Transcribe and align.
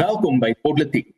Welkom 0.00 0.38
by 0.40 0.54
Politiek. 0.64 1.12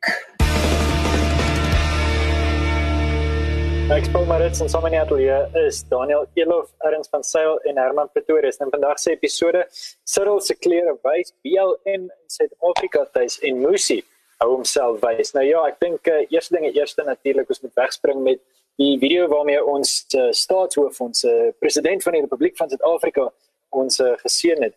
Ek 3.87 4.09
speel 4.09 4.25
maar 4.27 4.43
dit 4.43 4.59
in 4.59 4.71
sommer 4.73 4.91
net 4.91 5.13
hier 5.15 5.45
is 5.61 5.79
Daniel 5.87 6.25
Elof, 6.35 6.67
Erns 6.83 7.07
van 7.13 7.23
Sail 7.23 7.61
en 7.69 7.79
Herman 7.79 8.09
Pretorius. 8.11 8.59
En 8.59 8.73
vandag 8.73 8.99
se 8.99 9.13
episode 9.15 9.61
Cyril 10.03 10.41
se 10.43 10.57
klere 10.59 10.97
wys 11.07 11.31
BLM 11.47 11.77
in 11.93 12.09
Suid-Afrika 12.27 13.05
tuis 13.15 13.39
en 13.39 13.63
Musi 13.63 14.01
hou 14.43 14.49
homself 14.57 14.99
wys. 15.05 15.31
Nou 15.37 15.45
ja, 15.47 15.63
ek 15.71 15.79
dink 15.79 16.11
uh, 16.11 16.19
eerste 16.35 16.57
ding 16.57 16.67
eerste 16.67 17.07
natuurlik 17.07 17.55
ons 17.55 17.63
moet 17.63 17.79
wegspring 17.85 18.19
met 18.27 18.43
die 18.81 18.97
video 18.99 19.31
waarmee 19.31 19.63
ons 19.63 20.01
uh, 20.11 20.27
staatshoof 20.35 20.99
ons 21.07 21.23
uh, 21.23 21.53
president 21.63 22.03
van 22.03 22.19
die 22.19 22.25
Republiek 22.27 22.59
van 22.59 22.73
Suid-Afrika 22.73 23.31
ons 23.79 24.03
uh, 24.03 24.17
geseën 24.27 24.67
het 24.67 24.75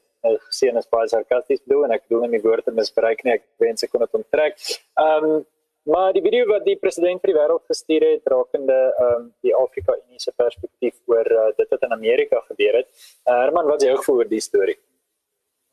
sien 0.55 0.77
as 0.81 0.89
baie 0.93 1.09
sarkasties 1.11 1.63
bedoel 1.65 1.87
en 1.87 1.97
ek 1.97 2.07
bedoel 2.07 2.27
nie 2.27 2.39
die 2.39 2.47
woorde 2.47 2.75
misbruik 2.77 3.23
nie. 3.25 3.37
Ek 3.39 3.45
wens 3.63 3.87
ek 3.87 3.93
kon 3.93 4.05
dit 4.05 4.19
onttrek. 4.21 4.59
Ehm 5.03 5.29
um, 5.31 5.45
maar 5.87 6.11
die 6.11 6.23
video 6.23 6.49
wat 6.51 6.65
die 6.67 6.75
president 6.83 7.21
vir 7.23 7.31
die 7.31 7.37
wêreld 7.37 7.63
gestuur 7.71 8.05
het 8.09 8.31
rakende 8.33 8.79
ehm 8.89 9.11
um, 9.21 9.27
die 9.47 9.55
Afrika 9.55 9.95
Unie 9.95 10.23
se 10.23 10.35
perspektief 10.37 10.97
oor 11.13 11.31
uh, 11.31 11.51
dit 11.59 11.75
wat 11.75 11.89
in 11.89 11.99
Amerika 11.99 12.43
gebeur 12.49 12.81
het. 12.83 12.89
Uh, 13.25 13.41
Herman, 13.45 13.69
wat 13.71 13.83
is 13.83 13.91
jou 13.91 13.99
gevoel 14.01 14.25
oor 14.25 14.33
die 14.33 14.43
storie? 14.43 14.79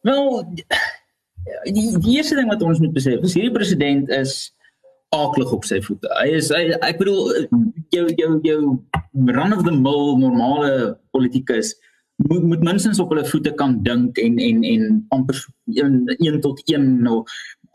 Wel 0.04 0.44
die 0.54 0.68
die 1.99 2.18
eerste 2.18 2.35
ding 2.40 2.52
wat 2.52 2.62
ons 2.63 2.80
moet 2.80 2.94
besef, 2.96 3.24
is 3.24 3.34
hierdie 3.35 3.55
president 3.55 4.12
is 4.13 4.54
aaklig 5.13 5.52
op 5.54 5.66
sy 5.68 5.80
voete. 5.84 6.10
Hy 6.18 6.30
is 6.40 6.49
hy, 6.54 6.63
ek 6.80 6.99
bedoel 7.02 7.48
jou 7.94 8.05
jou 8.18 8.30
jou 8.46 8.60
run 9.38 9.55
of 9.55 9.63
the 9.68 9.74
mill 9.74 10.16
normale 10.22 10.96
politikus 11.16 11.74
moet 12.30 12.44
moet 12.44 12.63
minstens 12.63 13.00
op 13.00 13.09
hulle 13.09 13.26
voete 13.26 13.54
kan 13.62 13.82
dink 13.84 14.18
en 14.18 14.38
en 14.38 14.63
en 14.63 15.05
amper 15.09 15.45
1 15.66 16.41
tot 16.41 16.62
1 16.66 17.02
nou 17.08 17.23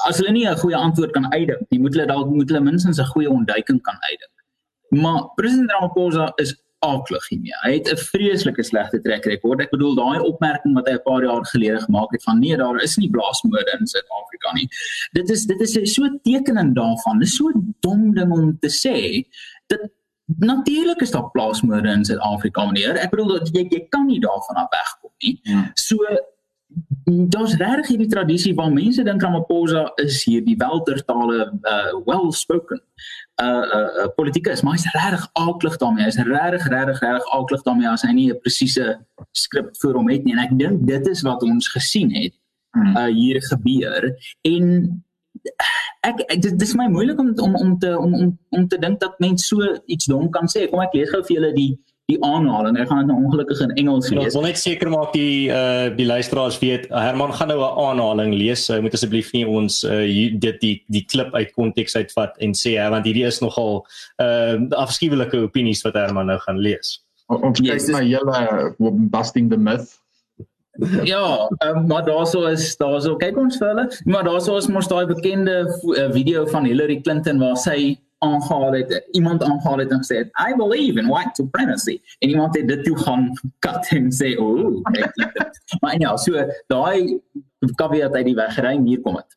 as 0.06 0.18
hulle 0.20 0.32
nie 0.32 0.46
'n 0.46 0.60
goeie 0.62 0.76
antwoord 0.76 1.12
kan 1.12 1.32
uitdink 1.32 1.66
nie 1.70 1.80
moet 1.80 1.94
hulle 1.94 2.06
dalk 2.06 2.30
moet 2.30 2.48
hulle 2.50 2.64
minstens 2.70 3.00
'n 3.00 3.12
goeie 3.14 3.30
ontduiking 3.30 3.80
kan 3.82 3.98
uitdink. 4.10 4.36
Maar 5.02 5.28
president 5.36 5.70
Ramaphosa 5.70 6.32
is 6.36 6.54
aaklig 6.86 7.28
hiermee. 7.28 7.54
Hy 7.62 7.72
het 7.72 7.90
'n 7.90 7.96
vreeslike 7.96 8.62
slegte 8.62 9.00
trek 9.00 9.24
rekord 9.24 9.60
ek 9.60 9.70
bedoel 9.70 9.94
daai 9.94 10.20
opmerking 10.20 10.74
wat 10.74 10.88
hy 10.88 10.94
'n 10.94 11.02
paar 11.02 11.22
jaar 11.22 11.44
gelede 11.46 11.80
gemaak 11.80 12.12
het 12.12 12.22
van 12.22 12.38
nee 12.38 12.56
daar 12.56 12.82
is 12.82 12.96
nie 12.96 13.10
blaasmoorde 13.10 13.76
in 13.80 13.86
Suid-Afrika 13.86 14.52
nie. 14.54 14.68
Dit 15.12 15.30
is 15.30 15.46
dit 15.46 15.60
is 15.60 15.94
so 15.94 16.02
tekenend 16.22 16.74
daarvan. 16.74 17.18
Dis 17.18 17.36
so 17.36 17.50
dom 17.80 18.14
ding 18.14 18.32
om 18.32 18.58
te 18.60 18.68
sê 18.68 19.26
dat 19.66 19.90
Natuurlik 20.36 21.00
is 21.00 21.10
daar 21.10 21.30
plaasmoorde 21.30 21.88
in 21.88 22.04
Suid-Afrika 22.04 22.66
meneer. 22.66 22.98
Ek 23.00 23.10
bedoel 23.10 23.38
jy 23.48 23.64
jy 23.68 23.86
kan 23.88 24.06
nie 24.06 24.20
daarvan 24.20 24.60
af 24.60 24.68
wegkom 24.74 25.10
nie. 25.24 25.38
Ja. 25.42 25.70
So 25.74 26.04
daar's 27.32 27.56
regtig 27.56 27.94
hierdie 27.94 28.10
tradisie 28.12 28.54
waar 28.54 28.72
mense 28.72 29.02
dink 29.02 29.22
Ramaphosa 29.22 29.86
is 29.96 30.20
hier 30.28 30.44
die 30.44 30.56
weltertale 30.60 31.46
uh 31.62 31.94
well 32.04 32.32
spoken 32.32 32.82
uh 33.40 33.46
uh, 33.46 34.04
uh 34.04 34.08
politikus, 34.16 34.62
maar 34.62 34.76
hy's 34.76 34.92
regtig 34.92 35.24
aaklig 35.32 35.80
daarmee. 35.80 36.04
Hy's 36.04 36.20
regtig 36.20 36.68
regtig 36.68 37.00
regtig 37.00 37.32
aaklig 37.32 37.64
daarmee 37.64 37.88
as 37.88 38.04
hy 38.04 38.12
nie 38.12 38.28
'n 38.32 38.40
presiese 38.44 38.98
skrip 39.32 39.72
voor 39.80 39.94
hom 39.94 40.10
het 40.12 40.24
nie. 40.24 40.36
En 40.36 40.44
ek 40.44 40.58
dink 40.58 40.86
dit 40.86 41.08
is 41.08 41.22
wat 41.22 41.42
ons 41.42 41.68
gesien 41.68 42.12
het 42.12 42.34
hmm. 42.76 42.96
uh 42.96 43.08
hier 43.08 43.40
gebeur 43.48 44.12
en 44.42 44.64
ek, 46.06 46.22
ek 46.28 46.40
dit 46.42 46.62
is 46.62 46.74
my 46.78 46.86
moeilik 46.92 47.18
om 47.18 47.32
om 47.42 47.56
om 47.56 47.74
te 47.78 47.92
om 47.98 48.14
om 48.14 48.32
om 48.54 48.68
te 48.68 48.78
dink 48.78 49.00
dat 49.00 49.18
mense 49.18 49.46
so 49.46 49.74
iets 49.86 50.06
dom 50.10 50.30
kan 50.30 50.50
sê. 50.50 50.68
Kom 50.70 50.82
ek 50.84 50.96
lees 50.98 51.12
gou 51.12 51.22
vir 51.26 51.36
julle 51.36 51.52
die 51.56 51.70
die 52.08 52.16
aanhaling. 52.24 52.78
Ek 52.80 52.88
gaan 52.88 53.02
dit 53.04 53.10
nou 53.10 53.18
ongelukkig 53.26 53.58
in 53.66 53.74
Engels 53.82 54.08
lees. 54.08 54.30
Ek 54.30 54.36
wil 54.38 54.46
net 54.46 54.60
seker 54.60 54.88
maak 54.92 55.12
die 55.12 55.50
uh 55.52 55.90
die 55.96 56.06
luisteraars 56.08 56.56
weet 56.62 56.88
Herman 56.88 57.34
gaan 57.36 57.52
nou 57.52 57.58
'n 57.60 57.82
aanhaling 57.84 58.32
lees. 58.34 58.68
Hy 58.72 58.80
moet 58.84 58.96
asseblief 58.96 59.32
nie 59.36 59.44
ons 59.44 59.82
uh 59.84 60.06
dit 60.46 60.60
die 60.64 60.76
die 60.88 61.04
klip 61.04 61.34
uit 61.34 61.52
konteks 61.52 61.96
uitvat 61.96 62.38
en 62.40 62.56
sê 62.56 62.78
hè 62.80 62.88
want 62.90 63.04
hierdie 63.04 63.26
is 63.28 63.42
nogal 63.44 63.84
uh 64.22 64.56
afskuwelike 64.86 65.44
opinies 65.44 65.84
wat 65.84 66.00
Herman 66.00 66.32
nou 66.32 66.38
gaan 66.46 66.58
lees. 66.58 67.00
Ons 67.28 67.60
kyk 67.60 67.74
yes, 67.74 67.88
na 67.92 68.00
julle 68.00 68.72
busting 69.12 69.50
the 69.50 69.60
myth 69.60 69.98
ja, 71.02 71.48
um, 71.66 71.86
maar 71.86 72.04
daarso 72.06 72.44
is 72.46 72.76
daarso 72.76 73.16
kyk 73.16 73.36
ons 73.36 73.58
vir 73.58 73.68
hulle, 73.72 73.86
maar 74.04 74.26
daarso 74.26 74.56
is 74.56 74.68
mos 74.70 74.90
daai 74.90 75.06
bekende 75.06 75.64
uh, 75.66 76.10
video 76.14 76.46
van 76.46 76.68
Hillary 76.68 77.00
Clinton 77.00 77.40
waar 77.42 77.56
sy 77.58 77.96
aangehaal 78.18 78.72
het 78.72 79.08
iemand 79.12 79.42
aangehaal 79.42 79.78
het 79.78 79.90
en 79.94 80.02
gesê 80.02 80.20
I 80.42 80.54
believe 80.56 80.98
in 80.98 81.06
white 81.06 81.34
supremacy 81.34 82.00
en 82.18 82.28
iemand 82.28 82.56
het 82.56 82.68
dit 82.68 82.84
toe 82.84 82.98
gaan 82.98 83.32
cut 83.58 83.90
en 83.94 84.10
sê 84.12 84.34
ooh 84.38 84.82
maar 85.82 86.00
ja 86.00 86.16
so 86.16 86.46
daai 86.66 87.20
caveat 87.74 88.14
uit 88.14 88.24
die 88.24 88.34
weg 88.34 88.58
ry 88.58 88.74
hier 88.84 89.02
kom 89.02 89.20
dit 89.20 89.36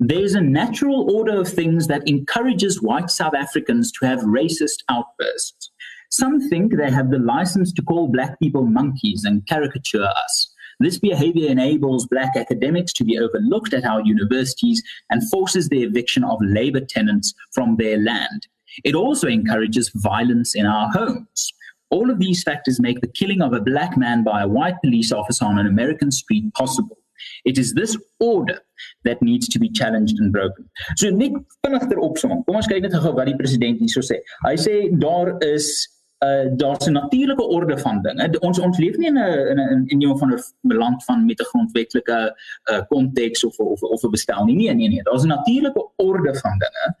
There's 0.00 0.36
a 0.36 0.40
natural 0.40 1.10
order 1.10 1.40
of 1.40 1.48
things 1.52 1.88
that 1.88 2.06
encourages 2.06 2.80
white 2.80 3.10
South 3.10 3.34
Africans 3.34 3.90
to 3.92 4.06
have 4.06 4.20
racist 4.20 4.84
outbursts. 4.88 5.72
Some 6.10 6.48
think 6.48 6.76
they 6.76 6.88
have 6.88 7.10
the 7.10 7.18
license 7.18 7.72
to 7.72 7.82
call 7.82 8.06
black 8.06 8.38
people 8.38 8.64
monkeys 8.64 9.24
and 9.24 9.44
caricature 9.48 10.04
us. 10.04 10.54
This 10.80 10.98
behavior 10.98 11.48
enables 11.50 12.06
black 12.06 12.36
academics 12.36 12.92
to 12.94 13.04
be 13.04 13.18
overlooked 13.18 13.74
at 13.74 13.84
our 13.84 14.00
universities 14.02 14.82
and 15.10 15.28
forces 15.30 15.68
the 15.68 15.82
eviction 15.82 16.22
of 16.24 16.38
labor 16.40 16.80
tenants 16.80 17.34
from 17.52 17.76
their 17.76 17.98
land. 17.98 18.46
It 18.84 18.94
also 18.94 19.26
encourages 19.26 19.90
violence 19.94 20.54
in 20.54 20.66
our 20.66 20.90
homes. 20.92 21.52
All 21.90 22.10
of 22.10 22.18
these 22.18 22.42
factors 22.42 22.78
make 22.80 23.00
the 23.00 23.08
killing 23.08 23.40
of 23.40 23.52
a 23.52 23.60
black 23.60 23.96
man 23.96 24.22
by 24.22 24.42
a 24.42 24.48
white 24.48 24.80
police 24.82 25.10
officer 25.10 25.44
on 25.44 25.58
an 25.58 25.66
American 25.66 26.10
street 26.10 26.52
possible. 26.54 26.98
It 27.44 27.58
is 27.58 27.74
this 27.74 27.96
order 28.20 28.60
that 29.04 29.22
needs 29.22 29.48
to 29.48 29.58
be 29.58 29.70
challenged 29.70 30.18
and 30.18 30.32
broken. 30.32 30.68
So 30.96 31.10
net 31.10 31.32
vinnig 31.66 31.88
ter. 31.90 31.98
Kom 32.22 32.44
ons 32.54 32.68
kyk 32.70 32.84
net 32.84 32.94
gou 32.94 33.14
wat 33.16 33.26
die 33.26 33.36
president 33.38 33.80
hierso 33.82 34.04
sê. 34.06 34.20
Hy 34.44 34.54
sê 34.54 34.76
daar 35.02 35.34
is 35.42 35.72
uh 36.18 36.46
daar's 36.56 36.86
'n 36.86 36.92
natuurlike 36.92 37.42
orde 37.42 37.78
van 37.78 38.02
dinge. 38.02 38.38
Ons 38.40 38.58
ons 38.58 38.78
leef 38.78 38.96
nie 38.96 39.06
in 39.06 39.18
'n 39.18 39.48
in 39.50 39.58
'n 39.58 39.84
in 39.86 39.98
'n 39.98 40.18
van 40.18 40.32
'n 40.32 40.74
land 40.74 41.04
van 41.04 41.24
met 41.26 41.40
'n 41.40 41.44
grondwetlike 41.44 42.36
uh 42.72 42.80
konteks 42.88 43.44
of 43.44 43.58
of 43.58 43.82
of 43.82 44.02
'n 44.02 44.10
bestel 44.10 44.44
nie. 44.44 44.56
Nee 44.56 44.74
nee 44.74 44.88
nee. 44.88 45.02
Daar's 45.02 45.22
'n 45.22 45.28
natuurlike 45.28 45.90
orde 45.96 46.34
van 46.34 46.58
dinge 46.58 46.96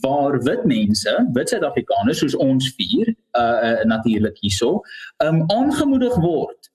waar 0.00 0.42
wit 0.42 0.64
mense, 0.64 1.28
wit 1.32 1.48
Suid-Afrikaners 1.48 2.18
soos 2.18 2.36
ons 2.36 2.74
vier 2.74 3.14
uh, 3.32 3.42
uh 3.42 3.84
natuurlik 3.84 4.36
hierso, 4.40 4.80
um 5.24 5.44
aangemoedig 5.46 6.14
word 6.14 6.70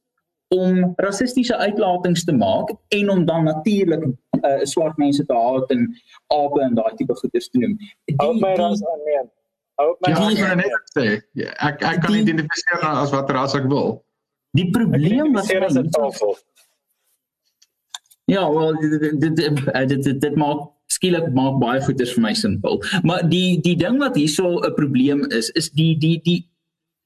om 0.47 0.93
rassistiese 0.95 1.57
uitlatings 1.57 2.23
te 2.23 2.31
maak 2.31 2.73
en 2.87 3.09
om 3.09 3.25
dan 3.25 3.43
natuurlik 3.43 4.03
uh 4.41 4.63
swart 4.63 4.97
mense 4.97 5.25
te 5.25 5.33
haat 5.33 5.69
en 5.71 5.87
ape 6.27 6.61
en 6.61 6.75
daai 6.75 6.95
tipe 6.95 7.15
goeders 7.15 7.49
te 7.49 7.57
noem. 7.57 7.77
Hou 8.15 8.33
my 8.39 8.55
aan 9.81 9.95
nee. 9.99 10.13
My 10.25 10.31
ja, 10.37 10.51
ek 10.51 10.61
net 10.61 10.93
sê, 10.95 11.05
ja, 11.39 11.51
ek 11.69 11.83
ek 11.91 12.01
kan 12.05 12.17
identifiseer 12.21 12.85
as 12.91 13.13
wat 13.15 13.31
ras 13.35 13.55
ek 13.59 13.67
wil. 13.71 13.99
Die 14.57 14.67
probleem 14.75 15.33
wat 15.35 15.51
is 15.51 15.77
dit 15.79 15.91
tafel. 15.95 16.37
Ja, 18.31 18.45
wel 18.51 18.77
dit 18.79 19.19
dit 19.19 20.03
dit 20.05 20.21
dit 20.21 20.35
maak 20.39 20.69
skielik 20.91 21.31
maak 21.35 21.59
baie 21.61 21.81
goeders 21.83 22.13
vir 22.15 22.25
my 22.27 22.33
simpel. 22.37 22.81
Maar 23.07 23.23
die 23.31 23.59
die 23.63 23.77
ding 23.79 23.99
wat 24.03 24.15
hierso 24.19 24.59
'n 24.59 24.73
probleem 24.75 25.25
is, 25.31 25.49
is 25.55 25.71
die 25.71 25.95
die 25.97 26.19
die 26.23 26.50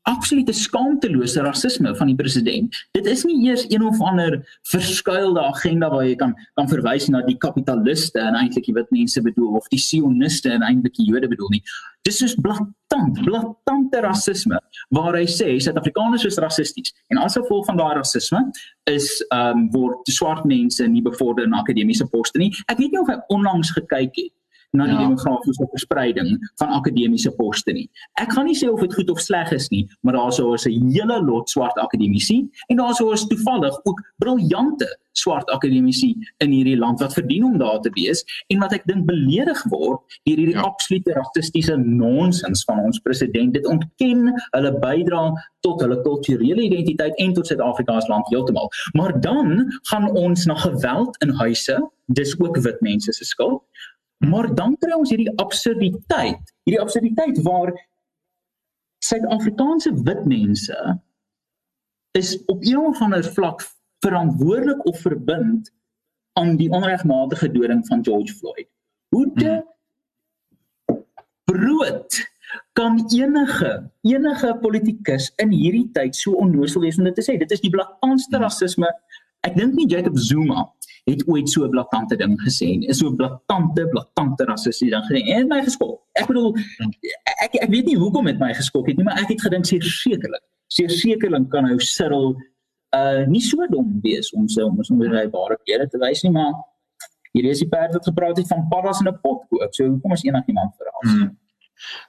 absolute 0.05 0.53
skaamtelose 0.53 1.41
rasisme 1.41 1.95
van 1.97 2.07
die 2.11 2.15
president. 2.15 2.75
Dit 2.93 3.07
is 3.09 3.23
nie 3.25 3.37
eers 3.47 3.65
een 3.69 3.83
of 3.85 4.01
ander 4.01 4.37
verskuilde 4.69 5.41
agenda 5.41 5.89
waar 5.89 6.05
jy 6.05 6.15
kan 6.19 6.35
kan 6.53 6.69
verwys 6.69 7.07
na 7.09 7.23
die 7.25 7.37
kapitaliste 7.41 8.21
en 8.21 8.37
eintlik 8.37 8.67
die 8.69 8.75
wit 8.77 8.91
mense 8.93 9.21
bedoel 9.25 9.57
of 9.59 9.67
die 9.73 9.81
sioniste 9.81 10.53
en 10.53 10.65
eintlik 10.65 10.97
die 10.99 11.07
Jode 11.09 11.29
bedoel 11.31 11.57
nie. 11.57 11.63
Dis 12.05 12.19
soos 12.21 12.35
blaatant, 12.37 13.17
blaatante 13.25 14.03
rasisme 14.05 14.61
waar 14.93 15.17
hy 15.17 15.25
sê 15.25 15.55
Suid-Afrikaners 15.57 16.27
is 16.29 16.37
rassisties 16.41 16.93
en 17.09 17.21
as 17.23 17.37
gevolg 17.39 17.65
van 17.69 17.81
daai 17.81 17.95
rasisme 17.97 18.43
is 18.91 19.09
ehm 19.31 19.65
um, 19.65 19.67
word 19.73 20.13
swart 20.13 20.45
mense 20.45 20.85
nie 20.87 21.01
bevorder 21.01 21.49
in 21.49 21.57
akademiese 21.57 22.05
poste 22.13 22.37
nie. 22.41 22.53
Ek 22.69 22.77
weet 22.77 22.93
nie 22.93 23.01
of 23.01 23.09
hy 23.09 23.17
onlangs 23.33 23.73
gekyk 23.73 24.21
het 24.21 24.33
na 24.75 24.87
die 24.89 24.97
ja. 24.97 25.05
demografiese 25.07 25.67
verspreiding 25.71 26.35
van 26.61 26.75
akademiese 26.77 27.31
poste 27.39 27.73
nie. 27.75 27.87
Ek 28.21 28.33
gaan 28.35 28.49
nie 28.49 28.57
sê 28.57 28.69
of 28.71 28.81
dit 28.83 28.93
goed 28.93 29.09
of 29.11 29.21
sleg 29.21 29.51
is 29.55 29.69
nie, 29.69 29.85
maar 30.01 30.13
daar 30.19 30.33
sou 30.33 30.53
'n 30.55 30.91
hele 30.91 31.21
lot 31.23 31.49
swart 31.49 31.77
akademici 31.77 32.47
en 32.69 32.77
daar 32.77 32.93
sou 32.93 33.13
toevallig 33.15 33.75
ook 33.83 34.01
briljante 34.17 34.87
swart 35.15 35.49
akademici 35.49 36.13
in 36.43 36.51
hierdie 36.51 36.77
land 36.77 36.99
wat 36.99 37.13
verdien 37.13 37.45
om 37.47 37.57
daar 37.57 37.79
te 37.81 37.91
wees 37.95 38.23
en 38.47 38.59
wat 38.59 38.73
ek 38.75 38.85
dink 38.89 39.05
beledig 39.07 39.61
word 39.71 40.01
deur 40.27 40.41
hierdie 40.41 40.57
ja. 40.57 40.65
absolute 40.67 41.15
rassistiese 41.15 41.77
nonsens 41.77 42.63
van 42.67 42.83
ons 42.83 42.99
president. 42.99 43.53
Dit 43.55 43.67
ontken 43.69 44.31
hulle 44.51 44.73
bydrae 44.83 45.31
tot 45.65 45.81
hulle 45.81 45.97
kulturele 46.05 46.67
identiteit 46.67 47.15
en 47.21 47.33
tot 47.33 47.47
Suid-Afrika 47.49 47.97
as 47.97 48.09
land 48.11 48.27
heeltemal. 48.33 48.69
Maar 48.93 49.15
dan 49.21 49.71
gaan 49.89 50.09
ons 50.11 50.45
na 50.45 50.57
geweld 50.61 51.17
in 51.25 51.33
huise, 51.39 51.79
dis 52.05 52.35
ook 52.39 52.59
wit 52.61 52.81
mense 52.85 53.13
se 53.13 53.25
skuld. 53.25 53.63
Maar 54.29 54.49
dan 54.55 54.77
kry 54.81 54.95
ons 54.97 55.11
hierdie 55.13 55.31
absurditeit, 55.41 56.53
hierdie 56.65 56.81
absurditeit 56.81 57.41
waar 57.45 57.73
Suid-Afrikaanse 59.05 59.91
wit 60.05 60.25
mense 60.25 60.77
is 62.17 62.37
op 62.45 62.63
een 62.63 62.79
of 62.79 63.01
ander 63.01 63.25
vlak 63.35 63.61
verantwoordelik 64.05 64.85
of 64.85 64.99
verbind 65.03 65.71
aan 66.39 66.55
die 66.55 66.69
onregmatige 66.71 67.51
doding 67.51 67.87
van 67.87 68.03
George 68.03 68.33
Floyd. 68.33 68.69
Hoe 69.09 69.31
te 69.35 69.53
brood 71.43 72.33
kan 72.73 73.05
enige 73.13 73.91
enige 74.01 74.57
politikus 74.61 75.31
in 75.35 75.51
hierdie 75.51 75.87
tyd 75.91 76.15
so 76.15 76.35
onnoosel 76.39 76.83
wees 76.85 76.97
om 76.97 77.07
dit 77.07 77.15
te 77.15 77.23
sê. 77.25 77.37
Dit 77.39 77.51
is 77.51 77.63
die 77.63 77.71
blakkantste 77.73 78.41
rasisme. 78.41 78.89
Ek 79.45 79.55
dink 79.55 79.75
nie 79.77 79.87
Jacob 79.87 80.17
Zuma 80.17 80.65
het 81.05 81.21
ooit 81.29 81.49
so 81.49 81.65
'n 81.65 81.69
blakkante 81.69 82.15
ding 82.17 82.33
gesê 82.41 82.77
nie. 82.77 82.87
Is 82.87 82.97
so 82.97 83.09
'n 83.09 83.15
blakkante 83.15 83.87
blakkante 83.93 84.43
rassistiese 84.45 84.95
ding 84.95 85.05
gesê. 85.09 85.21
En 85.37 85.47
my 85.47 85.61
geskok. 85.63 86.01
Ek 86.13 86.27
bedoel 86.27 86.55
ek 87.45 87.55
ek 87.61 87.69
weet 87.69 87.85
nie 87.85 87.97
hoekom 87.97 88.25
dit 88.25 88.39
my 88.39 88.53
geskok 88.53 88.87
het 88.87 88.97
nie, 88.97 89.05
maar 89.05 89.19
ek 89.21 89.29
het 89.29 89.41
gedink 89.41 89.65
sekerlik. 89.65 90.43
Sekerlik 90.67 91.49
kan 91.49 91.65
hy 91.65 91.77
Cyril 91.77 92.35
uh 92.95 93.25
nie 93.27 93.41
so 93.41 93.57
dom 93.69 93.99
wees 94.01 94.33
om 94.33 94.47
so 94.47 94.65
om 94.65 94.97
baie 94.97 95.29
ware 95.29 95.57
klere 95.65 95.87
te 95.87 95.97
wys 95.97 96.23
nie, 96.23 96.31
maar 96.31 96.53
hier 97.33 97.45
is 97.51 97.59
die 97.59 97.67
perd 97.67 97.93
wat 97.93 98.05
gepraat 98.05 98.37
het 98.37 98.47
van 98.47 98.67
paddas 98.69 99.01
in 99.01 99.07
'n 99.07 99.19
pot 99.21 99.45
koop. 99.49 99.73
So 99.73 99.85
hoekom 99.85 100.11
is 100.11 100.23
enigiemand 100.23 100.71
verras? 100.77 101.11
Hmm. 101.11 101.37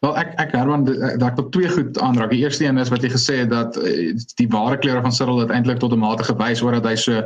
Wel 0.01 0.17
ek 0.19 0.33
ek 0.41 0.55
Herman 0.55 0.85
dat 0.87 1.27
ek 1.27 1.51
twee 1.55 1.69
goed 1.69 1.99
aanraak. 1.99 2.31
Die 2.31 2.43
eerste 2.45 2.65
een 2.65 2.79
is 2.79 2.93
wat 2.93 3.03
jy 3.03 3.11
gesê 3.13 3.41
het 3.43 3.51
dat 3.51 3.77
eh, 3.81 4.15
die 4.41 4.49
ware 4.53 4.79
kleure 4.79 5.03
van 5.03 5.13
Cyril 5.13 5.43
het 5.43 5.51
eintlik 5.55 5.83
tot 5.83 5.93
'n 5.93 6.03
mate 6.03 6.25
gewys 6.25 6.63
oor 6.63 6.79
dat 6.79 6.87
hy 6.87 6.95
so 6.95 7.23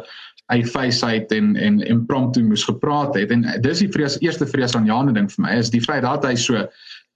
hy 0.50 0.62
faceheid 0.64 1.32
en 1.32 1.56
en 1.56 1.81
impromptu 1.87 2.42
moes 2.42 2.64
gepraat 2.64 3.14
het 3.14 3.31
en 3.31 3.46
dis 3.62 3.84
die 3.84 3.92
vrees 3.92 4.19
eerste 4.20 4.46
vrees 4.46 4.75
aan 4.75 4.88
Jane 4.88 5.12
ding 5.12 5.28
vir 5.31 5.44
my 5.44 5.58
is 5.58 5.70
die 5.70 5.82
feit 5.84 6.02
dat 6.02 6.25
hy 6.25 6.34
so 6.34 6.66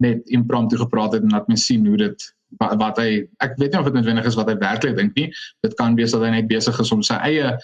net 0.02 0.22
impromptu 0.26 0.78
gepraat 0.78 1.12
het 1.12 1.22
en 1.22 1.34
dat 1.34 1.48
mens 1.48 1.66
sien 1.66 1.86
hoe 1.86 1.96
dit 1.96 2.34
wat, 2.60 2.76
wat 2.78 3.00
hy 3.02 3.24
ek 3.44 3.56
weet 3.58 3.72
nie 3.72 3.80
of 3.80 3.88
dit 3.88 3.96
noodwendig 3.98 4.28
is 4.30 4.38
wat 4.38 4.50
hy 4.50 4.56
werklik 4.60 4.96
dink 4.98 5.16
nie. 5.18 5.30
Dit 5.66 5.74
kan 5.80 5.96
wees 5.98 6.14
dat 6.14 6.22
hy 6.22 6.30
net 6.36 6.50
besig 6.50 6.78
is 6.80 6.92
om 6.94 7.02
sy 7.02 7.18
eie 7.26 7.54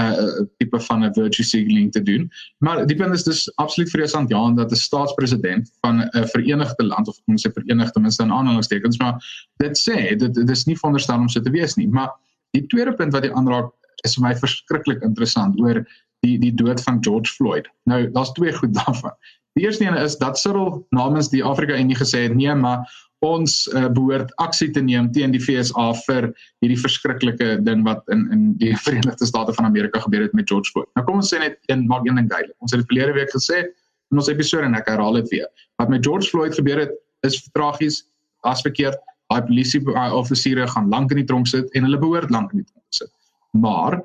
uh, 0.00 0.44
tipe 0.56 0.80
van 0.80 1.04
'n 1.04 1.12
virtue 1.14 1.44
signaling 1.44 1.92
te 1.92 2.02
doen. 2.02 2.30
Maar 2.58 2.86
die 2.86 2.96
punt 2.96 3.14
is 3.14 3.24
dis 3.24 3.56
absoluut 3.56 3.90
vreesant 3.90 4.30
ja 4.30 4.50
dat 4.50 4.70
'n 4.70 4.74
staatspresident 4.74 5.70
van 5.80 6.00
'n 6.00 6.26
verenigde 6.34 6.84
land 6.84 7.08
of 7.08 7.14
kom 7.24 7.34
ons 7.34 7.46
sê 7.48 7.52
verenigde 7.52 8.00
minste 8.00 8.22
in 8.22 8.32
aanhalingstekens 8.32 8.98
maar 8.98 9.16
dit 9.56 9.78
sê 9.88 10.16
dit 10.16 10.34
dit 10.34 10.50
is 10.50 10.64
nie 10.64 10.78
veronderstel 10.78 11.18
om 11.18 11.28
so 11.28 11.40
te 11.40 11.50
wees 11.50 11.74
nie. 11.74 11.88
Maar 11.88 12.10
die 12.50 12.66
tweede 12.66 12.94
punt 12.94 13.12
wat 13.12 13.24
jy 13.24 13.32
aanraak 13.32 13.70
is 14.04 14.14
vir 14.14 14.28
my 14.28 14.34
verskriklik 14.34 15.02
interessant 15.02 15.60
oor 15.60 15.84
die 16.24 16.38
die 16.38 16.54
dood 16.54 16.82
van 16.82 16.98
George 17.00 17.32
Floyd. 17.32 17.68
Nou 17.84 18.10
daar's 18.10 18.32
twee 18.32 18.52
goed 18.52 18.74
daarvan. 18.80 19.14
Die 19.58 19.64
eerste 19.66 19.84
een 19.84 19.96
is 19.98 20.16
dat 20.18 20.38
Cyril 20.38 20.86
namens 20.94 21.30
die 21.30 21.44
Afrika 21.44 21.78
Unie 21.78 21.96
gesê 21.98 22.26
het 22.28 22.34
nee 22.34 22.54
maar 22.54 22.86
ons 23.26 23.66
uh, 23.76 23.88
behoort 23.92 24.30
aksie 24.40 24.70
te 24.72 24.80
neem 24.80 25.10
teen 25.12 25.34
die 25.34 25.40
FSA 25.42 25.90
vir 26.06 26.30
hierdie 26.64 26.78
verskriklike 26.80 27.58
ding 27.66 27.82
wat 27.84 28.00
in 28.14 28.24
in 28.32 28.46
die 28.62 28.72
Verenigde 28.86 29.28
State 29.28 29.52
van 29.58 29.68
Amerika 29.68 30.00
gebeur 30.00 30.24
het 30.24 30.36
met 30.36 30.48
George 30.48 30.72
Floyd. 30.72 30.88
Nou 30.96 31.04
kom 31.04 31.20
ons 31.20 31.32
sê 31.34 31.40
net 31.42 31.58
een 31.68 31.84
maak 31.90 32.06
een 32.08 32.16
ding 32.16 32.30
duidelik. 32.30 32.56
Ons 32.64 32.72
het 32.76 32.86
verlede 32.86 33.18
week 33.18 33.32
gesê 33.34 33.66
in 34.10 34.22
ons 34.22 34.30
episode 34.32 34.66
en 34.66 34.78
ek 34.78 34.88
herhaal 34.88 35.20
dit 35.20 35.28
weer. 35.34 35.48
Wat 35.78 35.92
met 35.92 36.06
George 36.06 36.30
Floyd 36.30 36.56
gebeur 36.56 36.80
het 36.86 36.96
is 37.26 37.42
tragies, 37.52 38.04
as 38.48 38.64
verkeerd. 38.64 38.96
Daai 39.30 39.44
polisie 39.46 39.80
offisiere 40.16 40.66
gaan 40.72 40.88
lank 40.90 41.12
in 41.14 41.20
die 41.20 41.28
tronk 41.28 41.46
sit 41.46 41.68
en 41.76 41.86
hulle 41.86 42.00
behoort 42.00 42.32
lank 42.34 42.54
in 42.54 42.64
die 42.64 42.70
tronk 42.70 42.96
sit. 42.96 43.12
Maar 43.52 44.00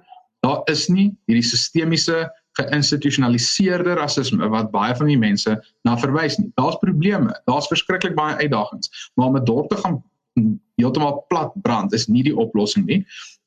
daar 0.46 0.62
is 0.70 0.86
nie 0.92 1.08
hierdie 1.26 1.46
sistemiese 1.46 2.26
geïnstitusionaliseerde 2.60 3.96
rasisme 4.00 4.48
wat 4.52 4.72
baie 4.72 4.96
van 4.96 5.10
die 5.12 5.20
mense 5.20 5.56
na 5.88 5.96
verwys 6.00 6.38
nie. 6.40 6.52
Daar's 6.60 6.78
probleme, 6.82 7.34
daar's 7.50 7.68
verskriklik 7.72 8.16
baie 8.16 8.36
uitdagings, 8.42 8.92
maar 9.16 9.32
om 9.32 9.40
dit 9.40 9.48
dorp 9.50 9.70
te 9.70 9.80
gaan 9.84 10.02
heeltemal 10.80 11.24
plat 11.32 11.54
brand 11.64 11.94
is 11.96 12.08
nie 12.12 12.24
die 12.26 12.36
oplossing 12.36 12.86
nie. 12.90 13.02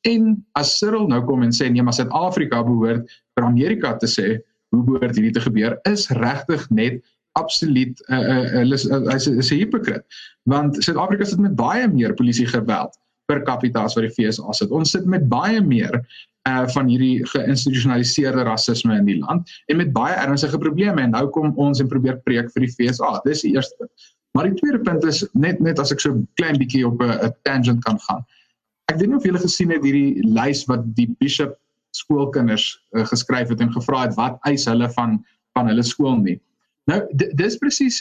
En 0.07 0.33
as 0.57 0.77
Cyril 0.79 1.09
nou 1.11 1.21
kom 1.27 1.43
en 1.45 1.53
sê 1.55 1.69
nee, 1.69 1.83
maar 1.85 1.97
Suid-Afrika 1.97 2.63
behoort 2.65 3.09
vir 3.37 3.45
Amerika 3.45 3.95
te 4.01 4.09
sê 4.09 4.39
hoe 4.73 4.83
behoort 4.85 5.17
hierdie 5.17 5.35
te 5.35 5.43
gebeur 5.43 5.77
is 5.89 6.07
regtig 6.21 6.65
net 6.69 7.01
absoluut 7.37 7.99
uh, 8.09 8.17
uh, 8.17 8.63
uh, 8.63 9.01
hy 9.11 9.17
is 9.17 9.27
'n 9.29 9.59
hipokrit 9.61 10.05
want 10.49 10.79
Suid-Afrika 10.83 11.25
sit 11.25 11.41
met 11.43 11.55
baie 11.55 11.87
meer 11.87 12.15
polisie 12.17 12.47
geweld 12.49 12.97
per 13.29 13.43
capita 13.45 13.85
as 13.85 13.93
wat 13.93 14.07
die 14.07 14.13
FSA 14.15 14.53
sit. 14.57 14.73
Ons 14.73 14.95
sit 14.95 15.05
met 15.05 15.27
baie 15.29 15.61
meer 15.61 16.01
uh 16.47 16.67
van 16.73 16.87
hierdie 16.87 17.25
geïnstitusionaliseerde 17.33 18.45
rasisme 18.47 18.95
in 18.95 19.05
die 19.09 19.17
land 19.19 19.49
en 19.67 19.77
met 19.81 19.91
baie 19.93 20.15
ernstige 20.15 20.57
probleme 20.57 21.01
en 21.01 21.11
nou 21.11 21.25
kom 21.35 21.51
ons 21.59 21.81
en 21.83 21.87
probeer 21.91 22.21
preek 22.23 22.51
vir 22.53 22.65
die 22.65 22.71
FSA. 22.71 23.19
Dis 23.25 23.43
die 23.43 23.55
eerste 23.55 23.75
punt. 23.79 23.91
Maar 24.37 24.49
die 24.49 24.59
tweede 24.61 24.79
punt 24.79 25.03
is 25.03 25.23
net 25.33 25.59
net 25.59 25.79
as 25.79 25.91
ek 25.91 26.03
so 26.03 26.21
klein 26.39 26.59
bietjie 26.61 26.85
op 26.87 27.01
'n 27.03 27.33
tangent 27.43 27.83
kan 27.83 27.99
gaan. 28.07 28.23
Ek 28.91 28.99
weet 28.99 29.09
nie 29.09 29.17
of 29.17 29.25
julle 29.25 29.41
gesien 29.41 29.71
het 29.71 29.83
hierdie 29.83 30.23
lys 30.23 30.65
wat 30.69 30.85
die 30.95 31.09
bishop 31.19 31.57
skoolkinders 31.91 32.65
uh, 32.95 33.05
geskryf 33.05 33.49
het 33.49 33.61
en 33.61 33.73
gevra 33.73 34.05
het 34.05 34.15
wat 34.15 34.37
eis 34.49 34.65
hulle 34.69 34.89
van 34.95 35.19
van 35.57 35.67
hulle 35.67 35.83
skool 35.83 36.17
nie. 36.21 36.39
Nou 36.89 36.99
dis 37.37 37.57
presies 37.61 37.99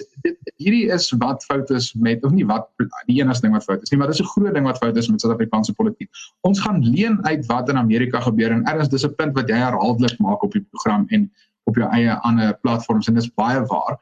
hierdie 0.56 0.86
is 0.94 1.08
wat 1.20 1.44
fout 1.44 1.70
is 1.74 1.90
met 2.06 2.22
of 2.24 2.32
nie 2.32 2.46
wat 2.48 2.68
die 3.08 3.18
enigste 3.20 3.46
ding 3.46 3.56
wat 3.56 3.66
fout 3.66 3.82
is 3.84 3.92
nie, 3.92 3.98
maar 4.00 4.12
dis 4.12 4.22
'n 4.22 4.30
groot 4.34 4.54
ding 4.54 4.64
wat 4.64 4.78
fout 4.80 4.96
is 4.96 5.08
met 5.10 5.20
Suid-Afrikaanse 5.20 5.74
politiek. 5.80 6.08
Ons 6.48 6.60
gaan 6.60 6.80
leen 6.82 7.18
uit 7.26 7.44
wat 7.46 7.68
in 7.68 7.76
Amerika 7.76 8.20
gebeur 8.20 8.50
en 8.54 8.64
erns 8.64 8.88
dis 8.88 9.04
'n 9.04 9.14
punt 9.14 9.34
wat 9.34 9.48
jy 9.48 9.56
herhaaldelik 9.56 10.18
maak 10.18 10.42
op 10.42 10.52
die 10.52 10.64
program 10.70 11.06
en 11.08 11.30
op 11.64 11.76
jou 11.76 11.88
eie 11.92 12.14
ander 12.24 12.56
platforms 12.62 13.08
en 13.08 13.14
dis 13.14 13.34
baie 13.34 13.60
waar. 13.66 13.98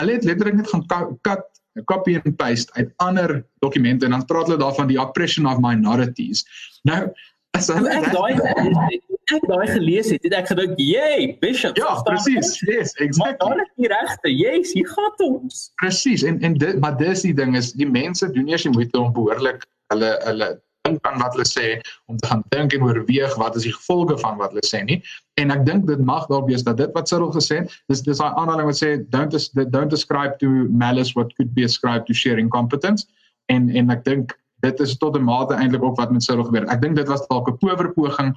Hulle 0.00 0.12
het 0.12 0.24
letterlik 0.24 0.54
net 0.54 0.68
gaan 0.68 0.86
cut 1.22 1.44
copy 1.84 2.20
and 2.24 2.36
paste 2.36 2.72
uit 2.74 2.92
ander 2.96 3.44
dokumente 3.58 4.04
en 4.04 4.10
dan 4.10 4.24
praat 4.24 4.46
hulle 4.46 4.58
daarvan 4.58 4.86
die 4.86 5.00
oppression 5.00 5.46
of 5.46 5.58
minorities. 5.58 6.44
Nou 6.82 7.10
as 7.50 7.66
hulle 7.66 7.90
daai 8.14 9.00
ek 9.32 9.46
daai 9.48 9.66
gelees 9.66 10.10
het, 10.10 10.22
het 10.22 10.32
ek 10.32 10.46
gedink, 10.52 10.78
"Jee, 10.78 11.36
Bishop." 11.40 11.76
Ja, 11.76 12.02
presies. 12.02 12.60
Yes, 12.60 12.92
exactly. 12.92 13.18
Maar 13.24 13.38
daar 13.38 13.64
is 13.64 13.72
die 13.76 13.88
regte. 13.88 14.36
Yes, 14.36 14.72
hier 14.72 14.88
gaan 14.88 15.14
ons. 15.16 15.70
Presies. 15.74 16.22
En 16.22 16.40
en 16.40 16.54
dit 16.54 16.80
maar 16.80 16.96
dis 16.96 17.22
die 17.22 17.34
ding 17.34 17.56
is 17.56 17.72
die 17.72 17.88
mense 17.88 18.30
doen 18.30 18.48
eers 18.48 18.62
die 18.62 18.72
moeite 18.72 18.98
om 18.98 19.12
behoorlik 19.12 19.66
hulle 19.92 20.20
hulle 20.24 20.60
dink 20.84 21.06
aan 21.08 21.18
wat 21.18 21.32
hulle 21.32 21.46
sê 21.48 21.80
om 22.12 22.16
te 22.16 22.28
gaan 22.28 22.42
dink 22.52 22.72
en 22.76 22.82
oorweeg 22.84 23.34
wat 23.40 23.56
is 23.56 23.62
die 23.62 23.72
gevolge 23.72 24.18
van 24.20 24.36
wat 24.36 24.52
hulle 24.52 24.66
sê 24.68 24.82
nie. 24.84 25.00
En 25.40 25.50
ek 25.54 25.64
dink 25.66 25.86
dit 25.88 26.00
mag 26.04 26.26
dalk 26.28 26.48
wees 26.50 26.64
dat 26.66 26.76
dit 26.76 26.92
wat 26.96 27.08
Cyril 27.08 27.32
gesê 27.32 27.62
het, 27.62 27.76
dis 27.88 28.02
dis 28.04 28.20
daai 28.20 28.32
aanhaling 28.36 28.68
wat 28.68 28.80
sê 28.80 28.96
don't 29.14 29.36
don't 29.72 29.92
ascribe 29.92 30.36
to 30.42 30.48
malice 30.84 31.14
what 31.16 31.32
could 31.36 31.54
be 31.54 31.64
ascribed 31.64 32.06
to 32.06 32.14
sharing 32.14 32.50
competence. 32.52 33.06
En 33.52 33.70
en 33.70 33.90
ek 33.90 34.04
dink 34.04 34.36
dit 34.64 34.80
is 34.80 34.96
tot 34.98 35.16
'n 35.16 35.24
mate 35.24 35.54
eintlik 35.54 35.82
ook 35.82 35.96
wat 35.96 36.12
met 36.12 36.22
Cyril 36.22 36.44
gebeur. 36.44 36.68
Ek 36.68 36.82
dink 36.82 36.96
dit 36.96 37.08
was 37.08 37.26
dalk 37.28 37.48
'n 37.48 37.58
power 37.58 37.92
poging 37.92 38.34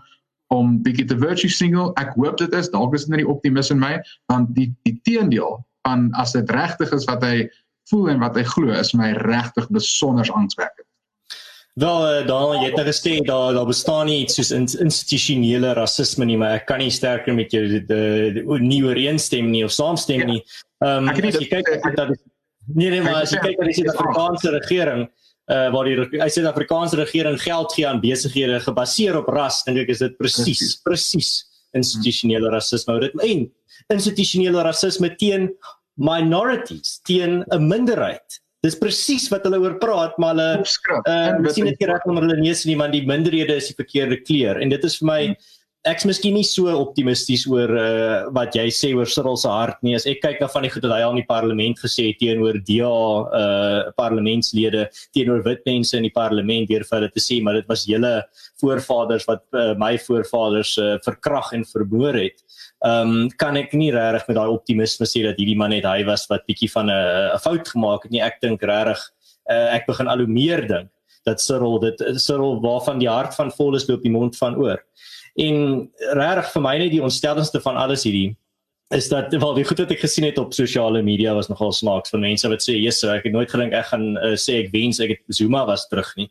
om 0.54 0.78
bietjie 0.84 1.06
te 1.10 1.18
virtue 1.20 1.52
single. 1.52 1.92
Ek 2.00 2.14
hoop 2.16 2.38
dit 2.40 2.54
is. 2.56 2.72
Dalk 2.74 2.96
is 2.96 3.08
dit 3.08 3.16
net 3.16 3.24
die 3.24 3.32
optimis 3.32 3.72
in 3.74 3.82
my, 3.82 3.98
want 4.32 4.54
die 4.56 4.70
die 4.88 4.98
teendeel 5.08 5.60
van 5.88 6.10
as 6.20 6.36
dit 6.36 6.52
regtig 6.56 6.92
is 6.96 7.08
wat 7.08 7.24
hy 7.24 7.48
voel 7.92 8.12
en 8.12 8.24
wat 8.24 8.36
hy 8.36 8.44
glo 8.48 8.76
is 8.76 8.94
my 8.98 9.14
regtig 9.24 9.70
besonder 9.72 10.28
angswekkend. 10.36 10.86
Wel, 11.78 12.00
uh, 12.10 12.22
dan 12.26 12.56
jy 12.58 12.72
het 12.72 12.78
nou 12.80 12.86
gesê 12.88 13.12
daar 13.22 13.54
daar 13.54 13.68
bestaan 13.70 14.08
nie 14.10 14.24
iets 14.24 14.40
soos 14.40 14.50
institusionele 14.82 15.76
rasisme 15.78 16.26
nie, 16.26 16.38
maar 16.42 16.56
ek 16.58 16.66
kan 16.72 16.82
nie 16.82 16.90
sterker 16.94 17.36
met 17.38 17.54
jou 17.54 17.62
die, 17.70 17.84
die, 17.86 18.32
die 18.40 18.62
nie 18.64 18.82
ooreenstem 18.82 19.52
nie 19.54 19.62
of 19.68 19.76
saamstem 19.76 20.24
ja. 20.24 20.32
nie. 20.32 20.42
Ehm 20.82 21.06
um, 21.06 21.14
as 21.14 21.38
jy 21.38 21.46
kyk 21.52 21.70
dat 22.00 22.16
nee 22.74 22.90
nee, 22.90 23.04
maar 23.06 23.22
as 23.22 23.36
jy 23.36 23.44
kyk 23.44 23.62
na 23.62 23.70
die 23.70 23.78
Suid-Afrikaanse 23.78 24.56
regering, 24.58 25.06
uh 25.48 25.68
waar 25.74 25.88
die 25.88 25.96
hy 26.20 26.30
sê 26.32 26.44
die 26.44 26.50
Afrikaanse 26.50 27.00
regering 27.00 27.38
geld 27.40 27.74
gee 27.76 27.88
aan 27.88 28.02
besighede 28.04 28.60
gebaseer 28.66 29.20
op 29.20 29.30
ras, 29.32 29.64
dink 29.68 29.86
ek 29.86 29.94
is 29.96 30.04
dit 30.04 30.18
presies 30.20 30.76
presies 30.84 31.32
institusionele 31.78 32.52
rasisme. 32.52 33.00
Dit 33.00 33.16
en 33.24 33.48
institusionele 33.94 34.64
rasisme 34.66 35.14
teen 35.16 35.52
minorities, 35.96 37.00
teen 37.08 37.44
'n 37.52 37.68
minderheid. 37.68 38.42
Dis 38.64 38.76
presies 38.76 39.30
wat 39.30 39.44
hulle 39.46 39.60
oor 39.62 39.78
praat, 39.78 40.18
maar 40.18 40.36
hulle 40.36 40.64
uh 41.08 41.52
sien 41.54 41.66
dit 41.66 41.84
reg 41.88 42.06
onder 42.06 42.24
hulle 42.28 42.42
neus 42.42 42.66
nie, 42.66 42.76
want 42.76 42.92
die 42.92 43.06
minderhede 43.06 43.56
is 43.56 43.70
die 43.72 43.78
verkeerde 43.78 44.22
kleur. 44.24 44.60
En 44.62 44.70
dit 44.70 44.84
is 44.84 45.00
vir 45.00 45.08
my 45.08 45.22
hmm 45.28 45.56
ek's 45.88 46.06
miskien 46.08 46.36
nie 46.36 46.46
so 46.48 46.72
optimisties 46.76 47.46
oor 47.50 47.72
uh, 47.80 48.28
wat 48.36 48.56
jy 48.58 48.66
sê 48.74 48.90
oor 48.96 49.10
Cyril 49.10 49.38
se 49.40 49.52
hart 49.52 49.80
nie. 49.86 49.96
As 49.98 50.08
ek 50.10 50.20
kyk 50.24 50.42
na 50.42 50.50
van 50.52 50.66
die 50.66 50.72
goed 50.74 50.86
wat 50.86 50.96
hy 50.96 51.06
al 51.06 51.16
in 51.16 51.22
die 51.22 51.28
parlement 51.30 51.80
gesê 51.82 52.10
het 52.10 52.20
teenoor 52.22 52.60
DA 52.68 52.92
uh 53.40 53.92
parlementslede, 53.98 54.88
teenoor 55.16 55.44
wit 55.46 55.64
mense 55.68 55.96
in 55.98 56.08
die 56.08 56.14
parlement 56.14 56.68
deur 56.70 56.86
vir 56.88 56.98
hulle 56.98 57.12
te 57.14 57.24
sê 57.24 57.40
maar 57.44 57.60
dit 57.60 57.70
was 57.70 57.86
julle 57.88 58.14
voorvaders 58.62 59.28
wat 59.30 59.46
uh, 59.56 59.74
my 59.80 59.94
voorvaders 60.02 60.74
uh, 60.82 60.90
verkrag 61.06 61.54
en 61.58 61.66
vermoor 61.68 62.20
het. 62.20 62.44
Ehm 62.86 63.14
um, 63.14 63.30
kan 63.42 63.58
ek 63.58 63.74
nie 63.78 63.90
regtig 63.96 64.28
met 64.30 64.38
daai 64.38 64.54
optimisme 64.54 65.08
sê 65.10 65.24
dat 65.26 65.40
hierdie 65.40 65.58
man 65.58 65.74
net 65.74 65.88
hy 65.88 66.04
was 66.10 66.28
wat 66.32 66.46
bietjie 66.50 66.70
van 66.74 66.92
'n 66.92 67.34
'n 67.36 67.42
fout 67.42 67.74
gemaak 67.74 68.04
het 68.04 68.12
nie. 68.12 68.22
Ek 68.22 68.42
dink 68.42 68.62
regtig 68.62 69.02
uh, 69.50 69.74
ek 69.78 69.88
begin 69.88 70.08
al 70.08 70.26
hoe 70.26 70.28
meer 70.28 70.68
dink 70.68 70.92
dat 71.28 71.42
Cyril 71.42 71.80
dit 71.80 72.04
Cyril 72.22 72.62
waarvan 72.64 73.00
die 73.00 73.10
hart 73.10 73.36
van 73.36 73.52
vol 73.52 73.76
is 73.76 73.88
loop 73.90 74.04
die 74.04 74.14
mond 74.14 74.38
van 74.38 74.56
oor. 74.56 74.80
En 75.38 75.90
regtig 76.18 76.52
vir 76.56 76.64
my 76.66 76.76
net 76.82 76.92
die 76.92 77.04
ontstellendste 77.04 77.62
van 77.62 77.78
alles 77.78 78.04
hierdie 78.08 78.36
is 78.96 79.10
dat 79.12 79.34
wel 79.36 79.58
die 79.58 79.66
goed 79.68 79.82
wat 79.84 79.92
ek 79.92 80.00
gesien 80.00 80.24
het 80.24 80.38
op 80.40 80.54
sosiale 80.56 81.02
media 81.04 81.34
was 81.36 81.50
nogal 81.52 81.74
snaaks 81.76 82.14
van 82.14 82.24
mense 82.24 82.48
wat 82.48 82.64
sê 82.64 82.78
Jesus 82.78 83.10
ek 83.12 83.26
het 83.28 83.36
nooit 83.36 83.52
gedink 83.52 83.76
ek 83.76 83.90
gaan 83.90 84.06
uh, 84.16 84.32
sê 84.40 84.62
ek 84.64 84.72
wens 84.72 85.02
ek 85.04 85.12
het 85.18 85.36
Zuma 85.36 85.66
was 85.68 85.88
terug 85.92 86.14
nie. 86.16 86.30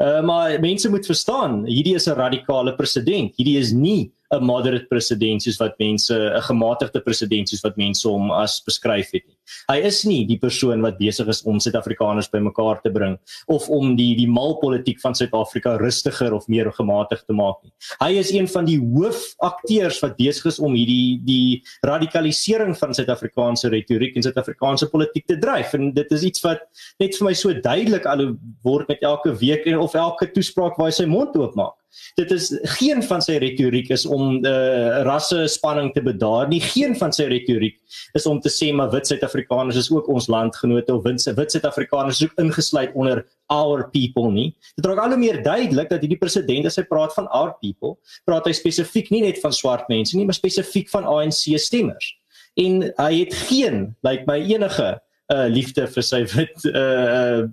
Uh 0.00 0.22
maar 0.24 0.56
mense 0.62 0.88
moet 0.88 1.06
verstaan, 1.06 1.64
hierdie 1.68 1.94
is 2.00 2.08
'n 2.08 2.16
radikale 2.16 2.74
president. 2.76 3.36
Hierdie 3.36 3.58
is 3.60 3.72
nie 3.72 4.10
'n 4.30 4.44
moderate 4.44 4.86
president 4.88 5.42
soos 5.42 5.56
wat 5.60 5.78
mense 5.80 6.12
'n 6.12 6.42
gematigde 6.42 7.00
president 7.00 7.48
soos 7.48 7.62
wat 7.64 7.76
mense 7.76 8.08
hom 8.08 8.30
as 8.30 8.60
beskryf 8.60 9.10
het 9.12 9.24
nie. 9.26 9.36
Hy 9.68 9.78
is 9.88 10.04
nie 10.04 10.26
die 10.26 10.38
persoon 10.38 10.82
wat 10.82 10.98
besig 10.98 11.28
is 11.28 11.42
om 11.44 11.58
Suid-Afrikaners 11.58 12.28
bymekaar 12.28 12.82
te 12.82 12.90
bring 12.90 13.16
of 13.48 13.68
om 13.68 13.96
die 13.96 14.14
die 14.16 14.28
malpolitiek 14.28 15.00
van 15.00 15.14
Suid-Afrika 15.14 15.76
rustiger 15.80 16.34
of 16.34 16.48
meer 16.48 16.70
gematig 16.72 17.24
te 17.24 17.32
maak 17.32 17.62
nie. 17.64 17.72
Hy 18.00 18.18
is 18.18 18.32
een 18.32 18.48
van 18.48 18.68
die 18.68 18.78
hoofakteurs 18.78 20.00
wat 20.04 20.16
besig 20.16 20.46
is 20.52 20.58
om 20.58 20.74
hierdie 20.74 21.20
die 21.24 21.62
radikalisering 21.86 22.76
van 22.76 22.92
Suid-Afrikaanse 22.92 23.72
retoriek 23.72 24.16
en 24.16 24.22
Suid-Afrikaanse 24.22 24.90
politiek 24.92 25.26
te 25.26 25.38
dryf 25.38 25.72
en 25.74 25.92
dit 25.94 26.12
is 26.12 26.22
iets 26.22 26.44
wat 26.44 26.60
net 27.00 27.16
vir 27.16 27.30
my 27.30 27.34
so 27.34 27.54
duidelik 27.54 28.06
al 28.06 28.36
word 28.62 28.88
met 28.88 29.02
elke 29.02 29.32
week 29.40 29.64
of 29.78 29.94
elke 29.94 30.28
toespraak 30.34 30.76
waar 30.76 30.92
hy 30.92 30.96
sy 31.00 31.08
mond 31.08 31.36
oopmaak. 31.36 31.78
Dit 32.18 32.30
is 32.34 32.50
geen 32.78 33.02
van 33.06 33.22
sy 33.24 33.38
retoriek 33.42 33.90
is 33.94 34.06
om 34.06 34.38
uh, 34.46 35.02
rasse 35.06 35.44
spanning 35.50 35.92
te 35.94 36.02
bedaar 36.04 36.48
nie. 36.50 36.60
Geen 36.64 36.96
van 36.98 37.12
sy 37.14 37.28
retoriek 37.30 37.78
is 38.18 38.26
om 38.26 38.40
te 38.42 38.52
sê 38.52 38.70
maar 38.74 38.90
wit 38.94 39.08
Suid-Afrikaners 39.10 39.78
is 39.80 39.90
ook 39.92 40.08
ons 40.12 40.28
landgenote 40.32 40.94
of 40.94 41.04
wit 41.04 41.52
Suid-Afrikaners 41.54 42.20
is 42.20 42.28
ook 42.28 42.44
ingesluit 42.44 42.94
onder 42.94 43.24
our 43.54 43.88
people 43.90 44.30
nie. 44.32 44.50
Dit 44.76 44.86
raak 44.86 45.02
al 45.02 45.14
hoe 45.14 45.20
meer 45.20 45.42
duidelik 45.42 45.90
dat 45.92 46.04
hierdie 46.04 46.20
president 46.20 46.68
as 46.68 46.78
hy 46.80 46.84
praat 46.88 47.14
van 47.16 47.28
our 47.34 47.54
people, 47.62 47.96
praat 48.28 48.46
hy 48.48 48.54
spesifiek 48.56 49.12
nie 49.14 49.24
net 49.24 49.40
van 49.42 49.54
swart 49.56 49.88
mense 49.92 50.16
nie, 50.16 50.26
maar 50.28 50.36
spesifiek 50.36 50.90
van 50.92 51.08
ANC 51.08 51.44
stemmers. 51.60 52.14
En 52.58 52.82
hy 52.98 53.12
het 53.22 53.36
geen, 53.48 53.84
lyk 54.06 54.24
like 54.24 54.30
my 54.30 54.40
enige 54.42 54.96
uh 55.28 55.44
liefde 55.52 55.84
vir 55.92 56.04
sy 56.04 56.22
wit 56.32 56.62
uh 56.72 57.44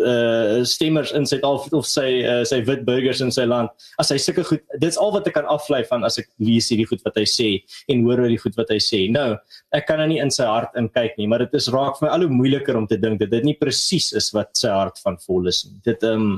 uh 0.00 0.64
stemmers 0.64 1.12
in 1.16 1.26
Suid-Afrika 1.28 1.76
of 1.78 1.86
sy 1.88 2.08
uh, 2.22 2.42
sy 2.48 2.60
wit 2.66 2.84
burgers 2.86 3.22
in 3.24 3.32
sy 3.34 3.46
land. 3.48 3.70
As 4.02 4.12
hy 4.12 4.18
sulke 4.22 4.44
goed 4.48 4.64
dit's 4.82 4.98
al 5.00 5.12
wat 5.14 5.28
ek 5.28 5.36
kan 5.38 5.48
aflei 5.52 5.82
van 5.88 6.04
as 6.08 6.18
ek 6.22 6.28
lees 6.42 6.70
hierdie 6.72 6.88
goed 6.90 7.04
wat 7.06 7.18
hy 7.20 7.26
sê 7.28 7.50
en 7.92 8.04
hoor 8.06 8.24
oor 8.24 8.32
die 8.32 8.40
goed 8.40 8.58
wat 8.60 8.72
hy 8.72 8.80
sê. 8.82 9.04
Nou 9.12 9.34
ek 9.76 9.86
kan 9.88 10.02
nou 10.02 10.08
nie 10.10 10.20
in 10.22 10.32
sy 10.34 10.48
hart 10.48 10.76
inkyk 10.80 11.16
nie 11.20 11.28
maar 11.30 11.44
dit 11.46 11.56
is 11.60 11.70
raak 11.74 11.98
vir 11.98 12.08
my 12.08 12.12
al 12.16 12.26
hoe 12.26 12.34
moeiliker 12.40 12.78
om 12.80 12.88
te 12.90 13.00
dink 13.00 13.22
dat 13.22 13.32
dit 13.34 13.48
nie 13.48 13.58
presies 13.60 14.10
is 14.16 14.32
wat 14.36 14.52
sy 14.58 14.72
hart 14.74 15.00
van 15.04 15.18
vol 15.26 15.50
is 15.52 15.64
nie. 15.68 15.78
Dit 15.86 16.06
ehm 16.06 16.34
um, 16.34 16.36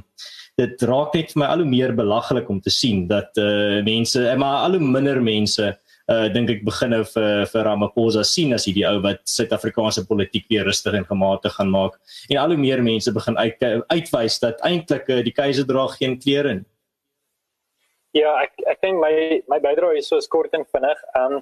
dit 0.61 0.83
raak 0.85 1.15
net 1.17 1.31
vir 1.33 1.41
my 1.41 1.47
al 1.49 1.63
hoe 1.63 1.69
meer 1.69 1.95
belaglik 1.97 2.51
om 2.53 2.59
te 2.61 2.73
sien 2.73 3.07
dat 3.09 3.39
uh 3.41 3.81
mense 3.87 4.21
maar 4.41 4.67
al 4.67 4.77
hoe 4.77 4.85
minder 4.85 5.21
mense 5.25 5.71
uh 6.13 6.27
dink 6.35 6.51
ek 6.51 6.65
begin 6.67 6.93
nou 6.95 7.03
vir 7.15 7.47
vir 7.53 7.65
Ramaphosa 7.69 8.25
sien 8.27 8.53
as 8.57 8.67
hierdie 8.69 8.85
ou 8.89 8.99
wat 9.05 9.23
Suid-Afrikaanse 9.29 10.05
politiek 10.09 10.49
weer 10.51 10.67
rustig 10.69 10.97
en 10.99 11.07
gematig 11.09 11.55
gaan 11.57 11.71
maak 11.73 11.97
en 12.29 12.41
al 12.43 12.55
hoe 12.55 12.61
meer 12.61 12.83
mense 12.83 13.13
begin 13.13 13.39
uit 13.39 13.65
uitwys 13.95 14.39
dat 14.43 14.61
eintlik 14.69 15.09
uh, 15.09 15.23
die 15.23 15.35
keiser 15.37 15.67
dra 15.69 15.87
geen 15.95 16.19
klere 16.21 16.55
nie. 16.59 16.69
Ja, 18.13 18.35
ek 18.45 18.53
ek 18.69 18.83
dink 18.85 19.01
my 19.01 19.15
my 19.49 19.59
bydrae 19.65 20.03
is 20.03 20.11
so 20.13 20.21
kort 20.29 20.53
en 20.59 20.67
vinnig. 20.75 21.01
Um 21.17 21.41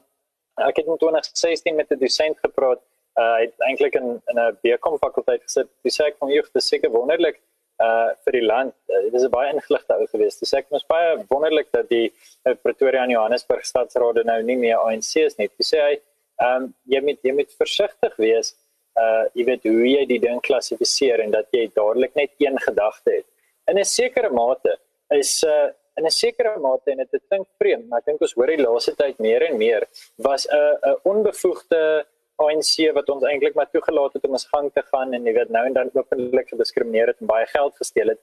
ek 0.60 0.82
het 0.82 0.86
in 0.86 0.98
2016 1.00 1.76
met 1.76 1.90
'n 1.90 1.98
dosent 1.98 2.38
gepraat. 2.44 2.82
Uh 3.18 3.32
hy 3.36 3.42
het 3.46 3.66
eintlik 3.68 3.94
in 4.00 4.08
in 4.30 4.38
'n 4.38 4.58
BCom 4.62 4.98
fakulteit 4.98 5.42
gesit. 5.42 5.68
Hy 5.84 5.90
sê 5.90 6.06
ek 6.06 6.18
van 6.20 6.30
hier 6.30 6.46
te 6.46 6.60
seker 6.60 6.90
wonderlik 6.90 7.40
uh 7.80 8.10
vir 8.24 8.36
die 8.38 8.44
land. 8.44 8.74
Uh, 8.88 9.02
dit 9.06 9.14
is 9.14 9.24
'n 9.24 9.32
baie 9.32 9.52
ingeligte 9.54 9.94
ou 9.96 10.06
gewees. 10.06 10.38
Dis 10.38 10.52
ek 10.54 10.70
mos 10.70 10.84
baie 10.88 11.16
wonderlik 11.32 11.68
dat 11.72 11.88
die 11.88 12.12
uh, 12.44 12.54
Pretoria 12.62 13.04
en 13.04 13.14
Johannesburg 13.16 13.64
stadsraad 13.64 14.24
nou 14.24 14.42
nie 14.42 14.56
meer 14.56 14.76
ANC 14.76 15.16
is 15.16 15.36
nie. 15.38 15.48
Hy 15.48 15.64
sê 15.64 15.80
hy 15.88 15.94
ehm 16.40 16.62
um, 16.62 16.74
jy 16.88 17.00
moet 17.06 17.18
jy 17.22 17.32
moet 17.36 17.52
versigtig 17.62 18.16
wees 18.16 18.54
uh 19.00 19.24
jy 19.38 19.44
weet 19.48 19.66
hoe 19.68 19.88
jy 19.88 20.04
die 20.06 20.20
ding 20.22 20.40
klassifiseer 20.40 21.20
en 21.24 21.30
dat 21.30 21.46
jy 21.56 21.66
dadelik 21.74 22.14
net 22.14 22.32
een 22.38 22.58
gedagte 22.58 23.10
het. 23.18 23.26
In 23.68 23.78
'n 23.78 23.84
sekere 23.84 24.30
mate 24.30 24.78
is 25.10 25.44
uh 25.44 25.68
in 25.96 26.06
'n 26.06 26.10
sekere 26.10 26.58
mate 26.58 26.90
en 26.90 26.96
dit 26.96 27.22
klink 27.28 27.46
vreemd, 27.58 27.88
maar 27.88 28.00
ek 28.00 28.06
dink 28.06 28.20
ons 28.20 28.34
hoor 28.34 28.46
die 28.46 28.62
laaste 28.62 28.94
tyd 28.96 29.18
meer 29.18 29.42
en 29.42 29.58
meer 29.58 29.86
was 30.16 30.46
'n 30.46 30.56
uh, 30.56 30.92
'n 30.92 30.96
onbevoegde 31.04 32.06
ANC 32.44 32.74
wat 32.96 33.08
ons 33.14 33.24
eintlik 33.28 33.56
maar 33.58 33.70
toegelaat 33.70 34.16
het 34.16 34.26
om 34.28 34.36
ons 34.38 34.48
gang 34.52 34.68
te 34.72 34.82
gaan 34.90 35.14
en 35.16 35.26
jy 35.26 35.34
weet 35.36 35.52
nou 35.54 35.64
en 35.66 35.76
dan 35.76 35.90
openlik 35.94 36.52
gediskrimineer 36.52 37.12
het 37.12 37.20
en 37.20 37.30
baie 37.30 37.46
geld 37.52 37.76
gesteel 37.82 38.14
het, 38.14 38.20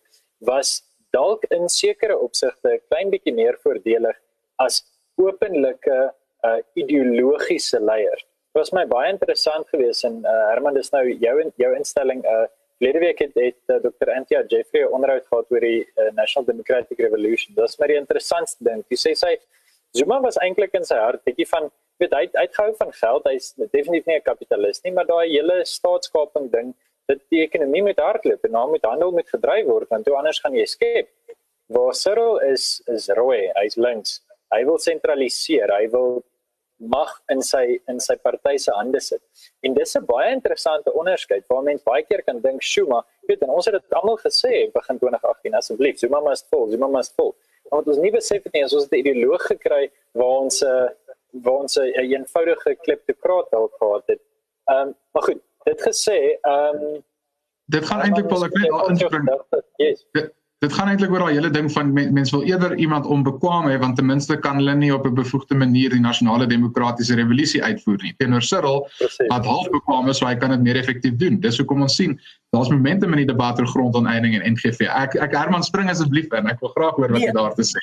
was 0.51 0.81
dalk 1.15 1.45
in 1.57 1.69
sekere 1.69 2.17
opsigte 2.17 2.75
'n 2.75 2.81
klein 2.89 3.09
bietjie 3.13 3.33
meer 3.33 3.57
voordelig 3.63 4.17
as 4.57 4.83
openlike 5.17 5.97
uh, 6.45 6.59
ideologiese 6.75 7.79
leiers. 7.79 8.23
Dit 8.53 8.61
was 8.61 8.73
my 8.73 8.85
baie 8.85 9.09
interessant 9.09 9.67
geweest 9.69 10.03
en 10.03 10.21
uh, 10.25 10.49
Herman 10.51 10.73
dis 10.73 10.91
nou 10.91 11.03
jou 11.09 11.35
jou 11.57 11.75
instelling 11.75 12.23
uh 12.25 12.45
Verlede 12.77 12.99
week 12.99 13.19
het, 13.19 13.31
het 13.33 13.71
uh, 13.73 13.79
Dr. 13.81 14.09
Antia 14.13 14.43
Jeffrey 14.47 14.83
onderhoud 14.85 15.23
gehad 15.25 15.47
oor 15.49 15.63
die 15.65 15.79
uh, 15.81 16.11
National 16.13 16.45
Democratic 16.45 16.99
Revolution. 17.01 17.55
Dit 17.55 17.63
was 17.63 17.77
my 17.81 17.87
die 17.89 17.97
interessantste 17.97 18.67
ding. 18.67 18.83
Hy 18.85 18.97
sê 19.01 19.15
sy 19.17 19.31
Zuma 19.97 20.19
was 20.21 20.37
eintlik 20.43 20.75
in 20.77 20.85
sy 20.85 20.99
hart 21.01 21.23
bietjie 21.25 21.47
van 21.49 21.71
weet 21.99 22.13
hy 22.13 22.25
hy 22.33 22.47
gehou 22.57 22.73
van 22.81 22.91
geld 22.93 23.23
hy's 23.31 23.53
definitief 23.57 24.05
nie 24.07 24.17
'n 24.17 24.27
kapitalis 24.31 24.83
nie 24.83 24.91
maar 24.91 25.05
daai 25.05 25.27
hele 25.29 25.65
staatskaping 25.65 26.51
ding 26.51 26.75
dit 27.11 27.19
die 27.31 27.43
ekonomie 27.45 27.83
met 27.85 27.99
hardloop 28.03 28.47
en 28.47 28.55
nou 28.57 28.69
met 28.71 28.85
handel 28.87 29.13
met 29.15 29.29
gedryf 29.31 29.67
word 29.67 29.91
want 29.93 30.07
hoe 30.09 30.17
anders 30.19 30.39
gaan 30.43 30.55
jy 30.57 30.65
skep? 30.67 31.11
Waar 31.73 31.93
Cyril 31.95 32.39
is 32.47 32.81
is 32.93 33.07
rooi 33.19 33.47
hy's 33.59 33.77
links. 33.79 34.19
Hy 34.55 34.63
wil 34.67 34.79
sentraliseer 34.83 35.71
hy 35.75 35.87
wil 35.93 36.21
mag 36.77 37.09
in 37.33 37.41
sy 37.41 37.79
in 37.89 37.99
sy 38.03 38.15
party 38.21 38.57
se 38.61 38.75
hande 38.75 38.99
sit. 39.01 39.23
En 39.65 39.73
dis 39.73 39.95
'n 39.95 40.05
baie 40.05 40.31
interessante 40.33 40.93
onderskeid 40.93 41.47
waar 41.47 41.63
mense 41.63 41.83
baie 41.83 42.03
keer 42.03 42.23
kan 42.23 42.41
dink 42.41 42.61
Shuma 42.61 43.03
weet 43.27 43.41
en 43.41 43.49
ons 43.49 43.65
het 43.65 43.73
dit 43.73 43.93
almal 43.93 44.17
gesê 44.17 44.71
begin 44.73 44.99
2018 44.99 45.55
asseblief 45.55 45.97
Zuma 45.99 46.19
must 46.21 46.47
fall 46.49 46.69
Zuma 46.69 46.87
must 46.87 47.15
fall. 47.15 47.33
Want 47.71 47.87
ons 47.87 47.97
nie 47.97 48.11
besef 48.11 48.43
het 48.43 48.53
nie 48.53 48.63
ons 48.63 48.73
het 48.73 48.91
'n 48.91 48.95
ideoloog 49.03 49.43
gekry 49.47 49.91
waar 50.13 50.43
ons 50.43 50.61
'n 50.61 50.67
uh, 50.67 50.89
waar 51.43 51.61
ons 51.65 51.75
'n 51.75 52.13
eenvoudige 52.13 52.77
kleptokraat 52.81 53.47
dalk 53.51 53.73
gehad 53.79 54.03
het. 54.05 54.21
Ehm 54.71 54.87
um, 54.87 54.95
maar 55.11 55.23
goed, 55.23 55.41
dit 55.63 55.81
gesê, 55.89 56.17
ehm 56.41 56.83
um, 56.83 57.03
dit 57.65 57.85
gaan 57.85 58.01
eintlik 58.01 58.29
wel 58.29 58.45
ek 58.45 58.57
weet 58.57 58.71
daar 58.71 58.89
inspring. 58.89 59.29
Yes. 59.75 60.05
Dit, 60.11 60.33
dit 60.63 60.73
gaan 60.73 60.89
eintlik 60.89 61.11
oor 61.13 61.19
daai 61.19 61.35
hele 61.37 61.49
ding 61.53 61.67
van 61.71 61.91
men, 61.93 62.13
mense 62.13 62.33
wil 62.35 62.45
eerder 62.47 62.75
iemand 62.81 63.05
onbekwaam 63.05 63.67
hê 63.69 63.75
want 63.79 63.95
ten 63.95 64.07
minste 64.09 64.37
kan 64.45 64.57
hulle 64.57 64.73
nie 64.75 64.93
op 64.93 65.05
'n 65.05 65.13
bevoegde 65.13 65.55
manier 65.55 65.89
die 65.89 65.99
nasionale 65.99 66.47
demokratiese 66.47 67.15
revolusie 67.15 67.63
uitvoer 67.63 67.99
nie. 68.03 68.13
Teenoor 68.17 68.41
Cyril 68.41 68.87
wat 69.27 69.45
half 69.45 69.69
bekwaam 69.69 70.09
is, 70.09 70.17
so 70.17 70.25
hy 70.25 70.35
kan 70.35 70.49
dit 70.49 70.61
meer 70.61 70.75
effektief 70.75 71.15
doen. 71.15 71.39
Dis 71.39 71.57
hoekom 71.57 71.81
ons 71.81 71.95
sien 71.95 72.19
daar's 72.49 72.69
momentum 72.69 73.13
in 73.13 73.25
die 73.25 73.33
debat 73.33 73.59
oor 73.59 73.67
grondonteeneming 73.67 74.41
en 74.41 74.51
NGV. 74.53 74.89
Ek 74.89 75.15
ek 75.15 75.35
Herman 75.35 75.63
spring 75.63 75.89
asseblief 75.89 76.33
in. 76.33 76.47
Ek 76.47 76.59
wil 76.59 76.69
graag 76.69 76.95
hoor 76.95 77.11
wat 77.11 77.21
jy 77.21 77.31
nee. 77.31 77.41
daar 77.41 77.53
te 77.53 77.63
sê 77.63 77.79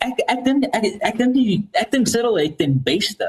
ek 0.00 0.18
ek 0.26 0.44
dink 0.44 0.64
ek 0.72 0.84
ek 1.00 1.16
dink 1.18 1.34
die 1.34 1.68
ek 1.72 1.90
dink 1.90 2.08
Cyril 2.08 2.38
het 2.40 2.58
ten 2.58 2.78
beste 2.82 3.28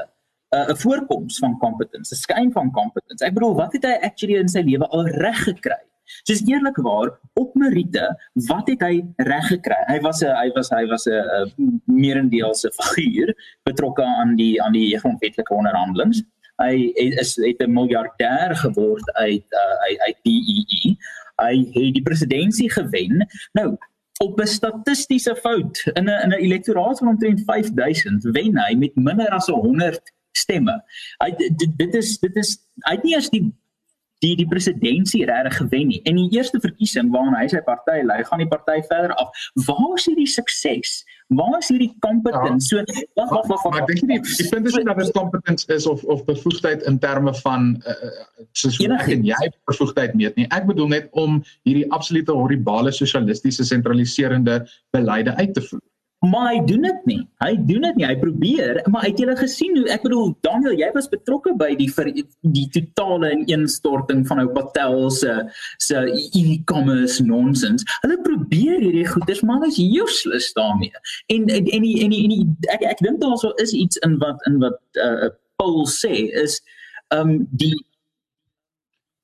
uh, 0.54 0.66
'n 0.66 0.70
uh, 0.70 0.76
voorkoms 0.76 1.38
van 1.38 1.58
competence, 1.58 2.14
'n 2.14 2.16
skyn 2.16 2.52
van 2.52 2.70
competence. 2.70 3.24
Ek 3.24 3.34
bedoel, 3.34 3.54
wat 3.54 3.72
het 3.72 3.84
hy 3.84 3.96
actually 4.00 4.38
in 4.38 4.48
sy 4.48 4.62
lewe 4.62 4.86
al 4.88 5.06
reg 5.06 5.42
gekry? 5.44 5.80
Dis 6.28 6.42
eerlikwaar 6.44 7.18
op 7.40 7.54
Merite, 7.54 8.16
wat 8.34 8.68
het 8.68 8.80
hy 8.80 9.04
reg 9.16 9.46
gekry? 9.48 9.80
Hy 9.88 10.00
was 10.00 10.22
'n 10.22 10.34
hy 10.36 10.50
was 10.54 10.70
hy 10.70 10.84
was 10.86 11.06
'n 11.06 11.80
meerendeelse 11.86 12.70
figuur 12.70 13.34
betrokke 13.64 14.04
aan 14.04 14.36
die 14.36 14.62
aan 14.62 14.72
die 14.72 14.98
grondwetlike 14.98 15.54
onderhandelinge. 15.54 16.24
Hy 16.62 16.92
is 16.94 17.36
het 17.36 17.60
'n 17.60 17.72
miljardêr 17.72 18.54
geword 18.54 19.12
uit 19.12 19.46
uh, 19.50 19.76
uit 19.88 19.98
uit 20.06 20.18
DEE. 20.22 20.96
Hy 21.42 21.54
het 21.72 21.94
die 21.94 22.02
presidentskap 22.02 22.70
gewen. 22.70 23.26
Nou, 23.52 23.76
op 24.22 24.40
'n 24.40 24.46
statistiese 24.46 25.36
fout 25.36 25.90
in 25.92 26.04
'n 26.04 26.22
in 26.24 26.30
'n 26.30 26.32
elektoraat 26.32 26.98
van 26.98 27.08
omtrent 27.08 27.42
5000 27.44 28.22
wen 28.22 28.58
hy 28.58 28.74
met 28.74 28.94
minder 28.94 29.28
as 29.28 29.46
100 29.46 30.12
stemme. 30.32 30.82
Hy 31.18 31.30
dit, 31.36 31.72
dit 31.76 31.94
is 31.94 32.18
dit 32.18 32.36
is 32.36 32.58
hy 32.86 32.94
het 32.94 33.02
nie 33.02 33.14
eens 33.14 33.30
die 33.30 33.54
die 34.24 34.34
die 34.40 34.48
presidentskap 34.48 35.28
regtig 35.28 35.56
gewen 35.60 35.90
nie. 35.92 36.00
En 36.08 36.18
die 36.18 36.28
eerste 36.36 36.60
verkiesing 36.60 37.10
waarna 37.14 37.42
hy 37.42 37.48
sy 37.52 37.60
party 37.66 38.00
lei, 38.06 38.20
gaan 38.28 38.42
die 38.42 38.48
party 38.50 38.80
verder 38.88 39.14
af. 39.20 39.44
Waar 39.66 39.98
is 39.98 40.08
hierdie 40.08 40.28
sukses? 40.30 40.96
Waar 41.34 41.56
is 41.58 41.70
hierdie 41.72 41.90
competence? 42.04 42.68
Ja. 42.74 42.84
So 42.84 43.04
wag 43.20 43.32
wag 43.32 43.48
wag. 43.52 43.64
Maar 43.70 43.84
ek 43.84 43.92
dink 43.92 44.10
nie 44.10 44.20
die 44.24 44.48
punt 44.50 44.68
is 44.70 44.76
nie 44.78 44.86
dat 44.88 45.00
dit 45.00 45.14
competence 45.16 45.68
is 45.76 45.88
of 45.90 46.04
of 46.16 46.24
bevoegdheid 46.28 46.84
in 46.90 47.00
terme 47.02 47.34
van 47.42 47.72
uh, 47.84 48.12
soos 48.52 48.78
hoe 48.80 48.92
ek 48.98 49.10
en 49.16 49.24
jy 49.28 49.40
bevoegdheid 49.70 50.14
meet 50.20 50.38
nie. 50.40 50.48
Ek 50.54 50.68
bedoel 50.70 50.92
net 50.96 51.10
om 51.24 51.40
hierdie 51.68 51.88
absolute 51.96 52.32
horribale 52.32 52.92
sosialistiese 52.92 53.66
sentraliserende 53.68 54.62
beleide 54.94 55.36
uit 55.40 55.56
te 55.56 55.64
voer 55.70 55.84
maar 56.30 56.50
hy 56.52 56.60
doen 56.68 56.82
dit 56.86 57.06
nie. 57.10 57.20
Hy 57.42 57.52
doen 57.68 57.86
dit 57.86 57.98
nie. 58.00 58.06
Hy 58.08 58.16
probeer, 58.20 58.80
maar 58.92 59.06
het 59.06 59.20
jy 59.20 59.36
gesien 59.38 59.76
hoe 59.78 59.86
ek 59.92 60.04
bedoel 60.06 60.32
Daniel, 60.46 60.74
jy 60.78 60.90
was 60.94 61.08
betrokke 61.12 61.54
by 61.60 61.70
die 61.78 61.88
vir, 61.92 62.10
die 62.56 62.66
totale 62.74 63.32
ineenstorting 63.34 64.24
van 64.28 64.42
ou 64.44 64.48
Patel 64.56 65.10
se 65.14 65.36
se 65.82 66.04
e-commerce 66.40 67.24
nonsens. 67.24 67.86
Hulle 68.02 68.18
probeer 68.26 68.80
hierdie 68.80 69.06
goeders, 69.08 69.42
maar 69.46 69.66
is 69.68 69.80
useless 69.80 70.52
daarmee. 70.58 70.94
En 71.32 71.48
en 71.48 71.64
en 71.64 71.88
die, 71.88 71.96
en 72.04 72.14
die, 72.14 72.22
en 72.24 72.36
die, 72.36 72.44
ek 72.76 72.86
ek 72.94 73.02
dink 73.04 73.20
daar 73.22 73.36
sou 73.42 73.52
is 73.62 73.74
iets 73.76 74.00
in 74.06 74.18
wat 74.22 74.40
in 74.50 74.60
wat 74.62 74.80
uh 75.00 75.32
poll 75.60 75.84
sê 75.86 76.30
is 76.42 76.60
ehm 77.14 77.28
um, 77.28 77.42
die 77.50 77.76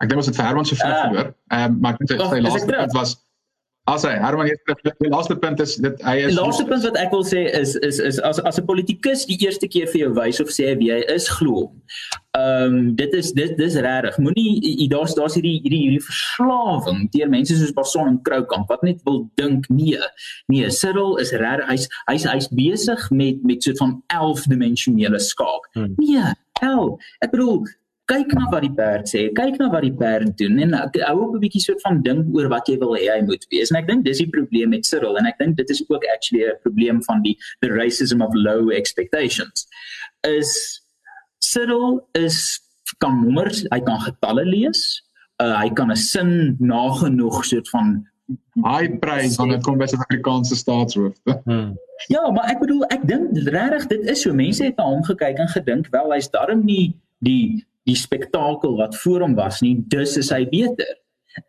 Ek 0.00 0.08
dink 0.08 0.22
ons 0.22 0.30
het 0.30 0.36
vir 0.38 0.46
Herman 0.48 0.64
se 0.64 0.76
vraag 0.80 0.94
uh, 0.96 1.00
gehoor. 1.08 1.26
Ehm 1.52 1.74
um, 1.74 1.80
maar 1.84 1.98
ek 1.98 2.06
dink 2.08 2.22
sy 2.24 2.40
laaste 2.40 2.68
punt 2.70 2.94
was 2.96 3.18
As 3.88 4.04
hy 4.04 4.12
Herman 4.20 4.46
hier 4.46 4.58
die 5.00 5.08
laaste 5.10 5.34
punt 5.40 5.60
is 5.62 5.78
dit 5.80 6.02
hy 6.04 6.18
is 6.20 6.34
Die 6.34 6.36
laaste 6.36 6.66
punt 6.68 6.84
wat 6.84 6.98
ek 7.00 7.14
wil 7.14 7.24
sê 7.26 7.46
is 7.56 7.72
is 7.86 7.98
is 7.98 8.20
as 8.28 8.38
as 8.44 8.60
'n 8.60 8.66
politikus 8.68 9.24
die 9.26 9.38
eerste 9.40 9.66
keer 9.68 9.88
vir 9.88 10.04
jou 10.04 10.10
wys 10.18 10.40
of 10.44 10.52
sê 10.52 10.74
wie 10.78 10.90
hy 10.92 11.00
is 11.14 11.28
glo. 11.28 11.72
Ehm 12.36 12.76
um, 12.76 12.94
dit 12.94 13.14
is 13.16 13.32
dit 13.32 13.56
dis 13.56 13.74
regtig. 13.74 14.18
Moenie 14.20 14.86
daar's 14.92 15.16
daar's 15.16 15.34
hierdie 15.34 15.58
hierdie 15.64 15.80
hierdie 15.86 16.04
verslawing 16.04 17.08
deur 17.16 17.32
mense 17.32 17.56
soos 17.56 17.72
Bason 17.72 18.12
en 18.12 18.20
Kroukamp 18.22 18.68
wat 18.68 18.84
net 18.86 19.00
wil 19.08 19.24
dink 19.40 19.66
nee. 19.68 19.98
Nee, 20.52 20.70
Cyril 20.70 21.16
is 21.16 21.32
regtig 21.32 21.72
hy's 21.72 21.88
hy's 22.06 22.28
hy's 22.28 22.48
besig 22.52 23.10
met 23.10 23.42
met 23.42 23.64
so 23.64 23.72
'n 23.72 23.80
van 23.80 24.02
11 24.06 24.46
dimensionele 24.52 25.18
skaak. 25.18 25.72
Hmm. 25.72 25.94
Nee, 25.96 26.36
hel. 26.60 26.98
Ek 27.24 27.32
bedoel 27.32 27.64
kyk 28.10 28.32
na 28.34 28.48
wat 28.50 28.64
die 28.64 28.72
perd 28.74 29.10
sê, 29.10 29.20
kyk 29.36 29.58
na 29.60 29.68
wat 29.72 29.84
die 29.86 29.94
perd 29.94 30.32
doen 30.40 30.58
en 30.64 30.74
hou 30.74 31.18
op 31.26 31.34
'n 31.34 31.42
bietjie 31.44 31.62
soort 31.62 31.82
van 31.86 32.02
dink 32.02 32.34
oor 32.34 32.48
wat 32.50 32.68
jy 32.68 32.76
wil 32.78 32.96
hê 32.98 33.06
hy 33.14 33.20
moet 33.26 33.46
wees. 33.50 33.70
En 33.70 33.78
ek 33.78 33.86
dink 33.86 34.04
dis 34.04 34.18
die 34.18 34.30
probleem 34.30 34.70
met 34.74 34.86
Cyril 34.86 35.18
en 35.18 35.26
ek 35.26 35.38
dink 35.38 35.56
dit 35.56 35.70
is 35.70 35.82
ook 35.88 36.04
actually 36.14 36.44
'n 36.44 36.58
probleem 36.62 37.02
van 37.04 37.22
die 37.22 37.36
the 37.60 37.70
racism 37.70 38.22
of 38.22 38.34
low 38.34 38.70
expectations. 38.70 39.66
Is 40.26 40.82
Cyril 41.38 42.06
is 42.14 42.60
kan 42.98 43.22
nommers, 43.24 43.64
hy 43.70 43.80
kan 43.80 44.00
getalle 44.00 44.44
lees. 44.44 45.02
Uh, 45.42 45.56
hy 45.62 45.70
kan 45.70 45.90
'n 45.90 45.96
sin 45.96 46.56
nagenoeg 46.58 47.44
soort 47.44 47.68
van 47.68 48.06
hy 48.64 48.88
prys 49.02 49.36
wanneer 49.36 49.56
dit 49.58 49.66
kom 49.66 49.78
by 49.78 49.86
Suid-Afrikaanse 49.86 50.56
staatshoofde. 50.56 51.40
Hmm. 51.50 51.76
Ja, 52.08 52.30
maar 52.30 52.48
ek 52.48 52.60
bedoel 52.60 52.84
ek 52.88 53.02
dink 53.08 53.36
regtig 53.52 53.86
dit 53.86 54.06
is 54.08 54.22
so 54.22 54.32
mense 54.32 54.64
het 54.64 54.76
na 54.76 54.84
hom 54.88 55.02
gekyk 55.04 55.36
en 55.38 55.48
gedink 55.52 55.90
wel 55.92 56.12
hy's 56.14 56.30
darm 56.32 56.64
nie 56.64 56.94
die 57.20 57.60
die 57.88 57.96
spektakel 57.96 58.76
wat 58.76 58.96
voor 59.02 59.20
hom 59.20 59.34
was 59.34 59.60
nie, 59.60 59.76
dus 59.88 60.16
is 60.20 60.30
hy 60.34 60.44
beter. 60.50 60.96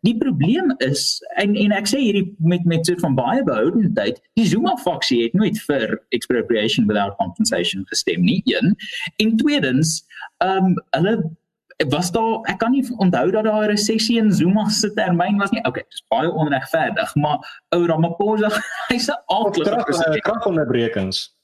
Die 0.06 0.14
probleem 0.16 0.70
is 0.78 1.18
en 1.42 1.56
en 1.58 1.74
ek 1.74 1.88
sê 1.90 1.98
hierdie 1.98 2.28
met 2.38 2.64
met 2.70 2.86
soort 2.86 3.02
van 3.02 3.16
baie 3.18 3.42
behoudendheid, 3.44 4.20
die 4.38 4.46
Zuma 4.46 4.76
faksie 4.84 5.24
het 5.24 5.34
nooit 5.34 5.58
vir 5.66 5.98
expropriation 6.14 6.86
without 6.86 7.18
compensation 7.18 7.82
gestem 7.90 8.22
nie. 8.22 8.40
Een 8.46 8.76
en 9.18 9.36
tweedens, 9.42 10.00
ehm 10.38 10.72
um, 10.72 10.76
hulle 10.96 11.16
was 11.90 12.12
daar 12.14 12.46
ek 12.50 12.58
kan 12.62 12.70
nie 12.70 12.84
onthou 13.02 13.30
dat 13.30 13.44
daar 13.44 13.64
'n 13.66 13.70
resessie 13.74 14.18
in 14.18 14.32
Zuma 14.32 14.68
se 14.68 14.92
termyn 14.94 15.38
was 15.38 15.50
nie. 15.50 15.64
Okay, 15.64 15.84
dis 15.88 16.04
baie 16.08 16.30
onregverdig, 16.30 17.14
maar 17.14 17.64
ou 17.68 17.86
Ramaphosa, 17.86 18.50
hy's 18.92 19.08
'n 19.08 19.18
altyd 19.26 20.22
kragonderbrekings. 20.22 21.34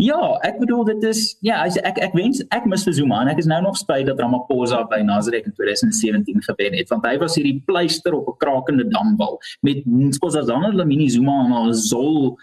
Ja, 0.00 0.38
ek 0.40 0.56
bedoel 0.58 0.84
dit 0.84 1.02
is 1.04 1.36
ja, 1.44 1.60
as 1.66 1.76
ek 1.84 1.98
ek 2.00 2.14
wens 2.16 2.40
ek 2.54 2.64
mis 2.66 2.82
vir 2.86 2.94
Zuma 2.96 3.20
en 3.22 3.28
ek 3.28 3.42
is 3.42 3.48
nou 3.50 3.60
nog 3.62 3.76
spyt 3.76 4.06
dat 4.08 4.20
Ramaphosa 4.22 4.80
by 4.88 5.02
Nazareth 5.04 5.50
in 5.50 5.54
2017 5.58 6.40
gewen 6.48 6.76
het 6.78 6.88
want 6.90 7.04
hy 7.06 7.18
was 7.20 7.36
hierdie 7.36 7.60
pleister 7.68 8.16
op 8.16 8.30
'n 8.32 8.38
krakende 8.40 8.88
damwal 8.88 9.36
met 9.60 9.84
Nkosazana 9.84 10.72
Dlamini 10.72 11.10
Zuma 11.12 11.44
en 11.44 11.52
al 11.52 11.74
Zol 11.76 12.38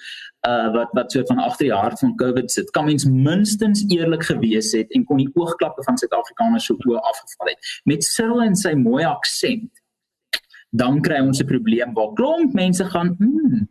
uh 0.47 0.69
wat 0.73 0.93
wat 0.93 1.11
soort 1.11 1.27
van 1.27 1.39
agter 1.39 1.65
die 1.65 1.73
hart 1.73 1.99
van 1.99 2.15
COVID 2.15 2.51
sit. 2.51 2.69
Kan 2.71 2.85
mens 2.85 3.05
minstens 3.05 3.83
eerlik 3.87 4.23
gewees 4.23 4.71
het 4.71 4.91
en 4.91 5.03
kon 5.03 5.17
die 5.17 5.31
oogklappe 5.33 5.83
van 5.83 5.97
Suid-Afrikaners 5.97 6.65
so 6.65 6.77
oë 6.77 7.01
afgeval 7.01 7.47
het 7.47 7.59
met 7.83 8.03
Cyril 8.03 8.41
en 8.41 8.55
sy 8.55 8.73
mooi 8.73 9.03
aksent. 9.03 9.71
Dan 10.69 11.01
kry 11.01 11.19
ons 11.19 11.41
'n 11.41 11.45
probleem 11.45 11.93
waar 11.93 12.13
klomp 12.13 12.53
mense 12.53 12.85
gaan, 12.85 13.15
hmm, 13.17 13.68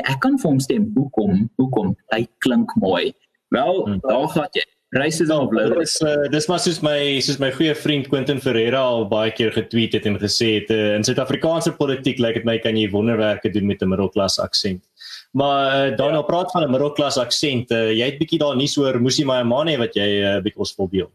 ja, 0.00 0.10
ek 0.14 0.20
kan 0.24 0.36
vir 0.40 0.50
hom 0.50 0.60
stem. 0.60 0.90
Hoekom? 0.96 1.46
Hoekom? 1.60 1.94
Hy 2.14 2.24
klink 2.44 2.74
mooi. 2.80 3.12
Wel, 3.54 3.82
hmm. 3.86 4.04
daar 4.06 4.28
gaan 4.34 4.52
jy. 4.56 4.66
Reis 4.90 5.20
is 5.22 5.30
al 5.30 5.46
blou. 5.46 5.68
Dis 5.76 5.92
uh, 6.02 6.24
dis 6.32 6.48
maar 6.50 6.58
soos 6.58 6.80
my 6.82 6.98
soos 7.22 7.38
my 7.38 7.52
goeie 7.54 7.76
vriend 7.78 8.08
Quentin 8.10 8.40
Ferreira 8.42 8.80
al 8.82 9.04
baie 9.10 9.30
keer 9.30 9.52
getweet 9.54 9.94
het 9.94 10.08
en 10.10 10.18
gesê 10.18 10.48
het 10.56 10.72
uh, 10.74 10.96
in 10.96 11.06
Suid-Afrikaanse 11.06 11.76
politiek 11.78 12.18
lyk 12.18 12.40
dit 12.40 12.48
my 12.48 12.56
kan 12.58 12.78
jy 12.78 12.88
wonderwerke 12.90 13.52
doen 13.54 13.68
met 13.70 13.84
'n 13.86 13.92
middelklas 13.92 14.40
aksent. 14.42 14.82
Maar 15.30 15.92
uh, 15.92 15.96
Daniel 15.96 16.26
ja. 16.26 16.28
praat 16.32 16.50
van 16.50 16.66
'n 16.66 16.74
middelklas 16.74 17.20
aksent. 17.22 17.70
Uh, 17.70 17.92
jy 17.94 18.10
het 18.10 18.18
bietjie 18.18 18.42
daar 18.42 18.56
nie 18.56 18.66
so 18.66 18.82
oor 18.82 18.98
Musi 18.98 19.24
Mayamane 19.24 19.78
wat 19.78 19.94
jy 19.94 20.10
uh, 20.26 20.42
bietjie 20.42 20.58
ons 20.66 20.74
voorbeeld. 20.74 21.14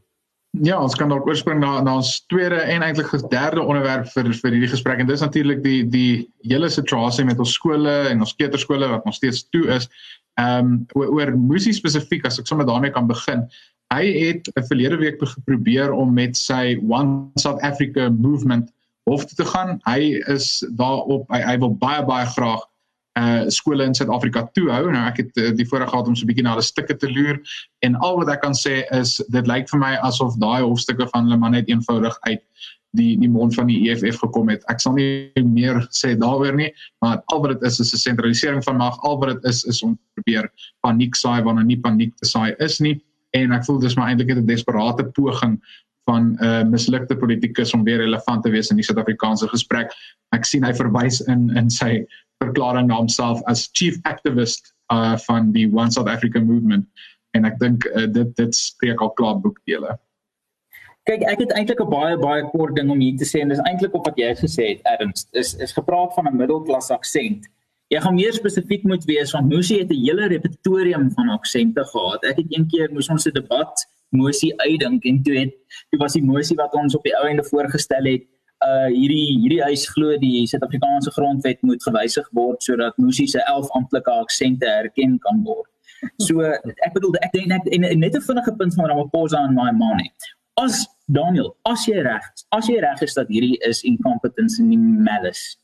Ja, 0.63 0.77
ons 0.79 0.95
kan 0.95 1.09
dalk 1.09 1.27
oorspring 1.27 1.59
na 1.59 1.81
na 1.81 1.95
ons 1.95 2.25
tweede 2.31 2.55
en 2.55 2.81
eintlik 2.81 3.09
derde 3.29 3.61
onderwerp 3.61 4.07
vir 4.13 4.31
vir 4.31 4.51
hierdie 4.51 4.71
gesprek 4.71 4.99
en 4.99 5.07
dis 5.07 5.21
natuurlik 5.21 5.63
die 5.63 5.83
die 5.83 6.29
hele 6.47 6.69
situasie 6.69 7.25
met 7.25 7.39
ons 7.39 7.53
skole 7.53 7.95
en 8.09 8.21
ons 8.23 8.35
kleuterskole 8.35 8.87
wat 8.87 9.05
nog 9.05 9.17
steeds 9.17 9.49
toe 9.49 9.67
is 9.75 9.89
Ehm 10.35 10.67
um, 10.67 10.85
oor, 10.99 11.11
oor 11.15 11.31
Musi 11.37 11.71
spesifiek 11.73 12.25
as 12.27 12.41
ek 12.41 12.49
sommer 12.49 12.67
daarmee 12.67 12.91
kan 12.91 13.07
begin. 13.07 13.45
Hy 13.93 14.03
het 14.03 14.49
'n 14.51 14.67
verlede 14.67 14.97
week 14.99 15.21
geprobeer 15.21 15.93
om 15.95 16.13
met 16.13 16.35
sy 16.35 16.75
One 16.83 17.31
South 17.39 17.61
Africa 17.63 18.09
movement 18.09 18.71
hof 19.07 19.25
toe 19.25 19.37
te 19.37 19.45
gaan. 19.45 19.79
Hy 19.85 20.19
is 20.27 20.65
daarop 20.75 21.29
hy, 21.31 21.39
hy 21.39 21.57
wil 21.63 21.71
baie 21.79 22.03
baie 22.03 22.27
graag 22.35 22.67
uh 23.19 23.47
skole 23.47 23.83
in 23.83 23.95
Suid-Afrika 23.95 24.43
toe 24.53 24.69
hou. 24.71 24.91
Nou 24.91 25.03
ek 25.07 25.17
het 25.23 25.37
uh, 25.39 25.51
die 25.55 25.67
voorreg 25.69 25.89
gehad 25.89 26.07
om 26.07 26.15
so 26.15 26.25
'n 26.25 26.31
bietjie 26.31 26.43
na 26.43 26.55
hulle 26.55 26.65
stukke 26.65 26.97
te 26.99 27.07
loer 27.07 27.39
en 27.81 27.95
al 27.95 28.17
wat 28.19 28.29
ek 28.29 28.41
kan 28.41 28.53
sê 28.53 28.83
is 28.91 29.21
dit 29.29 29.47
lyk 29.47 29.69
vir 29.69 29.79
my 29.79 29.93
asof 30.03 30.35
daai 30.39 30.61
hofstukke 30.63 31.07
van 31.13 31.23
hulle 31.23 31.37
maar 31.37 31.55
net 31.55 31.69
eenvoudig 31.69 32.17
uit 32.27 32.43
die 32.95 33.15
die 33.19 33.29
mond 33.29 33.55
van 33.55 33.67
die 33.67 33.77
EFF 33.89 34.19
gekom 34.23 34.49
het. 34.51 34.63
Ek 34.71 34.81
sal 34.83 34.95
nie 34.97 35.31
meer 35.43 35.81
sê 35.95 36.15
daaroor 36.19 36.55
nie, 36.55 36.71
maar 37.03 37.21
al 37.33 37.41
wat 37.43 37.55
dit 37.55 37.67
is 37.69 37.79
is 37.79 37.93
'n 37.93 38.03
sentralisering 38.03 38.63
van 38.63 38.77
mag. 38.77 38.99
Al 39.03 39.19
wat 39.19 39.35
dit 39.35 39.51
is 39.51 39.63
is 39.63 39.83
om 39.83 39.97
probeer 40.15 40.49
paniek 40.81 41.15
saai 41.15 41.43
wanneer 41.43 41.65
nie 41.65 41.79
paniek 41.79 42.15
te 42.17 42.25
saai 42.25 42.55
is 42.59 42.79
nie. 42.79 43.01
En 43.33 43.51
ek 43.51 43.65
voel 43.65 43.79
dis 43.79 43.95
maar 43.95 44.09
eintlik 44.09 44.31
'n 44.31 44.45
desperate 44.45 45.03
poging 45.11 45.59
van 46.05 46.37
'n 46.39 46.43
uh, 46.43 46.63
mislukte 46.63 47.15
politikus 47.17 47.73
om 47.73 47.83
weer 47.83 47.97
relevant 47.97 48.43
te 48.43 48.49
wees 48.49 48.69
in 48.69 48.77
die 48.77 48.85
Suid-Afrikaanse 48.85 49.47
gesprek. 49.47 49.91
Ek 50.31 50.45
sien 50.45 50.63
hy 50.63 50.73
verwys 50.73 51.21
in 51.27 51.49
in 51.57 51.69
sy 51.69 52.05
verklaring 52.45 52.87
na 52.87 53.01
homself 53.01 53.41
as 53.51 53.67
chief 53.73 53.99
activist 54.03 54.73
uh 54.93 55.17
van 55.27 55.51
die 55.51 55.67
One 55.67 55.91
South 55.91 56.09
Africa 56.09 56.39
movement 56.39 56.85
en 57.35 57.45
ek 57.49 57.59
dink 57.59 57.85
uh, 57.91 58.07
dit 58.07 58.35
dit 58.39 58.55
spreek 58.55 59.01
al 59.01 59.13
klaar 59.19 59.39
boekdele. 59.43 59.97
Kyk, 61.05 61.25
ek 61.29 61.41
het 61.43 61.51
eintlik 61.53 61.81
'n 61.83 61.89
baie 61.89 62.17
baie 62.17 62.45
kort 62.49 62.75
ding 62.75 62.89
om 62.89 62.99
hier 62.99 63.17
te 63.17 63.27
sê 63.29 63.41
en 63.41 63.51
dis 63.53 63.61
eintlik 63.69 63.93
op 63.93 64.07
wat 64.09 64.17
jy 64.17 64.31
gesê 64.39 64.69
het, 64.73 64.81
Ernst. 64.97 65.27
Is 65.33 65.53
is 65.65 65.73
gepraat 65.73 66.13
van 66.17 66.27
'n 66.27 66.37
middelklas 66.37 66.89
aksent. 66.89 67.45
Jy 67.93 67.99
gaan 68.01 68.15
meer 68.15 68.33
spesifiek 68.33 68.83
moet 68.83 69.05
wees 69.05 69.31
want 69.31 69.47
Musi 69.47 69.79
het 69.79 69.91
'n 69.91 70.01
hele 70.05 70.27
repertorium 70.27 71.11
van 71.11 71.29
aksente 71.29 71.83
gehad. 71.93 72.25
Ek 72.25 72.37
het 72.37 72.49
een 72.49 72.67
keer 72.67 72.89
moes 72.91 73.09
ons 73.09 73.27
'n 73.27 73.33
debat 73.33 73.85
Musi 74.09 74.53
uitdink 74.57 75.05
en 75.05 75.23
toe 75.23 75.35
het 75.37 75.53
toe 75.89 75.99
was 75.99 76.13
die 76.13 76.23
Musi 76.23 76.55
wat 76.55 76.73
ons 76.73 76.95
op 76.95 77.03
die 77.03 77.15
ou 77.17 77.27
einde 77.27 77.43
voorgestel 77.43 78.05
het, 78.05 78.23
uh 78.65 78.87
hierdie 78.89 79.39
hierdie 79.41 79.63
huis 79.69 79.85
glo 79.93 80.17
die 80.21 80.45
Suid-Afrikaanse 80.49 81.13
grondwet 81.17 81.61
moet 81.61 81.83
gewysig 81.87 82.27
word 82.37 82.63
sodat 82.63 82.97
Musi 82.97 83.27
se 83.27 83.43
11 83.45 83.71
amptelike 83.79 84.11
aksente 84.25 84.65
erken 84.65 85.19
kan 85.25 85.43
word. 85.45 85.69
So 86.21 86.41
ek 86.41 86.93
bedoel 86.93 87.19
ek 87.25 87.31
dink 87.33 87.47
net 87.51 87.69
'n 87.69 88.25
vinnige 88.29 88.55
punt 88.57 88.73
van 88.77 88.89
Ramaphosa 88.91 89.45
en 89.47 89.55
my 89.55 89.71
money 89.71 90.09
as 90.57 90.87
Daniel, 91.11 91.55
as 91.65 91.85
jy 91.85 92.01
reg 92.01 92.23
is, 92.33 92.45
as 92.55 92.67
jy 92.69 92.79
reg 92.81 93.01
is 93.05 93.13
dat 93.17 93.29
hierdie 93.29 93.57
is 93.67 93.83
incompetence 93.85 94.61
en 94.61 94.71
nie 94.71 94.79
malice 94.79 95.57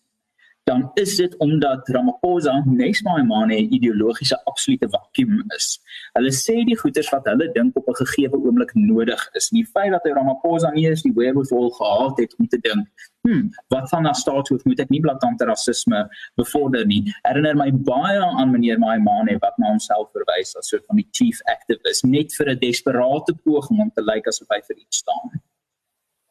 dan 0.63 0.91
is 0.93 1.15
dit 1.15 1.38
omdat 1.38 1.88
Ramaphosa 1.88 2.63
Nesmaimane 2.65 3.56
ideologiese 3.56 4.43
absolute 4.43 4.89
vakuum 4.89 5.43
is. 5.56 5.80
Hulle 6.13 6.32
sê 6.32 6.62
die 6.67 6.78
goeters 6.78 7.10
wat 7.10 7.26
hulle 7.32 7.47
dink 7.56 7.78
op 7.80 7.88
'n 7.89 8.00
gegeewe 8.04 8.38
oomblik 8.38 8.74
nodig 8.74 9.30
is. 9.34 9.50
Die 9.50 9.65
feit 9.65 9.91
dat 9.91 10.04
hy 10.04 10.12
Ramaphosa 10.12 10.71
nie 10.71 10.86
eens 10.88 11.02
die 11.02 11.13
wherewithal 11.15 11.69
gehad 11.69 12.17
het 12.17 12.36
om 12.39 12.47
te 12.47 12.60
dink, 12.62 12.88
"Hm, 13.28 13.50
wat 13.67 13.89
van 13.89 14.04
na 14.04 14.13
staatshoof 14.13 14.63
moet 14.63 14.80
ek 14.80 14.89
nie 14.89 15.02
blaatante 15.02 15.45
rasisme 15.45 16.10
bevorder 16.36 16.86
nie." 16.86 17.04
Herinner 17.21 17.56
my 17.56 17.71
baie 17.71 18.21
aan 18.21 18.52
meneer 18.52 18.80
Maimane 18.80 19.38
wat 19.39 19.58
na 19.58 19.67
homself 19.67 20.12
verwys 20.12 20.56
as 20.56 20.74
van 20.88 20.95
die 20.95 21.08
chief 21.12 21.39
activist 21.45 22.04
net 22.04 22.34
vir 22.34 22.50
'n 22.50 22.60
desperate 22.60 23.34
poging 23.43 23.80
om 23.80 23.91
te 23.91 24.02
lyk 24.02 24.28
asof 24.28 24.47
hy 24.50 24.62
vir 24.62 24.78
iets 24.78 24.97
staan. 24.97 25.41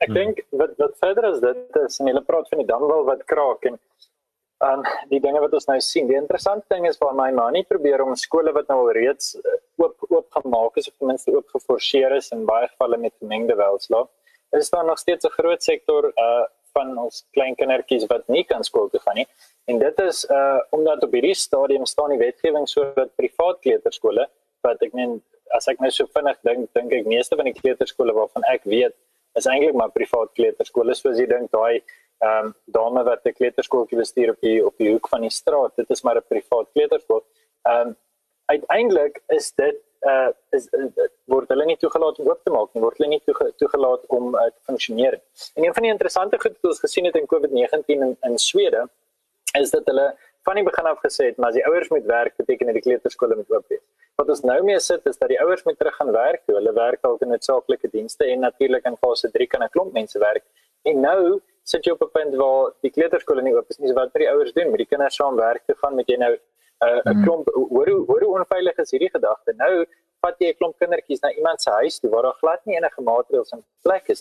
Ek 0.00 0.14
dink 0.14 0.40
wat 0.50 0.70
wat 0.78 0.96
verder 0.98 1.24
as 1.24 1.40
dit 1.40 1.76
is, 1.84 1.98
en 2.00 2.06
hulle 2.06 2.22
praat 2.22 2.48
van 2.48 2.58
die 2.58 2.66
damwal 2.66 3.04
wat 3.04 3.24
kraak 3.24 3.64
en 3.64 3.78
um 4.61 4.83
die 5.09 5.20
dinge 5.25 5.40
wat 5.40 5.55
ons 5.57 5.66
nou 5.68 5.79
sien. 5.81 6.09
Die 6.09 6.18
interessante 6.18 6.66
ding 6.75 6.87
is 6.88 6.99
waar 7.01 7.14
my 7.16 7.31
ma 7.33 7.49
nie 7.51 7.64
probeer 7.64 8.05
om 8.05 8.14
skole 8.18 8.53
wat 8.57 8.68
nou 8.68 8.79
al 8.85 8.92
reeds 8.96 9.35
uh, 9.40 9.57
oop 9.81 10.07
oop 10.11 10.40
gemaak 10.40 10.77
is 10.81 10.88
of 10.90 10.96
ten 10.99 11.12
minste 11.12 11.33
oop 11.33 11.49
geforseer 11.55 12.16
is 12.16 12.31
in 12.37 12.46
baie 12.49 12.68
gevalle 12.68 13.01
met 13.01 13.14
gemengde 13.18 13.57
welslaag. 13.57 14.09
Is 14.59 14.70
daar 14.70 14.85
nog 14.85 14.99
steeds 14.99 15.25
'n 15.27 15.37
groot 15.38 15.62
sektor 15.62 16.12
uh 16.16 16.46
van 16.73 16.99
ons 16.99 17.25
klein 17.35 17.57
kindertjies 17.59 18.07
wat 18.07 18.29
nie 18.29 18.44
kan 18.44 18.62
skool 18.64 18.88
toe 18.88 19.01
gaan 19.01 19.16
nie. 19.18 19.27
En 19.66 19.79
dit 19.79 20.01
is 20.01 20.25
uh 20.31 20.61
omdat 20.70 21.03
op 21.03 21.12
hierdie 21.12 21.35
stadium 21.35 21.87
staan 21.87 22.11
die 22.11 22.18
wetgewing 22.18 22.68
sodat 22.68 23.16
privaat 23.16 23.59
kleuterskole 23.61 24.29
wat 24.62 24.83
ek 24.83 24.92
meen 24.92 25.23
as 25.57 25.66
ek 25.68 25.81
nou 25.81 25.90
so 25.90 26.07
vinnig 26.14 26.38
dink 26.46 26.68
dink 26.75 26.92
ek 26.92 27.07
meeste 27.07 27.37
van 27.37 27.49
die 27.49 27.57
kleuterskole 27.57 28.14
waarvan 28.14 28.44
ek 28.53 28.64
weet 28.64 28.94
is 29.38 29.46
eintlik 29.46 29.74
maar 29.74 29.90
privaat 29.90 30.32
kleuterskole 30.34 30.94
soos 30.94 31.18
jy 31.18 31.26
dink 31.26 31.50
daai 31.50 31.82
ehm 32.20 32.46
um, 32.46 32.54
dame 32.76 33.02
wat 33.04 33.26
'n 33.26 33.36
kleuterskooltjie 33.38 33.98
bestuur 33.98 34.30
op 34.30 34.40
die 34.40 34.58
op 34.66 34.76
die 34.76 34.90
hoek 34.92 35.08
van 35.08 35.20
die 35.20 35.30
straat. 35.30 35.76
Dit 35.76 35.90
is 35.90 36.02
maar 36.02 36.16
'n 36.16 36.28
privaat 36.28 36.68
kleuterskool. 36.74 37.24
Ehm 37.62 37.88
um, 37.88 37.96
uiteindelik 38.46 39.22
is 39.28 39.52
dit 39.52 39.76
uh 40.00 40.28
is, 40.56 40.66
is 40.66 41.10
word 41.24 41.48
hulle 41.52 41.64
nie 41.68 41.76
toegelaat 41.76 42.18
om 42.18 42.28
oop 42.28 42.40
te 42.44 42.50
maak 42.50 42.72
nie, 42.74 42.82
word 42.82 42.96
hulle 42.98 43.10
nie 43.12 43.20
toege, 43.24 43.46
toegelaat 43.62 44.06
om 44.16 44.34
uh, 44.34 44.46
te 44.48 44.62
funksioneer. 44.68 45.20
En 45.54 45.64
een 45.64 45.74
van 45.74 45.86
die 45.86 45.92
interessante 45.92 46.40
goed 46.40 46.56
wat 46.56 46.70
ons 46.72 46.80
gesien 46.80 47.04
het 47.04 47.16
in 47.20 47.28
COVID-19 47.32 47.92
in, 47.96 48.16
in 48.28 48.38
Swede 48.38 48.86
is 49.60 49.70
dat 49.70 49.86
hulle 49.92 50.06
van 50.48 50.54
die 50.56 50.64
begin 50.64 50.88
af 50.92 51.02
gesê 51.04 51.30
het 51.30 51.36
maar 51.36 51.52
as 51.52 51.58
die 51.58 51.66
ouers 51.66 51.88
moet 51.88 52.06
werk 52.08 52.36
beteken 52.36 52.66
dit 52.66 52.80
die 52.80 52.86
kleuterskole 52.88 53.36
moet 53.36 53.52
oop 53.52 53.66
wees. 53.68 53.84
Wat 54.20 54.28
ons 54.28 54.42
nou 54.44 54.59
mee 54.66 54.80
sit 54.85 55.06
is 55.09 55.16
dat 55.16 55.30
die 55.33 55.38
ouers 55.40 55.62
moet 55.64 55.78
terug 55.80 55.94
gaan 55.96 56.11
werk 56.12 56.42
toe. 56.44 56.56
Hulle 56.59 56.72
werk 56.76 57.06
al 57.09 57.16
in 57.24 57.30
noodsaaklike 57.33 57.88
dienste 57.94 58.26
en 58.28 58.44
natuurlik 58.44 58.88
in 58.90 58.98
fase 59.04 59.30
3 59.37 59.46
kan 59.52 59.62
'n 59.64 59.72
klomp 59.76 59.92
mense 59.96 60.18
werk. 60.18 60.44
En 60.85 61.00
nou 61.00 61.40
sit 61.64 61.85
jy 61.85 61.92
op 61.92 62.02
'n 62.04 62.12
punt 62.18 62.35
waar 62.42 62.72
die 62.83 62.90
kleuterskole 62.90 63.42
nie 63.42 63.54
oop 63.56 63.68
is 63.70 63.78
nie. 63.78 63.88
So 63.88 63.94
wat 63.94 64.12
moet 64.12 64.22
die 64.24 64.30
ouers 64.30 64.52
doen? 64.52 64.70
Met 64.70 64.83
die 64.85 64.90
kinders 64.92 65.16
saam 65.16 65.37
werk 65.37 65.62
te 65.66 65.74
gaan 65.74 65.94
met 65.94 66.06
jy 66.09 66.16
nou 66.16 66.33
'n 66.33 66.38
uh, 66.87 67.12
'n 67.12 67.22
klomp 67.24 67.46
hoor 67.54 67.88
hoe 67.88 68.04
hoor 68.06 68.20
hoe 68.20 68.38
onveilig 68.40 68.76
is 68.78 68.90
hierdie 68.90 69.11
gedagte. 69.11 69.52
Nou 69.56 69.87
vat 70.24 70.42
jy 70.42 70.50
'n 70.50 70.56
klomp 70.59 70.76
kindertjies 70.83 71.22
na 71.22 71.30
iemand 71.33 71.62
se 71.62 71.70
huis 71.70 71.98
toe 72.00 72.11
waar 72.12 72.26
daar 72.28 72.38
glad 72.42 72.61
nie 72.66 72.76
enige 72.76 73.02
maatreëls 73.09 73.52
in 73.56 73.62
plek 73.87 74.11
is. 74.14 74.20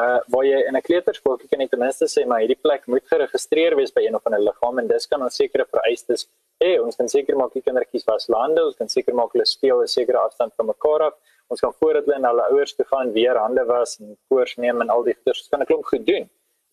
Uh 0.00 0.18
waar 0.34 0.44
jy 0.46 0.60
in 0.68 0.76
'n 0.76 0.86
kleuterskool 0.88 1.36
kan 1.50 1.60
jy 1.60 1.68
ten 1.68 1.82
minste 1.84 2.06
sê 2.14 2.26
maar 2.26 2.40
hierdie 2.42 2.60
plek 2.66 2.86
moet 2.86 3.06
geregistreer 3.12 3.76
wees 3.76 3.92
by 3.96 4.02
een 4.06 4.14
of 4.14 4.26
ander 4.26 4.40
liggaam 4.48 4.78
en 4.78 4.86
dis 4.86 5.06
kan 5.06 5.22
ons 5.22 5.36
sekere 5.42 5.66
vereistes 5.74 6.28
hê. 6.62 6.70
Ons 6.86 6.96
kan 6.96 7.08
seker 7.08 7.36
maak 7.36 7.52
die 7.52 7.62
kindertjies 7.62 8.06
was 8.06 8.28
lande, 8.28 8.64
ons 8.64 8.76
kan 8.76 8.88
seker 8.88 9.14
maak 9.14 9.32
hulle 9.32 9.46
speel 9.46 9.82
'n 9.82 9.88
sekere 9.88 10.18
afstand 10.18 10.54
van 10.54 10.66
mekaar 10.66 11.00
af. 11.08 11.14
Ons 11.48 11.60
kan 11.60 11.72
voordat 11.80 12.04
hulle 12.06 12.18
na 12.18 12.28
hulle 12.28 12.46
ouers 12.52 12.74
toe 12.74 12.86
gaan 12.92 13.12
weer 13.12 13.36
hande 13.36 13.64
was 13.64 14.00
en 14.00 14.16
koers 14.28 14.56
neem 14.56 14.80
en 14.80 14.88
al 14.88 15.02
die 15.02 15.14
goeders 15.14 15.48
kan 15.48 15.60
'n 15.60 15.66
klomp 15.66 15.84
goed 15.84 16.06
doen. 16.06 16.30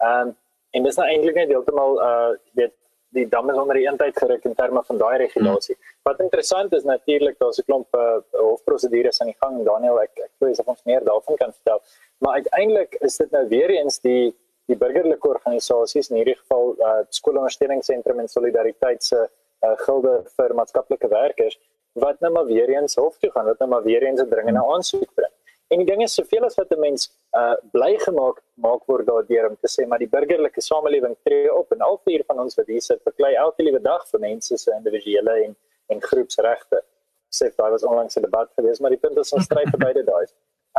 Um 0.10 0.38
en 0.75 0.84
dis 0.84 0.97
nou 0.97 1.08
eintlik 1.08 1.36
net 1.36 1.49
heeltemal 1.49 1.91
uh 2.10 2.32
weet 2.53 2.73
die 3.15 3.26
damme 3.30 3.56
onder 3.62 3.76
die 3.76 3.88
eentheid 3.88 4.17
geruk 4.17 4.43
in 4.45 4.54
terme 4.56 4.84
van 4.86 4.98
daai 4.98 5.17
regulasie. 5.17 5.76
Hmm. 5.76 5.95
Wat 6.10 6.19
interessant 6.19 6.74
is 6.74 6.84
natuurlik 6.84 7.39
daar's 7.39 7.60
'n 7.60 7.65
klomp 7.65 7.95
uh, 7.95 8.17
hofprosedures 8.32 9.22
aan 9.22 9.32
die 9.32 9.39
gang. 9.39 9.63
Daniel, 9.65 10.02
ek 10.02 10.12
ek 10.15 10.32
wou 10.38 10.50
eens 10.50 10.62
ons 10.65 10.84
meer 10.84 11.04
daarvan 11.04 11.36
kan 11.36 11.54
vertel. 11.54 11.82
Maar 12.17 12.34
uiteindelik 12.34 12.95
is 13.00 13.17
dit 13.17 13.32
nou 13.32 13.48
weer 13.48 13.69
eens 13.69 14.00
die 14.00 14.36
die 14.69 14.78
burgerlike 14.78 15.28
organisasies 15.28 16.10
in 16.10 16.15
hierdie 16.15 16.38
geval 16.38 16.76
uh 16.78 17.02
skoolondersteuningsentrum 17.10 18.19
en 18.19 18.28
solidariteit 18.28 19.04
se 19.04 19.17
uh, 19.17 19.76
gilde 19.86 20.24
vir 20.38 20.54
maatskaplike 20.54 21.08
werkers 21.08 21.60
wat 21.93 22.19
nou 22.19 22.32
maar 22.32 22.45
weer 22.45 22.69
eens 22.69 22.95
hof 22.95 23.17
toe 23.17 23.32
gaan, 23.32 23.45
wat 23.45 23.60
nou 23.60 23.69
maar 23.69 23.84
weer 23.84 24.04
eens 24.04 24.22
'n 24.22 24.30
dringende 24.30 24.65
aansoek 24.74 25.13
bring. 25.13 25.34
En 25.67 25.78
die 25.78 25.86
ding 25.86 26.02
is 26.02 26.13
soveel 26.13 26.45
as 26.45 26.56
wat 26.56 26.72
'n 26.72 26.80
mens 26.80 27.10
uh 27.37 27.55
bly 27.71 27.93
gemaak 28.01 28.39
maak 28.55 28.85
word 28.89 29.05
daardeur 29.05 29.49
om 29.49 29.57
te 29.61 29.69
sê 29.69 29.85
maar 29.87 30.01
die 30.01 30.09
burgerlike 30.09 30.61
samelewing 30.61 31.15
tree 31.23 31.49
op 31.53 31.71
en 31.71 31.81
al 31.85 31.99
vier 32.07 32.23
van 32.27 32.39
ons 32.39 32.57
wat 32.57 32.67
hier 32.67 32.81
sit 32.81 33.01
verklei 33.03 33.35
elke 33.35 33.63
liewe 33.63 33.81
dag 33.85 34.07
vir 34.11 34.19
mense 34.23 34.57
se 34.57 34.71
individuele 34.77 35.35
en 35.45 35.55
en 35.89 36.01
groepsregte. 36.01 36.81
Sê 37.29 37.49
daar 37.55 37.71
was 37.71 37.83
onlangs 37.83 38.17
'n 38.17 38.21
debat 38.21 38.49
gewees, 38.57 38.79
maar 38.79 38.89
die 38.89 39.03
punt 39.05 39.17
is 39.17 39.33
ons 39.33 39.45
stry 39.45 39.63
vir 39.71 39.79
beide 39.87 40.03
daai. 40.03 40.25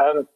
Um 0.06 0.28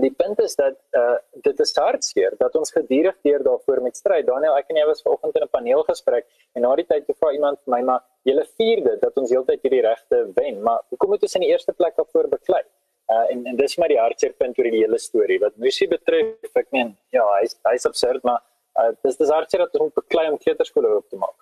die 0.00 0.14
punt 0.14 0.38
is 0.40 0.54
dat 0.54 0.76
uh 1.00 1.18
dit 1.46 1.60
is 1.60 1.76
hartseer 1.76 2.34
dat 2.38 2.54
ons 2.54 2.72
gedurig 2.72 3.16
deur 3.22 3.42
daarvoor 3.42 3.82
met 3.82 3.96
stry. 3.96 4.22
Daniel, 4.22 4.56
ek 4.56 4.70
en 4.70 4.76
jy 4.76 4.86
was 4.86 5.02
vanoggend 5.02 5.36
in 5.36 5.42
'n 5.42 5.54
paneelgesprek 5.58 6.26
en 6.54 6.62
na 6.62 6.74
die 6.76 6.86
tyd 6.86 7.06
te 7.06 7.14
vra 7.20 7.32
iemand 7.32 7.58
vir 7.64 7.74
my 7.76 7.82
maar 7.82 8.02
julle 8.22 8.44
vierde 8.58 8.98
dat 9.00 9.16
ons 9.16 9.30
heeltyd 9.30 9.62
hierdie 9.62 9.82
regte 9.82 10.32
wen, 10.34 10.62
maar 10.62 10.80
hoekom 10.90 11.08
moet 11.08 11.22
ons 11.22 11.34
in 11.34 11.46
die 11.46 11.50
eerste 11.50 11.72
plek 11.72 11.96
daarvoor 11.96 12.28
beklei? 12.28 12.62
Uh, 13.08 13.24
en 13.32 13.46
en 13.48 13.56
dis 13.56 13.76
maar 13.80 13.88
die 13.88 14.00
hartseer 14.00 14.34
punt 14.36 14.58
oor 14.60 14.68
die 14.68 14.82
hele 14.82 14.98
storie 15.00 15.38
wat 15.40 15.56
Musi 15.56 15.88
betref. 15.88 16.50
Ek 16.60 16.68
meen, 16.76 16.92
ja, 17.16 17.24
hy's 17.38 17.56
hy's 17.70 17.88
absurd, 17.88 18.20
maar 18.28 18.42
uh, 18.76 18.90
dis 19.06 19.16
dis 19.16 19.32
hartseer 19.32 19.64
dat 19.64 19.80
ons 19.80 19.94
beklei 19.96 20.26
om 20.28 20.36
kleuterskole 20.42 20.90
oop 20.98 21.08
te 21.08 21.20
maak. 21.20 21.36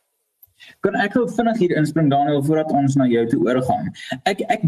Kan 0.86 0.94
ek 1.02 1.16
gou 1.18 1.26
vinnig 1.28 1.58
hier 1.64 1.76
inspring 1.80 2.08
Daniel 2.12 2.42
voordat 2.46 2.70
ons 2.72 2.96
na 3.00 3.08
jou 3.10 3.24
toe 3.32 3.40
oorgaan? 3.48 3.90
Ek 4.30 4.44
ek 4.46 4.62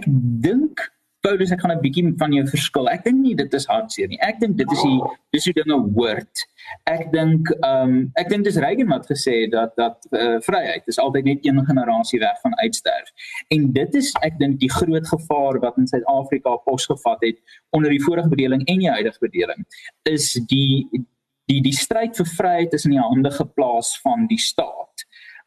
ek 0.00 0.08
dink 0.46 0.88
Paulus 1.24 1.52
ek 1.54 1.62
gaan 1.64 1.72
'n 1.72 1.80
bietjie 1.80 2.04
van 2.20 2.32
jou 2.36 2.44
verskil. 2.46 2.88
Ek 2.92 3.04
dink 3.04 3.20
nie 3.20 3.34
dit 3.34 3.54
is 3.54 3.66
hartseer 3.66 4.08
nie. 4.08 4.20
Ek 4.20 4.40
dink 4.40 4.56
dit 4.56 4.72
is 4.72 4.82
die 4.82 4.98
dis 5.32 5.46
hoe 5.48 5.54
dinge 5.56 5.78
hoort. 5.96 6.44
Ek 6.90 7.10
dink 7.12 7.48
ehm 7.54 7.94
um, 7.94 8.12
ek 8.20 8.28
dink 8.28 8.44
dis 8.44 8.60
Reagan 8.60 8.92
wat 8.92 9.08
gesê 9.08 9.44
het 9.44 9.52
dat 9.52 9.72
dat 9.80 10.06
uh, 10.12 10.36
vryheid 10.44 10.84
is 10.86 10.98
altyd 10.98 11.24
net 11.24 11.46
een 11.46 11.64
generasie 11.66 12.20
weg 12.20 12.40
van 12.42 12.56
uitsterf. 12.60 13.08
En 13.48 13.72
dit 13.72 13.94
is 13.94 14.12
ek 14.20 14.38
dink 14.38 14.60
die 14.60 14.70
groot 14.70 15.08
gevaar 15.08 15.60
wat 15.64 15.80
in 15.80 15.88
Suid-Afrika 15.88 16.56
posgevat 16.68 17.24
het 17.24 17.40
onder 17.70 17.90
die 17.90 18.04
vorige 18.04 18.28
bedeling 18.28 18.64
en 18.66 18.78
die 18.78 18.90
huidige 18.90 19.20
bedeling 19.20 19.64
is 20.02 20.32
die 20.52 20.88
die 21.48 21.60
die 21.60 21.76
stryd 21.76 22.16
vir 22.16 22.28
vryheid 22.36 22.72
is 22.76 22.84
in 22.88 22.96
die 22.96 23.02
hande 23.02 23.30
geplaas 23.30 23.94
van 24.04 24.28
die 24.28 24.40
staat 24.40 25.04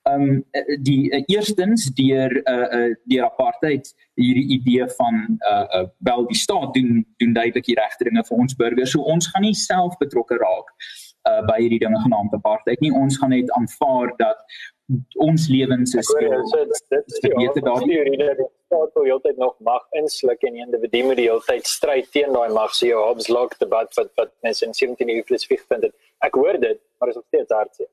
um 0.08 0.46
die 0.86 1.10
uh, 1.12 1.24
eerstens 1.28 1.88
deur 1.98 2.34
uh, 2.43 2.67
uh 2.78 2.96
deur 3.12 3.26
apartheid 3.26 3.89
hierdie 4.15 4.48
idee 4.60 4.88
van 5.00 5.38
uh 5.50 5.65
uh 5.80 5.84
wel 6.10 6.26
die 6.28 6.38
staat 6.38 6.74
doen 6.74 7.06
doen 7.17 7.34
duidelik 7.34 7.65
die 7.65 7.80
regte 7.80 8.08
dinge 8.10 8.24
vir 8.30 8.38
ons 8.38 8.56
burgers. 8.56 8.91
So 8.91 9.02
ons 9.02 9.30
gaan 9.34 9.46
nie 9.48 9.58
self 9.58 9.98
betrokke 9.98 10.39
raak 10.41 10.74
uh 11.30 11.43
by 11.50 11.60
hierdie 11.63 11.84
dinge 11.86 12.02
genaamd 12.06 12.34
apartheid 12.39 12.82
nie. 12.82 12.93
Ons 12.93 13.20
gaan 13.22 13.36
net 13.36 13.52
aanvaar 13.60 14.13
dat 14.17 14.43
ons 15.28 15.48
lewens 15.52 15.93
is 16.00 16.08
so 16.08 16.20
dit 16.20 17.02
is 17.12 17.20
die 17.26 17.34
beter 17.36 17.63
daardie 17.65 18.04
rede 18.08 18.30
dat 18.38 18.54
staat 18.67 18.93
wil 18.93 19.04
heeltyd 19.04 19.38
nog 19.38 19.56
mag 19.60 19.84
insluk 20.00 20.41
en 20.48 20.56
die 20.56 20.63
individu 20.63 21.04
moet 21.04 21.20
die 21.20 21.28
heeltyd 21.28 21.67
stry 21.67 22.02
teen 22.12 22.34
daai 22.36 22.50
mag. 22.54 22.74
So 22.76 22.88
jou 22.88 23.04
Hobbes 23.04 23.30
lock 23.32 23.58
debat 23.60 23.93
wat 24.00 24.12
wat 24.20 24.34
mense 24.48 24.65
in 24.65 24.74
17 24.74 25.13
uur 25.15 25.24
plus 25.24 25.46
5 25.52 25.65
vind. 25.67 25.91
Ek 26.28 26.36
hoor 26.39 26.60
dit, 26.60 26.80
maar 27.00 27.10
is 27.10 27.20
nog 27.20 27.28
steeds 27.28 27.54
hartseer. 27.54 27.91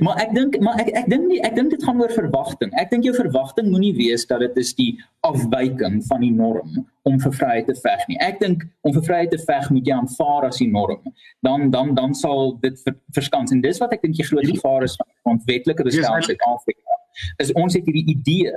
Maar 0.00 0.16
ek 0.22 0.30
dink 0.32 0.54
maar 0.64 0.78
ek 0.80 0.88
ek 0.96 1.08
dink 1.12 1.26
nie 1.28 1.38
ek 1.44 1.56
dink 1.58 1.74
dit 1.74 1.82
gaan 1.84 2.00
oor 2.00 2.12
verwagting. 2.12 2.70
Ek 2.80 2.88
dink 2.92 3.04
jou 3.04 3.12
verwagting 3.16 3.68
moenie 3.68 3.92
wees 3.96 4.24
dat 4.30 4.40
dit 4.40 4.56
is 4.62 4.72
die 4.78 4.92
afwyking 5.28 5.98
van 6.08 6.24
die 6.24 6.32
norm 6.32 6.86
om 7.04 7.18
vir 7.20 7.34
vryheid 7.36 7.68
te 7.68 7.76
veg 7.82 8.06
nie. 8.08 8.16
Ek 8.24 8.40
dink 8.40 8.64
om 8.88 8.94
vir 8.96 9.04
vryheid 9.04 9.34
te 9.34 9.40
veg 9.42 9.68
moet 9.74 9.90
jy 9.90 9.98
aanvaar 9.98 10.48
as 10.48 10.62
die 10.62 10.70
norm. 10.72 11.02
Dan 11.44 11.68
dan 11.74 11.92
dan 11.98 12.16
sal 12.16 12.56
dit 12.64 12.80
ver, 12.86 12.96
verskans 13.18 13.52
en 13.52 13.60
dis 13.64 13.80
wat 13.82 13.92
ek 13.92 14.06
dink 14.06 14.16
die 14.16 14.28
groot 14.30 14.48
gevaar 14.48 14.88
is 14.88 14.96
van 15.02 15.36
ontwetlike 15.36 15.84
besluite 15.84 16.32
in 16.32 16.48
Afrika. 16.48 17.00
Is 17.44 17.52
ons 17.52 17.76
het 17.76 17.84
hierdie 17.84 18.08
idee 18.16 18.56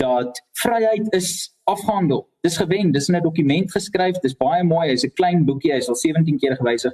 dat 0.00 0.40
vryheid 0.62 1.12
is 1.12 1.52
afgehandel. 1.68 2.24
Dis 2.40 2.56
gewen, 2.56 2.92
dis 2.92 3.08
in 3.08 3.16
'n 3.16 3.22
dokument 3.22 3.72
geskryf, 3.72 4.16
dis 4.24 4.36
baie 4.36 4.64
mooi, 4.64 4.88
hy's 4.88 5.04
'n 5.04 5.12
klein 5.12 5.44
boekie, 5.44 5.72
hy's 5.72 5.88
al 5.88 5.94
17 5.94 6.38
keer 6.38 6.56
gewysig 6.56 6.92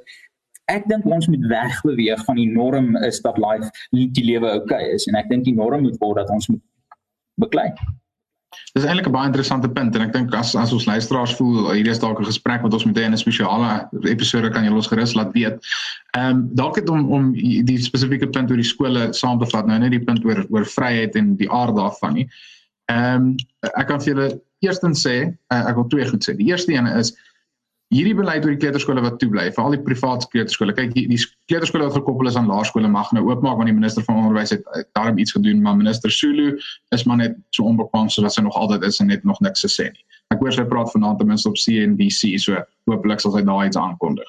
ek 0.70 0.88
dink 0.90 1.06
ons 1.06 1.28
moet 1.30 1.46
wegbeweeg 1.50 2.24
van 2.26 2.38
die 2.40 2.50
norm 2.50 2.96
is 3.06 3.20
dat 3.24 3.38
life 3.42 3.70
die 3.90 4.26
lewe 4.26 4.52
oukei 4.58 4.82
okay 4.84 4.98
is 4.98 5.08
en 5.10 5.18
ek 5.20 5.30
dink 5.32 5.44
die 5.48 5.56
norm 5.56 5.82
moet 5.86 5.98
word 6.02 6.22
dat 6.22 6.30
ons 6.30 6.48
moet 6.52 6.62
beklei. 7.40 7.70
Dis 8.74 8.84
eintlik 8.84 9.06
'n 9.06 9.14
baie 9.14 9.28
interessante 9.30 9.68
punt 9.70 9.94
en 9.94 10.02
ek 10.02 10.12
dink 10.12 10.34
as 10.34 10.54
as 10.58 10.72
ons 10.74 10.86
luisteraars 10.86 11.34
voel 11.38 11.70
hierdie 11.70 11.92
is 11.94 12.02
dalk 12.02 12.18
'n 12.20 12.30
gesprek 12.30 12.62
wat 12.62 12.74
ons 12.74 12.84
moet 12.86 12.98
hê 12.98 13.04
in 13.06 13.14
'n 13.14 13.22
spesiale 13.22 13.88
episode 14.10 14.50
kan 14.50 14.64
jy 14.64 14.72
los 14.74 14.90
gerus 14.90 15.14
laat 15.14 15.32
weet. 15.38 15.58
Ehm 16.18 16.30
um, 16.30 16.38
dalk 16.54 16.76
het 16.76 16.88
om 16.88 17.12
om 17.12 17.32
die 17.32 17.78
spesifieke 17.78 18.26
punt 18.26 18.50
oor 18.50 18.62
die 18.62 18.72
skole 18.74 19.12
saam 19.12 19.38
te 19.38 19.46
vat 19.46 19.66
nou 19.66 19.78
net 19.78 19.90
die 19.90 20.04
punt 20.04 20.24
oor 20.24 20.44
oor 20.50 20.66
vryheid 20.66 21.16
en 21.16 21.36
die 21.36 21.50
aard 21.50 21.76
daarvan 21.76 22.14
nie. 22.14 22.28
Ehm 22.90 23.14
um, 23.14 23.34
ek 23.78 23.86
kan 23.86 24.00
vir 24.00 24.14
julle 24.14 24.28
eerstens 24.66 25.06
sê 25.06 25.16
uh, 25.54 25.62
ek 25.70 25.76
wil 25.76 25.88
twee 25.88 26.06
goed 26.10 26.22
sê. 26.26 26.36
Die 26.36 26.50
eerste 26.50 26.72
een 26.72 26.86
is 26.86 27.14
hierdie 27.90 28.14
beleid 28.14 28.44
oor 28.46 28.54
die 28.54 28.60
kleuterskole 28.62 29.02
wat 29.02 29.18
toebly, 29.18 29.48
veral 29.54 29.74
die 29.74 29.82
private 29.82 30.28
kleuterskole. 30.30 30.74
Kyk, 30.76 30.92
die, 30.94 31.06
die 31.10 31.18
kleuterskole 31.50 31.88
wat 31.88 31.96
gekoppel 31.98 32.30
is 32.30 32.38
aan 32.38 32.50
laerskole 32.50 32.90
mag 32.90 33.10
nou 33.16 33.24
oopmaak 33.26 33.58
want 33.58 33.70
die 33.70 33.74
minister 33.76 34.04
van 34.06 34.20
onderwys 34.22 34.54
het 34.54 34.66
daarom 34.98 35.18
iets 35.18 35.34
gedoen, 35.34 35.62
maar 35.64 35.78
minister 35.78 36.12
Sulu 36.14 36.52
is 36.94 37.04
maar 37.04 37.18
net 37.22 37.38
so 37.56 37.66
onbekwaam 37.66 38.10
so 38.10 38.22
wat 38.22 38.36
sy 38.36 38.46
nog 38.46 38.58
altyd 38.58 38.86
is 38.86 39.00
en 39.02 39.10
net 39.10 39.26
nog 39.26 39.40
niks 39.42 39.66
gesê 39.66 39.90
nie. 39.90 40.04
Ek 40.30 40.42
hoor 40.42 40.54
sy 40.54 40.66
praat 40.70 40.92
vanaand 40.94 41.18
ten 41.18 41.32
minste 41.32 41.50
op 41.50 41.58
CNBC, 41.58 42.36
so 42.38 42.60
hopelik 42.86 43.22
sal 43.22 43.34
sy 43.34 43.42
daai 43.46 43.66
iets 43.66 43.80
aankondig. 43.80 44.28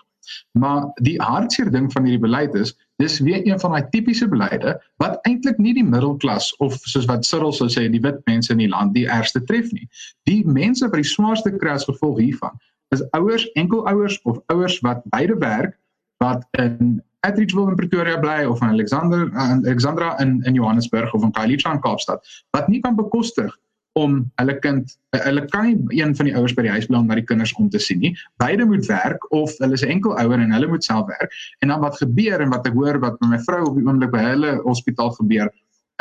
Maar 0.58 0.88
die 1.06 1.17
hartseer 1.21 1.69
ding 1.74 1.91
van 1.93 2.08
hierdie 2.08 2.24
beleid 2.24 2.56
is, 2.58 2.74
dis 3.02 3.19
weer 3.21 3.45
een 3.45 3.60
van 3.62 3.76
daai 3.76 3.86
tipiese 3.93 4.26
beleide 4.32 4.74
wat 5.02 5.21
eintlik 5.30 5.62
nie 5.62 5.76
die 5.78 5.86
middelklas 5.86 6.50
of 6.65 6.80
soos 6.89 7.06
wat 7.10 7.28
Cyril 7.30 7.54
sou 7.54 7.69
sê, 7.69 7.86
die 7.93 8.02
wit 8.02 8.21
mense 8.30 8.54
in 8.54 8.62
die 8.63 8.71
land 8.71 8.95
die 8.97 9.06
ergste 9.06 9.43
tref 9.45 9.69
nie. 9.76 9.86
Die 10.30 10.41
mense 10.50 10.88
wat 10.88 10.97
die 10.97 11.13
swaarste 11.13 11.54
kry 11.62 11.78
as 11.78 11.86
gevolg 11.89 12.21
hiervan 12.24 12.58
is 12.91 13.04
ouers, 13.12 13.45
enkelouers 13.54 14.19
of 14.23 14.41
ouers 14.51 14.80
wat 14.80 15.01
beide 15.13 15.38
werk 15.39 15.77
wat 16.17 16.45
in 16.51 17.01
Atteridgeville 17.21 17.69
in 17.69 17.75
Pretoria 17.75 18.19
bly 18.19 18.43
of 18.45 18.62
in 18.62 18.67
Alexander 18.67 19.27
in 19.27 19.65
Alexandra 19.65 20.19
in 20.19 20.41
in 20.43 20.54
Johannesburg 20.54 21.13
of 21.13 21.23
in 21.23 21.32
Khayelitsha 21.32 21.73
in 21.73 21.82
Kaapstad 21.82 22.25
wat 22.51 22.67
nie 22.67 22.82
kan 22.82 22.95
bekostig 22.95 23.58
om 23.99 24.32
hulle 24.39 24.56
kind 24.63 24.95
hulle 25.15 25.45
kan 25.51 25.67
nie 25.67 26.01
een 26.01 26.15
van 26.15 26.27
die 26.27 26.36
ouers 26.36 26.54
by 26.56 26.65
die 26.67 26.73
huis 26.73 26.88
bly 26.89 26.99
om 26.99 27.08
na 27.08 27.17
die 27.19 27.27
kinders 27.27 27.54
om 27.60 27.69
te 27.69 27.80
sien 27.80 27.99
nie. 27.99 28.13
Beide 28.39 28.65
moet 28.65 28.86
werk 28.88 29.25
of 29.36 29.56
hulle 29.60 29.75
is 29.80 29.84
enkelouer 29.88 30.39
en 30.39 30.56
hulle 30.56 30.69
moet 30.71 30.84
self 30.84 31.08
werk. 31.12 31.34
En 31.60 31.73
dan 31.73 31.84
wat 31.84 31.99
gebeur 31.99 32.43
en 32.43 32.54
wat 32.56 32.67
ek 32.67 32.77
hoor 32.77 32.99
wat 33.04 33.19
met 33.23 33.36
my 33.36 33.41
vrou 33.47 33.65
op 33.69 33.80
die 33.80 33.88
oomblik 33.88 34.13
by 34.15 34.23
hulle 34.23 34.56
hospitaal 34.63 35.12
gebeur 35.19 35.51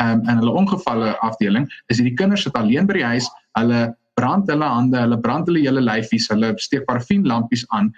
um, 0.03 0.23
in 0.23 0.37
hulle 0.39 0.55
ongevalle 0.63 1.15
afdeling 1.27 1.67
is 1.87 1.99
hierdie 1.99 2.15
kinders 2.17 2.47
sit 2.47 2.55
alleen 2.59 2.87
by 2.87 2.99
die 2.99 3.07
huis. 3.13 3.27
Hulle 3.59 3.81
brand 4.19 4.49
hulle 4.51 4.67
hande, 4.67 4.97
hulle 4.99 5.19
brand 5.19 5.47
hulle 5.49 5.63
hele 5.65 5.81
lyfies, 5.81 6.29
hulle 6.33 6.53
steek 6.59 6.87
parafienlampies 6.89 7.65
aan 7.69 7.91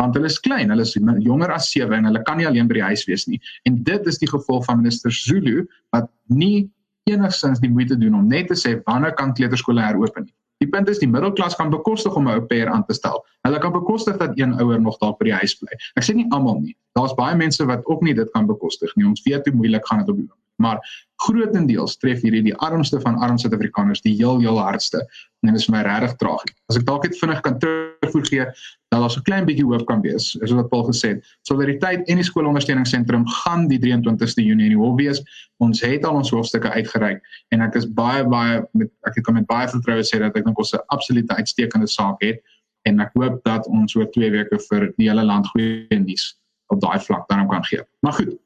want 0.00 0.16
hulle 0.18 0.28
is 0.28 0.38
klein, 0.44 0.68
hulle 0.68 0.84
is 0.84 0.92
jonger 1.24 1.52
as 1.54 1.70
7 1.72 1.94
en 1.96 2.08
hulle 2.10 2.22
kan 2.28 2.36
nie 2.36 2.46
alleen 2.48 2.68
by 2.68 2.76
die 2.76 2.84
huis 2.84 3.06
wees 3.08 3.24
nie. 3.30 3.38
En 3.64 3.78
dit 3.84 4.10
is 4.10 4.18
die 4.20 4.28
gevolg 4.28 4.66
van 4.68 4.82
minister 4.82 5.14
Zulu 5.14 5.64
wat 5.96 6.10
nie 6.28 6.68
enigsins 7.08 7.62
die 7.62 7.70
moeite 7.72 7.96
doen 7.96 8.18
om 8.18 8.26
net 8.28 8.50
te 8.52 8.58
sê 8.60 8.74
wanneer 8.84 9.14
kan 9.16 9.32
kleuterskole 9.32 9.80
heropen 9.80 10.26
nie. 10.26 10.34
Die 10.60 10.68
punt 10.72 10.88
is 10.88 11.00
die 11.00 11.08
middelklas 11.08 11.56
kan 11.56 11.70
bekostig 11.72 12.14
om 12.16 12.28
'n 12.28 12.36
au 12.36 12.44
pair 12.52 12.68
aan 12.68 12.84
te 12.84 12.94
stel. 12.94 13.24
Hulle 13.44 13.58
kan 13.60 13.72
bekostig 13.72 14.16
dat 14.16 14.38
een 14.38 14.56
ouer 14.60 14.80
nog 14.80 14.98
daar 14.98 15.16
by 15.18 15.24
die 15.24 15.38
huis 15.40 15.54
bly. 15.54 15.72
Ek 15.96 16.04
sê 16.04 16.14
nie 16.14 16.26
almal 16.30 16.60
nie. 16.60 16.76
Daar's 16.96 17.14
baie 17.14 17.36
mense 17.36 17.64
wat 17.64 17.84
ook 17.84 18.02
nie 18.02 18.14
dit 18.14 18.30
kan 18.32 18.46
bekostig 18.46 18.96
nie. 18.96 19.06
Ons 19.06 19.22
weet 19.24 19.46
hoe 19.46 19.54
moeilik 19.54 19.86
gaan 19.86 19.98
dit 19.98 20.08
op 20.08 20.16
die 20.16 20.28
oomblik 20.28 20.45
maar 20.62 20.80
grootendeels 21.24 21.96
tref 21.96 22.20
hierdie 22.24 22.42
die 22.50 22.56
armste 22.64 23.00
van 23.00 23.16
arm 23.24 23.38
Suid-Afrikaners 23.40 24.02
die 24.04 24.14
heel 24.16 24.40
heel 24.40 24.58
hardste 24.60 25.00
en 25.44 25.52
dit 25.52 25.60
is 25.60 25.68
my 25.72 25.82
regtig 25.86 26.16
tragies. 26.20 26.56
As 26.70 26.78
ek 26.80 26.86
dalk 26.88 27.06
net 27.06 27.16
vinnig 27.20 27.40
kan 27.44 27.58
terugvoer 27.62 28.26
gee 28.28 28.46
dat 28.92 29.00
daar 29.00 29.10
so 29.10 29.20
'n 29.20 29.28
klein 29.28 29.46
bietjie 29.46 29.64
hoop 29.64 29.86
kan 29.86 30.00
wees, 30.00 30.34
is 30.42 30.50
wat 30.50 30.68
Paul 30.68 30.84
gesê 30.88 31.08
het. 31.14 31.24
Solidariteit 31.42 32.08
en 32.08 32.16
die 32.16 32.24
skoolondersteuningsentrum 32.24 33.26
gaan 33.28 33.68
die 33.68 33.78
23ste 33.78 34.42
Junie 34.42 34.66
in 34.66 34.76
die 34.76 34.82
hof 34.82 34.96
wees. 34.96 35.22
Ons 35.58 35.80
het 35.80 36.04
al 36.04 36.14
ons 36.14 36.30
hoofstukke 36.30 36.70
uitgereik 36.70 37.20
en 37.50 37.60
ek 37.60 37.74
is 37.74 37.86
baie 37.86 38.24
baie 38.24 38.64
met 38.72 38.90
ek 39.02 39.22
kan 39.22 39.34
met 39.34 39.46
baie 39.46 39.68
vertroue 39.68 40.04
sê 40.04 40.18
dat 40.18 40.36
ek 40.36 40.44
dink 40.44 40.58
ons 40.58 40.72
'n 40.72 40.84
absolute 40.88 41.34
uitstekende 41.34 41.86
saak 41.86 42.22
het 42.22 42.40
en 42.86 43.00
ek 43.00 43.10
hoop 43.14 43.40
dat 43.44 43.66
ons 43.66 43.94
oor 43.96 44.06
2 44.10 44.30
weke 44.30 44.58
vir 44.70 44.92
die 44.96 45.08
hele 45.08 45.24
land 45.24 45.46
goeie 45.46 45.98
nuus 45.98 46.36
op 46.72 46.80
daai 46.80 46.98
vlak 47.00 47.28
daarom 47.28 47.48
kan 47.48 47.64
gee. 47.64 47.82
Maar 48.00 48.12
goed, 48.12 48.38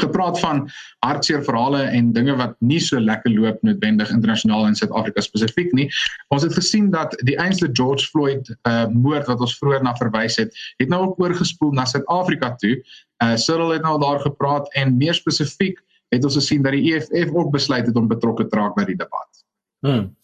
gepraat 0.00 0.40
van 0.40 0.64
hartseer 1.04 1.42
verhale 1.44 1.82
en 1.82 2.12
dinge 2.12 2.36
wat 2.36 2.54
nie 2.58 2.80
so 2.80 3.00
lekker 3.00 3.32
loop 3.34 3.62
noodwendig 3.66 4.10
internasionaal 4.14 4.66
in 4.70 4.78
Suid-Afrika 4.78 5.24
spesifiek 5.24 5.72
nie. 5.76 5.88
Ons 6.34 6.46
het 6.46 6.54
gesien 6.56 6.90
dat 6.94 7.16
die 7.28 7.36
einste 7.36 7.68
George 7.72 8.06
Floyd 8.12 8.48
uh 8.68 8.86
moord 8.92 9.26
wat 9.30 9.40
ons 9.44 9.58
vroeër 9.58 9.82
na 9.82 9.94
verwys 9.98 10.38
het, 10.40 10.54
het 10.82 10.88
nou 10.88 11.02
ook 11.06 11.20
oorgespoel 11.22 11.74
na 11.76 11.84
Suid-Afrika 11.84 12.54
toe. 12.62 12.78
Uh 13.24 13.34
Cyril 13.36 13.76
het 13.76 13.82
nou 13.82 13.98
daar 14.00 14.20
gepraat 14.20 14.72
en 14.74 14.96
meer 14.96 15.14
spesifiek 15.14 15.82
het 16.08 16.24
ons 16.24 16.38
gesien 16.40 16.62
dat 16.64 16.72
die 16.72 16.94
EFF 16.94 17.34
ook 17.34 17.50
besluit 17.52 17.86
het 17.86 17.96
om 17.96 18.08
betrokke 18.08 18.46
te 18.48 18.56
raak 18.56 18.76
by 18.76 18.86
die 18.88 18.96
debat. 18.96 19.44
Hmm. 19.84 20.14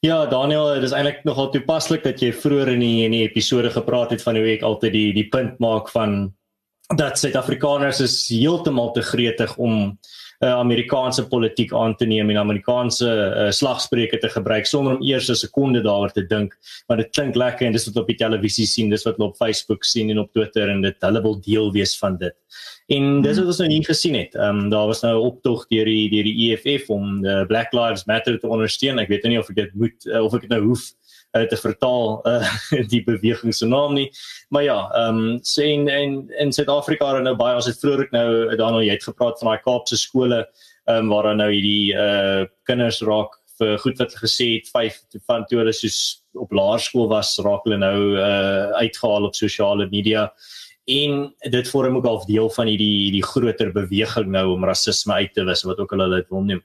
Ja, 0.00 0.26
Daniel, 0.30 0.76
dit 0.78 0.84
is 0.86 0.94
eintlik 0.94 1.24
nogal 1.26 1.50
toepaslik 1.50 2.04
dat 2.04 2.20
jy 2.22 2.30
vroeër 2.30 2.76
in 2.76 2.82
die 2.84 3.04
in 3.08 3.14
die 3.16 3.24
episode 3.26 3.70
gepraat 3.74 4.12
het 4.14 4.22
van 4.22 4.38
hoe 4.38 4.46
ek 4.54 4.62
altyd 4.66 4.94
die 4.94 5.08
die 5.16 5.26
punt 5.32 5.58
maak 5.58 5.90
van 5.90 6.30
dat 6.96 7.18
Suid-Afrikaners 7.18 8.00
is 8.00 8.28
heeltemal 8.32 8.92
te 8.92 9.02
gretig 9.02 9.56
om 9.56 9.98
uh, 10.40 10.52
Amerikaanse 10.54 11.26
politiek 11.28 11.72
aan 11.74 11.96
te 11.96 12.06
neem 12.06 12.30
en 12.30 12.38
Amerikaanse 12.40 13.08
uh, 13.08 13.50
slagspreuke 13.52 14.18
te 14.18 14.30
gebruik 14.32 14.66
sonder 14.66 14.96
om 14.96 15.02
eers 15.04 15.28
'n 15.28 15.34
sekonde 15.34 15.82
daaroor 15.84 16.12
te 16.12 16.24
dink. 16.26 16.56
Maar 16.86 16.96
dit 16.96 17.10
klink 17.10 17.34
lekker 17.34 17.66
en 17.66 17.72
dis 17.72 17.86
wat 17.86 17.96
op 17.96 18.06
die 18.06 18.16
televisie 18.16 18.66
sien, 18.66 18.88
dis 18.88 19.04
wat 19.04 19.16
hulle 19.16 19.28
op 19.28 19.36
Facebook 19.36 19.84
sien 19.84 20.10
en 20.10 20.18
op 20.18 20.32
Twitter 20.32 20.68
en 20.68 20.80
dit 20.80 20.96
hulle 21.00 21.22
wil 21.22 21.40
deel 21.40 21.72
wees 21.72 21.98
van 21.98 22.16
dit. 22.16 22.34
En 22.88 23.20
dis 23.22 23.38
wat 23.38 23.46
ons 23.46 23.58
nou 23.58 23.68
hier 23.70 23.84
gesien 23.84 24.14
het. 24.14 24.34
Ehm 24.34 24.64
um, 24.64 24.70
daar 24.70 24.86
was 24.86 25.02
nou 25.02 25.14
'n 25.18 25.26
optog 25.26 25.66
deur 25.68 25.84
die 25.84 26.08
deur 26.08 26.24
die 26.24 26.52
EFF 26.52 26.88
om 26.88 27.22
die 27.22 27.46
Black 27.46 27.72
Lives 27.72 28.06
Matter 28.06 28.38
te 28.38 28.48
ondersteun. 28.48 28.98
Ek 28.98 29.08
weet 29.08 29.24
nie 29.24 29.38
of 29.38 29.50
ek 29.50 29.56
dit 29.56 29.74
moet 29.74 30.06
uh, 30.06 30.24
of 30.24 30.34
ek 30.34 30.40
dit 30.40 30.50
nou 30.50 30.62
hoef 30.62 30.94
uh, 31.36 31.44
te 31.48 31.56
vertaal 31.56 32.20
uh, 32.26 32.52
die 32.92 33.02
beweging 33.04 33.54
se 33.54 33.66
naam 33.66 33.94
nie. 33.94 34.08
Maar 34.48 34.62
ja, 34.66 34.78
ehm 35.00 35.18
um, 35.24 35.38
sien 35.42 35.88
in 35.88 36.20
in 36.38 36.52
Suid-Afrika 36.52 37.16
en 37.16 37.28
nou 37.28 37.36
baie 37.36 37.56
ons 37.56 37.66
het 37.68 37.80
vroeër 37.80 38.06
ook 38.06 38.14
nou 38.16 38.56
daarna 38.56 38.84
jy 38.84 38.96
het 38.96 39.08
gepraat 39.10 39.40
van 39.40 39.52
daai 39.52 39.64
Kaapse 39.64 39.96
skole 39.96 40.44
ehm 40.44 41.04
um, 41.04 41.12
waar 41.12 41.30
dan 41.30 41.42
nou 41.44 41.50
hierdie 41.52 41.94
uh 41.94 42.46
kinders 42.68 43.02
raak 43.02 43.36
vir 43.58 43.78
goed 43.82 43.98
wat 43.98 44.14
gesê 44.14 44.52
het 44.58 44.70
5 44.70 45.02
van 45.26 45.44
toe 45.50 45.58
hulle 45.58 45.74
soos 45.74 46.22
op 46.38 46.52
laerskool 46.54 47.08
was 47.10 47.36
raak 47.44 47.66
hulle 47.66 47.80
nou 47.82 47.98
uh 48.16 48.78
uitgehaal 48.78 49.28
op 49.28 49.34
sosiale 49.36 49.88
media 49.90 50.28
en 50.88 51.34
dit 51.52 51.68
vorm 51.68 51.96
ook 51.96 52.06
al 52.08 52.22
deel 52.26 52.48
van 52.50 52.70
hierdie 52.70 52.94
hierdie 53.04 53.24
groter 53.24 53.72
beweging 53.72 54.30
nou 54.32 54.46
om 54.54 54.64
rasisme 54.64 55.12
uit 55.20 55.34
te 55.36 55.44
wis 55.44 55.64
wat 55.68 55.80
ook 55.82 55.92
al 55.92 56.06
hulle 56.06 56.22
dit 56.22 56.30
wil 56.32 56.46
noem. 56.48 56.62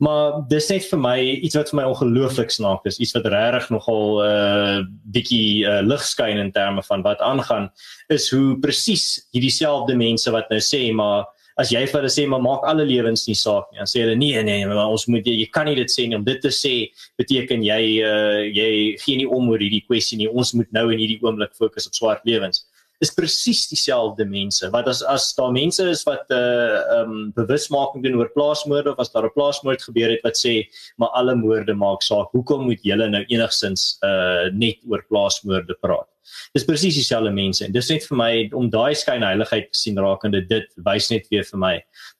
Maar 0.00 0.38
dis 0.48 0.68
net 0.72 0.86
vir 0.88 1.00
my 1.00 1.16
iets 1.44 1.58
wat 1.58 1.70
vir 1.70 1.78
my 1.82 1.88
ongelooflik 1.90 2.52
snaak 2.54 2.86
is, 2.88 2.96
iets 3.04 3.12
wat 3.16 3.26
regtig 3.28 3.68
nogal 3.74 4.06
'n 4.16 4.28
uh, 4.28 4.78
bietjie 5.12 5.66
uh, 5.68 5.82
lig 5.84 6.00
skyn 6.00 6.40
in 6.40 6.52
terme 6.52 6.82
van 6.82 7.04
wat 7.04 7.20
aangaan, 7.20 7.68
is 8.08 8.30
hoe 8.32 8.56
presies 8.64 9.28
hierdie 9.36 9.52
selfde 9.52 9.96
mense 9.96 10.32
wat 10.32 10.48
nou 10.48 10.60
sê 10.60 10.88
maar 10.92 11.28
as 11.60 11.68
jy 11.68 11.84
vir 11.84 12.00
hulle 12.00 12.12
sê 12.12 12.24
maar 12.26 12.40
maak 12.40 12.64
alle 12.64 12.86
lewens 12.88 13.26
nie 13.28 13.36
saak 13.36 13.68
nie, 13.70 13.82
dan 13.82 13.90
sê 13.92 14.00
hulle 14.00 14.16
nee 14.16 14.40
nee, 14.42 14.64
maar 14.66 14.88
ons 14.88 15.04
moet 15.12 15.26
jy 15.26 15.44
kan 15.52 15.68
nie 15.68 15.76
dit 15.76 15.92
sê 15.92 16.08
nie. 16.08 16.16
Om 16.16 16.24
dit 16.24 16.40
te 16.40 16.48
sê 16.48 16.74
beteken 17.20 17.60
jy 17.62 17.82
uh, 18.00 18.40
jy 18.48 18.96
gee 19.04 19.20
nie 19.20 19.28
om 19.28 19.52
oor 19.52 19.60
hierdie 19.60 19.84
kwessie 19.84 20.16
nie. 20.16 20.32
Ons 20.32 20.54
moet 20.56 20.72
nou 20.72 20.88
in 20.94 21.02
hierdie 21.02 21.20
oomblik 21.20 21.52
fokus 21.52 21.90
op 21.90 21.94
swart 21.98 22.24
lewens 22.24 22.64
is 23.00 23.12
presies 23.16 23.64
dieselfde 23.70 24.26
mense. 24.28 24.68
Wat 24.74 24.88
as 24.88 25.00
as 25.08 25.30
daar 25.36 25.52
mense 25.52 25.84
is 25.88 26.02
wat 26.04 26.28
'n 26.28 26.36
uh, 26.36 26.98
ehm 26.98 27.10
um, 27.10 27.32
bewusmaking 27.32 28.04
doen 28.04 28.18
oor 28.20 28.30
plaasmoorde 28.36 28.92
of 28.92 28.98
as 28.98 29.12
daar 29.12 29.24
'n 29.24 29.32
plaasmoord 29.34 29.82
gebeur 29.82 30.10
het 30.10 30.22
wat 30.22 30.36
sê 30.36 30.68
maar 30.96 31.08
alle 31.08 31.34
moorde 31.34 31.74
maak 31.74 32.02
saak. 32.02 32.28
Hoekom 32.32 32.64
moet 32.64 32.82
julle 32.82 33.08
nou 33.08 33.24
enigsins 33.28 33.96
uh 34.04 34.52
net 34.52 34.78
oor 34.88 35.04
plaasmoorde 35.08 35.74
praat? 35.80 36.08
Dis 36.52 36.64
presies 36.64 36.94
dieselfde 36.94 37.32
mense 37.32 37.64
en 37.64 37.72
dis 37.72 37.88
net 37.88 38.04
vir 38.06 38.16
my 38.16 38.32
om 38.52 38.70
daai 38.70 38.94
skynheiligheid 38.94 39.72
te 39.72 39.78
sien 39.78 39.98
rakende 39.98 40.46
dit 40.46 40.68
wys 40.84 41.10
net 41.10 41.26
weer 41.30 41.44
vir 41.44 41.58
my 41.58 41.74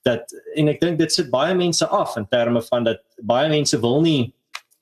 dat 0.04 0.32
en 0.56 0.68
ek 0.68 0.80
dink 0.80 0.98
dit 0.98 1.12
sit 1.12 1.30
baie 1.30 1.54
mense 1.54 1.86
af 1.86 2.16
in 2.16 2.26
terme 2.26 2.62
van 2.62 2.84
dat 2.84 3.04
baie 3.22 3.48
mense 3.48 3.80
wil 3.80 4.00
nie 4.00 4.32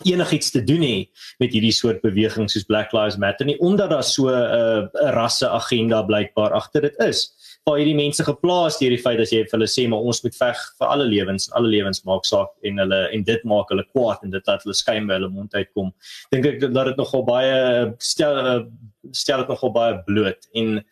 enigiets 0.06 0.50
te 0.54 0.62
doen 0.62 0.82
hê 0.84 0.96
met 1.42 1.52
hierdie 1.52 1.74
soort 1.74 2.00
bewegings 2.04 2.54
soos 2.54 2.66
Black 2.68 2.92
Lives 2.94 3.18
Matter 3.18 3.46
nie 3.48 3.58
omdat 3.58 3.90
daar 3.90 4.06
so 4.06 4.28
'n 4.30 4.34
uh, 4.34 5.10
rasse 5.16 5.48
agenda 5.48 6.02
blykbaar 6.02 6.52
agter 6.52 6.82
dit 6.82 6.96
is. 6.98 7.34
Waar 7.64 7.78
hierdie 7.78 7.96
mense 7.96 8.24
geplaas 8.24 8.78
deur 8.78 8.90
die 8.90 9.02
feit 9.02 9.18
dat 9.18 9.32
jy 9.32 9.42
vir 9.42 9.58
hulle 9.58 9.66
sê 9.66 9.88
maar 9.88 10.00
ons 10.00 10.22
moet 10.22 10.36
veg 10.36 10.58
vir 10.78 10.88
alle 10.88 11.04
lewens, 11.04 11.50
alle 11.52 11.68
lewens 11.68 12.04
maak 12.04 12.24
saak 12.24 12.50
en 12.62 12.78
hulle 12.78 13.00
en 13.12 13.24
dit 13.24 13.44
maak 13.44 13.68
hulle 13.68 13.84
kwaad 13.92 14.22
en 14.22 14.30
dit 14.30 14.46
laat 14.46 14.62
hulle 14.62 14.74
skyn 14.74 15.06
by 15.06 15.14
hulle 15.18 15.28
mond 15.28 15.54
uitkom. 15.54 15.92
Dink 16.30 16.46
ek 16.46 16.60
dat 16.60 16.86
dit 16.86 16.96
nogal 16.96 17.24
baie 17.24 17.94
stel 17.98 18.68
stel 19.10 19.38
dit 19.38 19.48
nogal 19.48 19.72
baie 19.72 20.02
bloot 20.06 20.46
en 20.54 20.84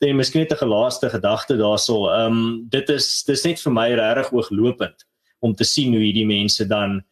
dan 0.00 0.16
miskien 0.16 0.40
net 0.40 0.52
'n 0.52 0.64
gelaaste 0.64 1.10
gedagte 1.10 1.56
daarso. 1.56 2.08
Ehm 2.08 2.32
um, 2.32 2.68
dit 2.68 2.88
is 2.90 3.24
dis 3.24 3.44
net 3.44 3.60
vir 3.60 3.72
my 3.72 3.88
regtig 3.94 4.32
ooglopend 4.32 5.06
om 5.40 5.54
te 5.54 5.64
sien 5.64 5.92
hoe 5.92 6.04
hierdie 6.04 6.26
mense 6.26 6.66
dan 6.68 7.02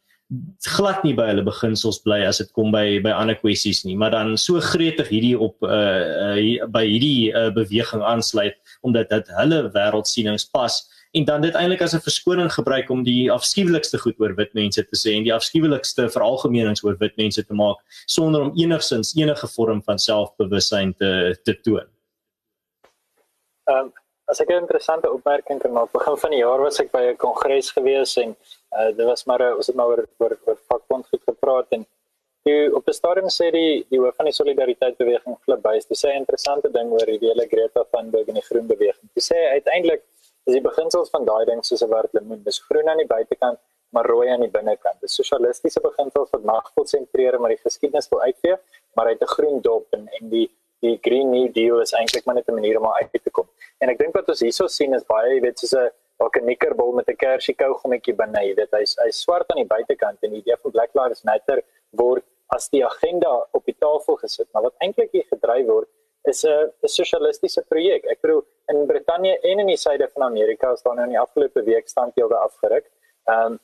glad 0.77 1.05
nie 1.05 1.15
by 1.17 1.25
hulle 1.31 1.45
beginsels 1.47 2.03
bly 2.05 2.19
as 2.29 2.43
dit 2.43 2.51
kom 2.57 2.73
by 2.73 2.99
by 3.05 3.15
ander 3.17 3.37
kwessies 3.39 3.81
nie 3.89 3.97
maar 3.97 4.13
dan 4.13 4.37
so 4.37 4.61
gretig 4.61 5.09
hierdie 5.09 5.37
op 5.39 5.57
uh, 5.65 6.35
uh 6.37 6.69
by 6.69 6.85
hierdie 6.85 7.33
uh, 7.33 7.49
beweging 7.57 8.05
aansluit 8.05 8.59
omdat 8.85 9.09
dit 9.15 9.31
hulle 9.39 9.63
wêreldsienings 9.73 10.45
pas 10.53 10.77
en 11.17 11.25
dan 11.25 11.41
dit 11.41 11.55
eintlik 11.55 11.83
as 11.83 11.95
'n 11.95 12.05
verskoning 12.05 12.53
gebruik 12.53 12.91
om 12.91 13.03
die 13.05 13.33
afskuwelikste 13.33 13.99
goed 13.99 14.21
oor 14.21 14.35
wit 14.35 14.53
mense 14.55 14.85
te 14.85 14.97
sê 14.97 15.17
en 15.17 15.25
die 15.25 15.35
afskuwelikste 15.35 16.11
veralgemenings 16.13 16.85
oor 16.85 16.97
wit 17.01 17.17
mense 17.17 17.45
te 17.45 17.55
maak 17.55 17.79
sonder 18.07 18.43
om 18.43 18.53
enigsins 18.57 19.15
enige 19.17 19.49
vorm 19.57 19.83
van 19.83 19.99
selfbewussyn 19.99 20.95
te 20.95 21.39
te 21.45 21.57
toon. 21.63 21.89
Ehm 23.69 23.79
um, 23.79 23.93
as 24.29 24.41
ek 24.41 24.51
'n 24.51 24.61
interessante 24.61 25.13
opmerking 25.13 25.61
kan 25.61 25.73
maak, 25.73 25.93
begin 25.93 26.17
van 26.17 26.31
die 26.31 26.39
jaar 26.45 26.61
was 26.61 26.81
ek 26.81 26.93
by 26.93 27.03
'n 27.09 27.17
kongres 27.17 27.71
gewees 27.71 28.17
en 28.17 28.37
uh, 28.77 28.91
dit 28.97 29.07
was 29.07 29.25
maar 29.25 29.57
ons 29.57 29.67
het 29.67 29.77
maar 29.77 29.87
oor 29.93 30.05
oor, 30.19 30.35
oor 30.47 30.59
vakbond 30.71 31.07
goed 31.07 31.23
gepraat 31.31 31.67
en 31.77 31.87
toe 32.45 32.75
op 32.75 32.89
'n 32.89 32.93
stadium 33.01 33.31
sê 33.39 33.51
die 33.51 33.87
die 33.91 34.01
hoof 34.01 34.17
van 34.17 34.29
die 34.31 34.39
solidariteit 34.41 34.97
beweging 34.97 35.39
Flip 35.45 35.63
Buys, 35.63 35.87
dis 35.87 36.05
'n 36.05 36.21
interessante 36.23 36.71
ding 36.71 36.91
oor 36.91 37.07
die 37.07 37.19
hele 37.21 37.47
Greta 37.47 37.85
Thunberg 37.91 38.29
en 38.29 38.35
die 38.41 38.49
groen 38.51 38.67
beweging. 38.67 39.09
Hy 39.17 39.23
sê 39.31 39.39
uiteindelik 39.57 40.03
is 40.47 40.55
die 40.55 40.67
beginsels 40.71 41.11
van 41.11 41.25
daai 41.25 41.45
ding 41.45 41.65
soos 41.65 41.83
'n 41.83 41.91
wat 41.91 42.13
lemoen, 42.13 42.43
dis 42.43 42.59
groen 42.69 42.89
aan 42.89 43.03
die 43.05 43.13
buitekant 43.17 43.59
maar 43.91 44.07
rooi 44.07 44.29
aan 44.29 44.41
die 44.41 44.51
binnekant. 44.51 45.01
Dis 45.01 45.15
sosialistiese 45.15 45.81
beginsels 45.81 46.31
wat 46.31 46.43
mag 46.43 46.73
konsentreer 46.75 47.41
maar 47.41 47.55
die 47.55 47.63
geskiedenis 47.65 48.09
wil 48.09 48.21
uitvee, 48.23 48.57
maar 48.95 49.07
hy 49.07 49.13
het 49.13 49.23
'n 49.23 49.35
groen 49.37 49.61
dop 49.61 49.87
en 49.91 50.09
en 50.21 50.29
die 50.29 50.49
die 50.81 50.99
Green 51.03 51.31
New 51.31 51.53
Deal 51.53 51.81
is 51.81 51.93
eintlik 51.93 52.25
maar 52.25 52.35
net 52.35 52.49
'n 52.49 52.55
manier 52.55 52.79
om 52.79 52.87
uit 52.87 53.23
te 53.23 53.31
kom. 53.31 53.49
En 53.79 53.89
ek 53.89 53.99
dink 53.99 54.15
wat 54.15 54.29
ons 54.29 54.41
hierso 54.41 54.67
sien 54.67 54.95
is 54.95 55.05
baie, 55.05 55.35
jy 55.35 55.41
weet, 55.41 55.59
soos 55.59 55.75
'n 55.75 55.91
dalk 56.19 56.37
'n 56.37 56.45
nikkerbol 56.45 56.93
met 56.93 57.09
'n 57.09 57.17
kersie 57.17 57.55
kougommetjie 57.55 58.15
binne, 58.15 58.41
jy 58.47 58.55
weet, 58.55 58.73
hy's 58.73 58.97
hy's 59.05 59.21
swart 59.25 59.51
aan 59.51 59.63
die 59.63 59.73
buitekant 59.75 60.19
en 60.23 60.31
die 60.31 60.43
idee 60.43 60.57
van 60.63 60.71
Black 60.71 60.91
Lives 60.95 61.25
Matter 61.25 61.63
word 61.91 62.25
as 62.57 62.69
die 62.69 62.85
agenda 62.85 63.47
op 63.53 63.65
die 63.65 63.77
tafel 63.79 64.17
gesit, 64.17 64.49
maar 64.53 64.63
wat 64.63 64.75
eintlik 64.85 65.13
hier 65.13 65.27
gedryf 65.31 65.67
word 65.67 65.89
is 66.25 66.45
'n 66.45 66.73
'n 66.83 66.89
sosialistiese 66.89 67.63
projek. 67.69 68.05
Ek 68.05 68.21
bedoel 68.21 68.45
in 68.73 68.87
Brittanje 68.87 69.39
en 69.41 69.59
in 69.59 69.67
die 69.67 69.77
suide 69.77 70.09
van 70.15 70.23
Amerika 70.23 70.73
is 70.73 70.83
daar 70.83 70.95
nou 70.95 71.05
in 71.05 71.15
die 71.17 71.21
afgelope 71.21 71.63
week 71.63 71.89
standbeelde 71.89 72.37
afgeruk. 72.37 72.87
Ehm 73.25 73.53
um, 73.53 73.61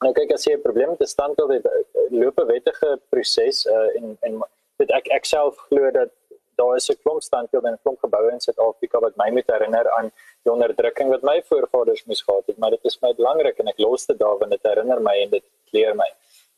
nou 0.00 0.12
kyk 0.12 0.32
as 0.32 0.44
jy 0.44 0.54
'n 0.54 0.62
probleem 0.62 0.90
met 0.90 1.00
'n 1.00 1.06
standbeeld 1.06 1.52
het, 1.52 1.66
loop 2.10 2.38
'n 2.38 2.46
wettige 2.46 3.00
proses 3.10 3.66
uh, 3.66 3.96
en 3.96 4.16
en 4.20 4.42
dit 4.78 4.90
ek 4.90 5.06
ek 5.08 5.24
self 5.24 5.56
glo 5.68 5.90
dat 5.90 6.10
daar 6.56 6.76
is 6.76 6.90
'n 6.90 7.00
klomp 7.02 7.22
standbeelde 7.22 7.68
en 7.68 7.74
'n 7.74 7.82
klomp 7.82 7.98
geboue 8.00 8.30
in 8.32 8.40
Suid-Afrika 8.40 8.98
wat 8.98 9.16
my 9.16 9.30
moet 9.30 9.46
herinner 9.46 9.90
aan 9.90 10.12
die 10.44 10.52
onderdrukking 10.52 11.10
wat 11.10 11.22
my 11.22 11.36
voorvaders 11.48 12.04
moes 12.10 12.22
gehad 12.26 12.46
het, 12.46 12.58
maar 12.58 12.74
dit 12.74 12.90
is 12.90 12.98
my 13.02 13.12
belangrik 13.18 13.58
en 13.62 13.68
ek 13.68 13.78
los 13.78 14.06
dit 14.06 14.18
daar 14.18 14.38
want 14.40 14.50
dit 14.50 14.62
herinner 14.62 15.00
my 15.00 15.14
en 15.22 15.30
dit 15.30 15.44
leer 15.76 15.94
my. 15.98 16.08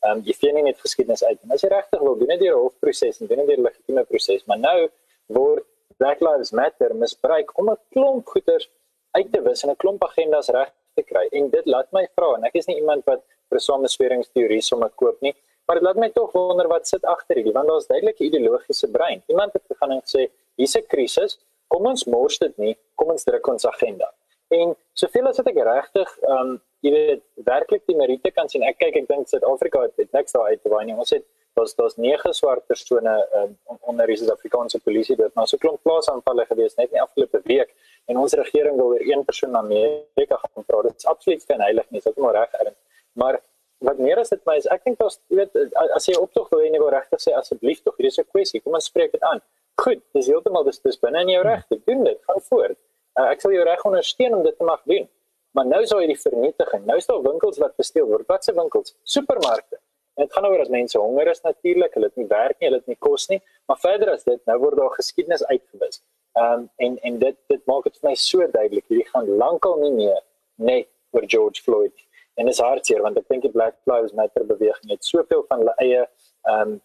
Ehm 0.05 0.17
um, 0.17 0.23
jy 0.25 0.33
vind 0.41 0.57
nie 0.59 0.65
net 0.67 0.79
geskiedenis 0.79 1.23
uit 1.23 1.37
nie. 1.41 1.53
As 1.53 1.63
jy 1.63 1.69
regtig 1.73 2.01
wil 2.01 2.17
doen 2.19 2.33
dit 2.33 2.41
deur 2.45 2.57
'n 2.57 2.63
hofproses 2.65 3.21
en 3.21 3.27
doen 3.27 3.43
dit 3.43 3.47
deur 3.47 3.61
'n 3.61 3.67
legitieme 3.69 4.03
proses, 4.05 4.45
maar 4.45 4.59
nou 4.59 4.89
word 5.37 5.65
Black 5.97 6.19
Lives 6.21 6.51
Matter 6.51 6.95
misbruik 6.95 7.57
om 7.59 7.69
'n 7.71 7.79
klomp 7.93 8.25
goeders 8.27 8.69
uit 9.11 9.31
te 9.31 9.41
wis 9.41 9.63
en 9.63 9.69
'n 9.69 9.81
klomp 9.83 10.03
agendas 10.03 10.49
reg 10.49 10.71
te 10.95 11.03
kry. 11.03 11.27
En 11.31 11.49
dit 11.49 11.65
laat 11.65 11.91
my 11.91 12.07
vra 12.15 12.35
en 12.35 12.43
ek 12.43 12.55
is 12.55 12.67
nie 12.67 12.77
iemand 12.77 13.05
wat 13.05 13.21
vir 13.49 13.59
samesweringsteorie 13.59 14.61
sommer 14.61 14.91
koop 14.95 15.21
nie. 15.21 15.33
Maar 15.65 15.79
dit 15.79 15.85
laat 15.87 15.97
my 15.97 16.09
tog 16.09 16.31
wonder 16.31 16.67
wat 16.67 16.87
sit 16.87 17.03
agter 17.05 17.39
hierdie 17.39 17.53
want 17.53 17.67
daar's 17.67 17.87
duidelik 17.87 18.19
'n 18.19 18.23
ideologiese 18.29 18.87
brein. 18.91 19.23
Iemand 19.27 19.53
het 19.53 19.63
gegaan 19.67 19.91
en 19.91 20.01
sê 20.05 20.29
hier's 20.57 20.75
'n 20.75 20.85
krisis, 20.87 21.39
kom 21.67 21.87
ons 21.91 22.05
mors 22.05 22.39
dit 22.39 22.57
nie, 22.57 22.75
kom 22.95 23.11
ons 23.15 23.27
druk 23.27 23.47
ons 23.47 23.65
agenda. 23.65 24.11
En 24.53 24.75
soveel 24.93 25.27
as 25.27 25.39
wat 25.41 25.49
ek 25.51 25.61
regtig 25.67 26.17
ehm 26.23 26.39
um, 26.39 26.55
jy 26.85 26.91
weet 26.93 27.21
werklik 27.47 27.81
die 27.89 27.95
meriete 27.97 28.29
kan 28.31 28.49
sien. 28.51 28.63
Ek 28.63 28.77
kyk 28.77 28.99
ek 28.99 29.07
dink 29.09 29.31
Suid-Afrika 29.31 29.81
het, 29.87 29.95
het 29.97 30.11
niks 30.13 30.35
daar 30.35 30.51
uit 30.51 30.61
te 30.61 30.69
waai 30.69 30.83
nie. 30.85 30.93
Ons 30.93 31.15
het 31.15 31.23
daar's 31.57 31.73
daar's 31.79 31.95
nege 31.97 32.33
swart 32.33 32.65
persone 32.67 33.15
um, 33.39 33.55
onder 33.89 34.11
die 34.11 34.17
Suid-Afrikaanse 34.19 34.79
polisie 34.85 35.15
dit 35.17 35.33
maar 35.39 35.47
so 35.47 35.57
klomp 35.57 35.81
plaasaanvalle 35.87 36.45
gewees 36.51 36.75
net 36.77 36.91
nie 36.91 37.01
afgelope 37.01 37.41
week 37.49 37.73
en 38.11 38.19
ons 38.21 38.37
regering 38.41 38.77
wil 38.77 38.91
weer 38.93 39.07
een 39.07 39.23
persoon 39.25 39.55
na 39.55 39.63
Amerika 39.65 40.37
gaan 40.43 40.67
praat. 40.67 40.91
Dit 40.91 41.03
is 41.03 41.09
absoluut 41.13 41.45
geen 41.49 41.65
heilig 41.67 41.89
nie, 41.89 42.01
dit 42.03 42.11
is 42.11 42.23
maar 42.27 42.37
reg 42.37 42.57
erns. 42.61 42.79
Maar 43.13 43.41
wat 43.87 43.97
meer 43.97 44.19
as 44.19 44.29
dit 44.29 44.41
my 44.45 44.57
is, 44.61 44.67
ek 44.75 44.83
dink 44.85 44.99
daar's 44.99 45.17
jy 45.31 45.41
weet 45.41 45.73
as 45.97 46.09
jy 46.09 46.15
optog 46.19 46.51
wil 46.53 46.63
en 46.67 46.77
jy 46.77 46.81
wil 46.83 46.93
regtig 46.93 47.23
sê 47.23 47.33
asseblief 47.39 47.81
tog, 47.83 47.97
hier 47.97 48.11
is 48.11 48.19
'n 48.19 48.27
kwessie, 48.29 48.61
kom 48.61 48.77
ons 48.77 48.91
spreek 48.91 49.11
dit 49.15 49.23
aan. 49.31 49.41
Goed, 49.81 50.01
dis 50.15 50.27
heeltemal 50.31 50.63
dis 50.67 50.79
dis 50.83 50.99
binne 50.99 51.21
in 51.25 51.33
jou 51.35 51.43
reg 51.43 51.65
te 51.67 51.79
doen 51.85 52.03
dit. 52.07 52.19
Gaan 52.27 52.43
voort. 52.49 52.77
Uh, 53.19 53.29
ek 53.31 53.43
sal 53.43 53.55
jou 53.55 53.63
reg 53.67 53.83
ondersteun 53.87 54.37
om 54.37 54.43
dit 54.43 54.57
te 54.57 54.67
mag 54.67 54.81
doen. 54.91 55.09
Maar 55.55 55.67
nou 55.71 55.81
is 55.83 55.91
daar 55.91 56.03
hierdie 56.03 56.19
vernietiging. 56.19 56.85
Nou 56.85 56.97
is 56.99 57.07
daar 57.07 57.21
winkels 57.23 57.59
wat 57.63 57.75
gesteel 57.79 58.07
word. 58.09 58.27
Watse 58.27 58.53
winkels? 58.55 58.95
Supermarkte. 59.03 59.79
En 60.15 60.23
dit 60.23 60.33
gaan 60.33 60.45
oor 60.45 60.57
dat 60.57 60.69
mense 60.69 60.99
honger 60.99 61.27
is 61.27 61.41
natuurlik, 61.41 61.93
hulle 61.93 62.05
het 62.05 62.15
nie 62.15 62.27
werk 62.27 62.59
nie, 62.59 62.67
hulle 62.69 62.79
het 62.79 62.87
nie 62.87 62.99
kos 62.99 63.27
nie, 63.27 63.41
maar 63.67 63.79
verder 63.79 64.13
as 64.13 64.23
dit, 64.23 64.39
nou 64.47 64.55
word 64.61 64.77
daar 64.79 64.93
geskiedenis 64.95 65.43
uitgewis. 65.45 66.01
Ehm 66.39 66.53
um, 66.53 66.69
en 66.87 66.97
en 67.09 67.19
dit 67.19 67.37
dit 67.51 67.61
maak 67.71 67.83
dit 67.87 67.99
vir 67.99 68.09
my 68.09 68.15
so 68.19 68.47
duidelik, 68.51 68.85
hierdie 68.91 69.07
gaan 69.11 69.27
lankal 69.43 69.77
nie 69.83 69.91
meer 69.95 70.21
net 70.55 70.87
oor 71.15 71.27
George 71.35 71.63
Floyd. 71.63 71.95
En 72.35 72.51
is 72.51 72.59
hartseer 72.63 73.03
want 73.03 73.19
ek 73.19 73.27
dink 73.31 73.43
die 73.47 73.51
Black 73.51 73.75
Lives 73.91 74.15
Matter 74.15 74.47
beweging 74.47 74.91
het 74.91 75.07
soveel 75.07 75.45
van 75.49 75.63
hulle 75.63 75.75
eie 75.83 76.01
ehm 76.03 76.61
um, 76.61 76.75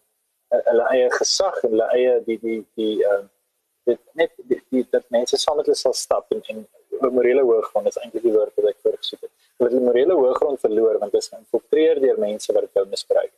hulle 0.51 0.87
eie 0.95 1.11
gesag 1.17 1.61
en 1.63 1.75
hulle 1.75 1.89
eie 1.97 2.17
die 2.27 2.39
die 2.47 2.59
die 2.79 2.95
ehm 3.03 3.23
uh, 3.23 3.29
dit 3.89 3.99
net 4.13 4.31
die, 4.49 4.59
die 4.69 4.83
dat 4.93 5.05
mense 5.09 5.37
saam 5.41 5.57
met 5.57 5.65
hulle 5.65 5.79
sal 5.79 5.95
stap 5.97 6.33
en 6.35 6.41
en 6.53 6.65
morele 7.15 7.41
hooggrond 7.41 7.87
is 7.89 7.97
eintlik 7.97 8.27
die 8.27 8.33
woord 8.35 8.53
wat 8.59 8.73
ek 8.73 8.83
voorgesoek 8.85 9.23
het 9.25 9.31
hulle 9.61 9.77
die 9.77 9.85
morele 9.85 10.17
hoëgrond 10.17 10.61
verloor 10.65 10.99
want 11.01 11.13
dit 11.15 11.23
is 11.23 11.31
geïnfiltreer 11.33 12.01
deur 12.03 12.19
mense 12.21 12.53
wat 12.57 12.69
wou 12.77 12.85
misbruik. 12.89 13.31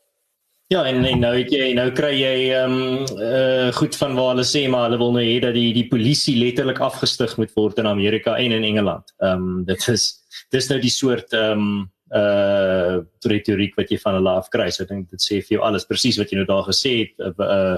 Ja, 0.71 0.81
en, 0.89 1.03
en 1.05 1.19
nou 1.21 1.33
het 1.35 1.51
jy 1.53 1.73
nou 1.77 1.89
kry 1.93 2.13
jy 2.15 2.35
ehm 2.55 2.75
um, 2.79 3.17
uh 3.21 3.71
goed 3.77 3.97
van 3.99 4.15
waar 4.17 4.31
hulle 4.33 4.45
sê 4.47 4.63
maar 4.71 4.87
hulle 4.87 5.01
wil 5.01 5.11
nou 5.17 5.23
hê 5.25 5.35
dat 5.43 5.53
die 5.57 5.71
die 5.75 5.87
polisie 5.91 6.37
letterlik 6.39 6.79
afgestig 6.81 7.35
moet 7.41 7.51
word 7.59 7.81
in 7.83 7.89
Amerika 7.89 8.37
en 8.39 8.55
in 8.59 8.69
Engeland. 8.71 9.13
Ehm 9.19 9.49
um, 9.49 9.65
dit 9.67 9.89
is 9.93 10.07
dis 10.55 10.69
nou 10.71 10.79
die 10.81 10.93
soort 10.93 11.35
ehm 11.37 11.67
um, 11.67 11.75
uh 12.13 13.01
retoriek 13.29 13.75
wat 13.79 13.91
jy 13.91 13.97
van 14.03 14.19
hulle 14.19 14.37
af 14.41 14.49
kry. 14.53 14.69
So 14.69 14.83
ek 14.83 14.93
dink 14.93 15.09
dit 15.09 15.23
sê 15.23 15.41
vir 15.41 15.57
jou 15.57 15.65
alles 15.65 15.87
presies 15.89 16.19
wat 16.21 16.31
jy 16.31 16.41
nou 16.41 16.47
daar 16.49 16.67
gesê 16.67 16.93
het 17.03 17.27
uh, 17.27 17.33
uh 17.39 17.77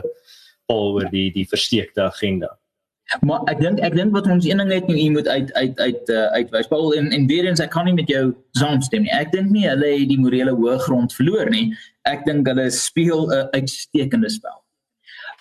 oor 0.74 1.06
die 1.12 1.30
die 1.32 1.46
versteekte 1.48 2.08
agenda. 2.08 2.50
Maar 3.22 3.46
ek 3.54 3.62
dink 3.62 3.80
ek 3.86 3.94
dink 3.94 4.16
wat 4.18 4.28
ons 4.32 4.48
een 4.48 4.58
ding 4.58 4.72
het 4.74 4.88
nou 4.90 4.98
moet 5.14 5.28
uit 5.28 5.54
uit 5.54 5.80
uit 5.80 6.10
uh, 6.10 6.26
uitwys. 6.42 6.68
Paul 6.68 6.94
en 6.98 7.12
en 7.14 7.28
weer 7.30 7.46
eens 7.46 7.62
ek 7.62 7.72
kan 7.76 7.86
nie 7.86 7.94
met 7.94 8.10
jou 8.10 8.34
saamstem 8.58 9.06
nie. 9.06 9.14
Ek 9.14 9.32
dink 9.32 9.54
nie 9.54 9.68
hulle 9.70 9.92
het 9.94 10.10
die 10.10 10.20
morele 10.20 10.56
hoëgrond 10.58 11.14
verloor 11.14 11.52
nie. 11.54 11.70
Ek 12.10 12.26
dink 12.26 12.50
hulle 12.50 12.70
speel 12.74 13.30
'n 13.30 13.50
uitstekende 13.54 14.30
spel. 14.30 14.65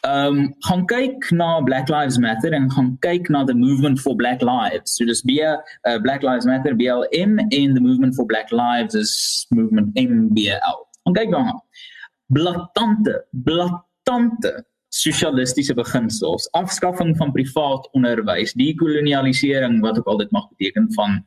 Ehm 0.05 0.39
um, 0.39 0.55
gaan 0.69 0.85
kyk 0.87 1.31
na 1.33 1.61
Black 1.65 1.89
Lives 1.89 2.19
Matter 2.19 2.53
en 2.53 2.69
gaan 2.71 2.97
kyk 3.01 3.29
na 3.33 3.45
the 3.45 3.55
movement 3.55 4.01
for 4.01 4.17
black 4.17 4.43
lives. 4.43 4.97
So 4.97 5.05
dis 5.09 5.23
be 5.25 5.41
uh, 5.41 5.99
Black 6.03 6.23
Lives 6.23 6.45
Matter 6.45 6.75
BLM 6.77 7.39
en 7.49 7.75
the 7.75 7.81
movement 7.81 8.15
for 8.15 8.27
black 8.27 8.53
lives 8.53 8.95
is 8.95 9.47
movement 9.49 9.97
MBL. 9.97 10.79
Gaan 11.05 11.17
kyk 11.17 11.31
dan. 11.33 11.63
Blattante, 12.29 13.25
blattante 13.31 14.53
sosialistiese 14.95 15.75
beginsels, 15.75 16.47
afskaffing 16.59 17.15
van 17.19 17.33
privaat 17.35 17.89
onderwys, 17.99 18.55
dekolonialisering 18.59 19.81
wat 19.83 19.99
ook 19.99 20.11
al 20.13 20.21
dit 20.23 20.31
mag 20.37 20.47
beteken 20.53 20.87
van 20.95 21.19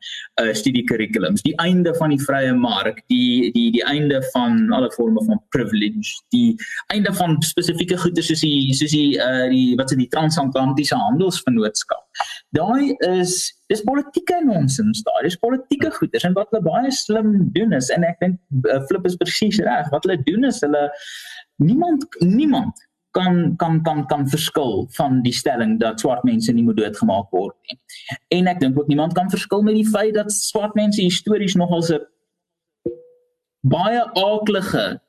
uh 0.42 0.54
studiekurrikulums, 0.56 1.44
die 1.44 1.56
einde 1.64 1.92
van 1.98 2.14
die 2.14 2.20
vrye 2.22 2.54
mark, 2.56 3.02
die 3.12 3.52
die 3.52 3.68
die 3.76 3.84
einde 3.84 4.22
van 4.32 4.72
alle 4.72 4.90
forme 4.96 5.24
van 5.28 5.42
privilege, 5.54 6.16
die 6.34 6.56
einde 6.94 7.12
van 7.20 7.36
spesifieke 7.44 7.98
goede 8.00 8.24
soos 8.24 8.44
die 8.44 8.74
soos 8.78 8.96
die 8.96 9.20
uh 9.20 9.46
die 9.52 9.76
wat 9.76 9.92
se 9.92 10.00
die 10.00 10.10
transatlantiese 10.16 10.96
handelsvennootskap. 10.96 12.24
Daai 12.56 12.96
is 13.04 13.36
dis 13.68 13.84
politieke 13.84 14.40
nonsens 14.44 15.04
daai. 15.04 15.22
Dis 15.28 15.36
politieke 15.40 15.92
goeders 16.00 16.24
en 16.24 16.36
wat 16.38 16.48
hulle 16.52 16.64
baie 16.64 16.92
slim 16.94 17.34
doen 17.56 17.76
is 17.76 17.92
en 17.94 18.06
ek 18.08 18.20
dink 18.24 18.64
uh, 18.64 18.80
Flip 18.88 19.04
is 19.06 19.18
presies 19.20 19.60
reg. 19.64 19.92
Wat 19.92 20.08
hulle 20.08 20.16
doen 20.24 20.48
is 20.48 20.62
hulle 20.64 20.88
niemand 21.60 22.06
niemand 22.24 22.87
kan 23.10 23.56
kan 23.56 23.82
kan 23.82 24.06
kan 24.06 24.28
verskil 24.28 24.86
van 24.96 25.22
die 25.22 25.32
stelling 25.32 25.78
dat 25.80 26.00
swart 26.00 26.24
mense 26.24 26.52
nie 26.52 26.64
moet 26.64 26.76
doodgemaak 26.76 27.30
word 27.30 27.56
nie. 27.68 27.78
En 28.38 28.46
ek 28.46 28.60
dink 28.60 28.78
ook 28.78 28.88
niemand 28.90 29.16
kan 29.16 29.30
verskil 29.30 29.62
met 29.62 29.74
die 29.78 29.88
feit 29.88 30.14
dat 30.14 30.32
swart 30.32 30.74
mense 30.74 31.02
histories 31.02 31.56
nogal 31.56 31.82
'n 31.82 32.04
baie 33.60 34.04
aaklige 34.14 35.00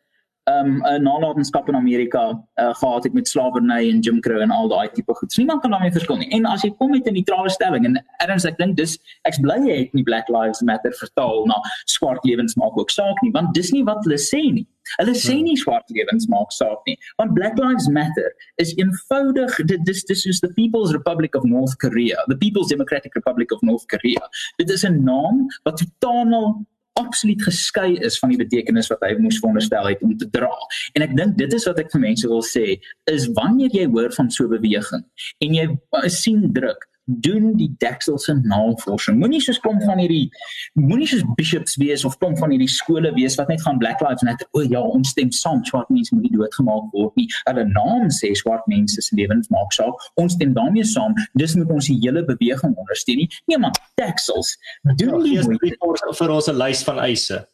um 0.50 0.82
'n 0.84 1.04
nalatenskap 1.04 1.68
in 1.70 1.76
Amerika 1.76 2.24
uh, 2.56 2.74
gehad 2.74 3.04
het 3.04 3.14
met 3.14 3.28
slawerny 3.28 3.90
en 3.90 4.00
Jim 4.00 4.20
Crow 4.20 4.42
en 4.42 4.52
al 4.52 4.68
daai 4.68 4.90
tipe 4.94 5.14
goed. 5.14 5.38
Niemand 5.38 5.62
kan 5.62 5.72
daarmee 5.72 5.92
verskil 5.92 6.18
nie. 6.18 6.30
En 6.30 6.46
as 6.46 6.62
jy 6.62 6.72
kom 6.78 6.90
met 6.90 7.08
'n 7.08 7.14
neutrale 7.14 7.50
stelling 7.50 7.86
en 7.86 8.06
erns 8.18 8.46
ek 8.46 8.58
dink 8.58 8.78
dis 8.78 8.98
ek 9.22 9.42
bly 9.42 9.58
jy 9.68 9.78
het 9.78 9.94
nie 9.94 10.04
Black 10.04 10.28
Lives 10.28 10.62
Matter 10.62 10.94
vertaal 10.94 11.46
na 11.46 11.56
swart 11.86 12.24
lewens 12.24 12.56
maak 12.56 12.78
ook 12.78 12.90
saak 12.90 13.22
nie, 13.22 13.32
want 13.32 13.54
dis 13.54 13.72
nie 13.72 13.84
wat 13.84 14.04
hulle 14.04 14.18
sê 14.18 14.42
nie. 14.54 14.68
Hulle 14.98 15.14
sê 15.14 15.36
hmm. 15.36 15.44
nie 15.44 15.58
swart 15.58 15.90
lewens 15.94 16.28
maak 16.28 16.52
saak 16.52 16.82
nie, 16.86 16.98
want 17.18 17.34
Black 17.34 17.58
Lives 17.58 17.88
Matter 17.88 18.34
is 18.56 18.74
eenvoudig 18.76 19.56
dit 19.66 19.86
dis 19.86 20.04
dis 20.04 20.26
is 20.26 20.40
the 20.40 20.54
People's 20.54 20.94
Republic 20.94 21.36
of 21.36 21.44
North 21.44 21.78
Korea, 21.78 22.18
the 22.28 22.38
People's 22.38 22.70
Democratic 22.70 23.16
Republic 23.16 23.52
of 23.52 23.62
North 23.62 23.86
Korea. 23.88 24.30
Dit 24.58 24.70
is 24.70 24.84
'n 24.84 25.04
naam 25.04 25.48
wat 25.64 25.78
totaal 25.78 26.66
absoluut 27.02 27.42
geskei 27.48 27.96
is 28.06 28.20
van 28.22 28.34
die 28.34 28.42
betekenis 28.42 28.92
wat 28.92 29.04
hy 29.08 29.16
moes 29.22 29.40
veronderstel 29.42 29.90
het 29.92 30.04
om 30.06 30.16
te 30.18 30.30
dra. 30.34 30.52
En 30.98 31.06
ek 31.06 31.16
dink 31.18 31.38
dit 31.40 31.54
is 31.56 31.68
wat 31.70 31.80
ek 31.82 31.92
vir 31.96 32.06
mense 32.08 32.28
wil 32.28 32.44
sê 32.46 32.66
is 33.12 33.30
wanneer 33.40 33.74
jy 33.76 33.88
hoor 33.90 34.14
van 34.18 34.32
so 34.32 34.46
'n 34.46 34.56
beweging 34.58 35.06
en 35.46 35.60
jy 35.60 35.68
sien 36.10 36.48
druk 36.54 36.89
doen 37.10 37.54
die 37.58 37.70
dekselse 37.82 38.34
navorsing. 38.44 39.18
Moenie 39.20 39.42
soos 39.42 39.60
kom 39.64 39.82
van 39.82 40.00
hierdie 40.02 40.30
moenie 40.78 41.08
soos 41.10 41.26
bishops 41.38 41.78
wees 41.82 42.06
of 42.06 42.18
kom 42.22 42.36
van 42.38 42.54
hierdie 42.54 42.70
skole 42.70 43.12
wees 43.18 43.38
wat 43.40 43.50
net 43.52 43.62
gaan 43.66 43.82
Black 43.82 44.02
Lives 44.06 44.26
Matter. 44.28 44.48
O 44.54 44.64
ja, 44.66 44.82
ons 44.82 45.14
stem 45.16 45.32
saam 45.36 45.64
swart 45.66 45.90
mense 45.94 46.14
moet 46.16 46.28
nie 46.28 46.34
doodgemaak 46.38 46.90
word 46.94 47.16
nie. 47.20 47.28
Hulle 47.50 47.66
naam 47.74 48.10
sê 48.14 48.32
swart 48.38 48.66
mense 48.72 49.02
se 49.02 49.16
lewens 49.18 49.50
maak 49.54 49.74
saak. 49.76 50.10
Ons 50.22 50.38
stem 50.38 50.54
daarmee 50.58 50.88
saam. 50.88 51.18
Dis 51.40 51.56
moet 51.60 51.72
ons 51.74 51.92
die 51.92 52.00
hele 52.04 52.26
beweging 52.28 52.76
ondersteun 52.76 53.24
nie. 53.24 53.30
Nee 53.52 53.62
man, 53.62 53.76
deksels. 54.00 54.56
Doen 54.96 55.26
ja, 55.26 55.46
die 55.50 55.76
vir 56.20 56.36
ons 56.36 56.48
'n 56.50 56.58
lys 56.58 56.84
van 56.84 57.00
eise. 57.00 57.46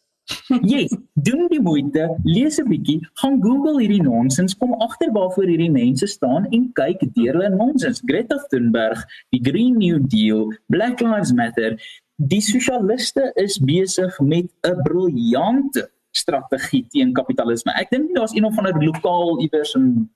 Jy 0.65 0.85
doen 1.13 1.45
die 1.51 1.61
moeite, 1.61 2.07
lees 2.25 2.57
'n 2.61 2.69
bietjie, 2.69 2.97
gaan 3.21 3.38
Google 3.41 3.79
hierdie 3.79 4.01
nonsens, 4.01 4.57
kom 4.57 4.73
agter 4.81 5.11
waarvoor 5.13 5.49
hierdie 5.51 5.71
mense 5.71 6.07
staan 6.09 6.47
en 6.49 6.71
kyk 6.73 7.03
deur 7.17 7.33
hulle 7.33 7.49
nonsens. 7.53 8.01
Greta 8.05 8.39
Thunberg, 8.49 9.03
die 9.35 9.41
Green 9.41 9.77
New 9.77 9.99
Deal, 10.09 10.49
Black 10.73 11.01
Lives 11.01 11.33
Matter, 11.33 11.77
die 12.15 12.41
sosialiste 12.41 13.31
is 13.35 13.59
besig 13.59 14.17
met 14.19 14.49
'n 14.63 14.81
briljante 14.83 15.89
strategie 16.11 16.85
teen 16.89 17.13
kapitalisme. 17.13 17.71
Ek 17.75 17.89
dink 17.89 18.15
daar's 18.15 18.33
een 18.33 18.45
of 18.45 18.57
ander 18.57 18.83
lokaal 18.83 19.41
iewers 19.41 19.75
in 19.75 20.09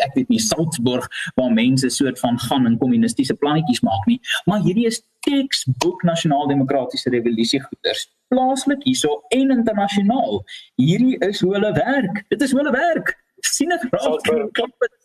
ek 0.00 0.14
weet 0.14 0.28
nie 0.28 0.40
Salzburg 0.40 1.08
waar 1.34 1.52
mense 1.52 1.88
soort 1.90 2.18
van 2.18 2.38
gaan 2.38 2.66
en 2.66 2.78
kommunistiese 2.78 3.34
plannetjies 3.34 3.82
maak 3.84 4.06
nie, 4.06 4.20
maar 4.44 4.62
hierdie 4.64 4.86
is 4.86 5.02
textbook 5.20 6.02
nasionaal-demokratiese 6.02 7.10
revolusie 7.10 7.60
goeders 7.60 8.08
plaaslik 8.32 8.84
hierso 8.88 9.18
en 9.38 9.50
internasionaal. 9.58 10.42
Hierdie 10.80 11.18
is 11.28 11.42
hoe 11.44 11.52
hulle 11.56 11.72
werk. 11.76 12.24
Dit 12.32 12.42
is 12.46 12.54
hoe 12.54 12.62
hulle 12.62 12.74
werk. 12.76 13.14
sien 13.42 13.68
dit 13.74 13.86
raak. 13.90 14.26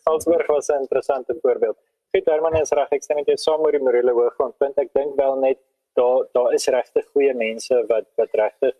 Salzburg 0.04 0.46
was 0.46 0.68
'n 0.68 0.80
interessante 0.80 1.36
voorbeeld. 1.42 1.76
Giet 2.12 2.26
Herman 2.26 2.56
is 2.56 2.70
reg, 2.70 2.90
ek 2.90 3.02
sê 3.04 3.14
net 3.14 3.26
jy 3.26 3.36
saam 3.36 3.62
met 3.62 3.72
die 3.72 3.82
morele 3.82 4.12
hooggrondpunt. 4.16 4.78
Ek 4.78 4.92
dink 4.92 5.16
wel 5.16 5.36
net 5.36 5.58
daar 5.98 6.26
daar 6.32 6.52
is 6.54 6.66
regtig 6.66 7.04
goeie 7.12 7.34
mense 7.34 7.84
wat 7.88 8.06
wat 8.16 8.32
regtig 8.32 8.74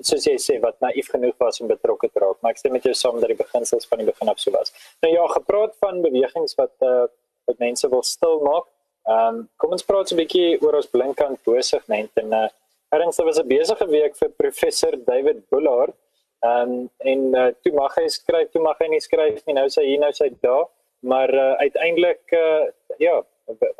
soos 0.00 0.24
jy 0.26 0.34
sê 0.42 0.56
wat 0.60 0.80
naïef 0.82 1.10
genoeg 1.14 1.36
was 1.38 1.60
om 1.60 1.68
betrokke 1.70 2.08
te 2.10 2.22
raak. 2.22 2.40
Maar 2.40 2.56
ek 2.56 2.58
stem 2.58 2.72
met 2.72 2.82
jou 2.88 2.94
saam 2.94 3.20
dat 3.20 3.28
die 3.28 3.38
beginsels 3.38 3.86
van 3.86 4.02
die 4.02 4.08
begin 4.08 4.28
af 4.32 4.40
so 4.42 4.50
was. 4.50 4.72
Nou 5.04 5.12
ja, 5.12 5.26
gepraat 5.34 5.76
van 5.84 6.02
bewegings 6.02 6.58
wat 6.60 6.74
uh 6.80 7.06
wat 7.46 7.58
mense 7.62 7.88
wil 7.88 8.02
stil 8.02 8.40
maak. 8.42 8.66
Ehm 9.06 9.36
um, 9.36 9.42
kom 9.56 9.74
ons 9.76 9.86
praat 9.86 10.10
'n 10.12 10.18
bietjie 10.22 10.60
oor 10.62 10.74
ons 10.80 10.90
blinkkant 10.90 11.38
besigheid 11.44 12.10
en 12.22 12.32
uh 12.32 12.48
Erns 12.94 13.16
was 13.18 13.38
'n 13.38 13.48
besige 13.48 13.86
week 13.88 14.16
vir 14.16 14.30
professor 14.36 14.92
David 15.04 15.48
Bullard. 15.50 15.94
Um, 16.40 16.90
en 16.98 17.20
uh, 17.34 17.50
toe 17.62 17.72
mag 17.72 17.94
hy 17.96 18.06
skryf, 18.08 18.50
toe 18.52 18.62
mag 18.62 18.78
hy 18.78 18.88
nie 18.92 19.00
skryf 19.00 19.40
nie. 19.46 19.54
Nou 19.56 19.66
sê 19.72 19.82
hy 19.82 19.96
nou 19.98 20.12
sê 20.12 20.30
daar, 20.44 20.66
maar 21.00 21.32
uh, 21.34 21.54
uiteindelik 21.64 22.22
uh, 22.36 22.68
ja, 22.98 23.22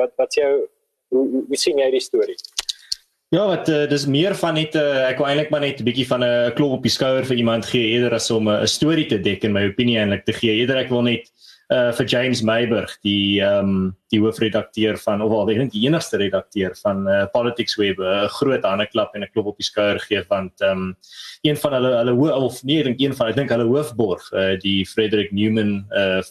wat 0.00 0.12
wat 0.16 0.34
jou 0.34 0.68
hoe, 1.14 1.24
hoe 1.46 1.58
sien 1.58 1.78
jy 1.78 1.90
die 1.90 2.02
storie? 2.02 2.36
Ja, 3.34 3.44
wat 3.50 3.68
uh, 3.68 3.84
dis 3.90 4.06
meer 4.06 4.34
van 4.38 4.54
net 4.54 4.74
uh, 4.78 5.04
ek 5.10 5.20
wil 5.20 5.28
eintlik 5.28 5.50
maar 5.50 5.64
net 5.64 5.80
'n 5.80 5.86
bietjie 5.86 6.06
van 6.06 6.24
'n 6.24 6.54
klop 6.54 6.78
op 6.78 6.82
die 6.82 6.94
skouer 6.94 7.26
vir 7.26 7.36
iemand 7.36 7.66
gee 7.66 7.92
eerder 7.94 8.14
as 8.14 8.30
om 8.30 8.48
'n 8.48 8.66
storie 8.66 9.06
te 9.06 9.18
dek 9.18 9.44
in 9.44 9.52
my 9.52 9.66
opinie 9.66 9.98
eintlik 9.98 10.24
te 10.24 10.32
gee. 10.32 10.54
Eerder 10.56 10.82
ek 10.82 10.90
wil 10.90 11.02
net 11.02 11.30
uh 11.74 11.90
vir 11.98 12.06
James 12.06 12.42
Meiburg 12.46 12.92
die 13.02 13.40
ehm 13.42 13.70
um, 13.70 13.78
die 14.12 14.20
hoofredakteur 14.22 14.98
van 15.02 15.22
of 15.24 15.32
al 15.34 15.50
ek 15.50 15.58
dink 15.58 15.72
die 15.72 15.82
enigste 15.88 16.20
redakteur 16.20 16.76
van 16.78 17.02
uh, 17.10 17.24
Politics 17.32 17.74
Web 17.80 17.98
'n 17.98 18.28
groot 18.38 18.62
hande 18.62 18.86
klap 18.86 19.14
en 19.14 19.24
'n 19.24 19.32
klop 19.32 19.46
op 19.50 19.58
die 19.58 19.66
skouer 19.66 19.98
gee 19.98 20.22
want 20.28 20.62
ehm 20.62 20.78
um, 20.78 20.96
een 21.42 21.56
van 21.56 21.72
hulle 21.72 21.92
hulle 21.96 22.14
hoof 22.14 22.42
of 22.42 22.62
nee 22.62 22.78
ek 22.78 22.86
dink 22.86 23.00
een 23.00 23.16
van 23.18 23.28
ek 23.28 23.36
dink 23.36 23.50
hulle 23.50 23.66
hoofborg 23.66 24.30
uh 24.32 24.54
die 24.62 24.86
Frederick 24.86 25.32
Newman 25.32 25.86
uh 25.90 26.22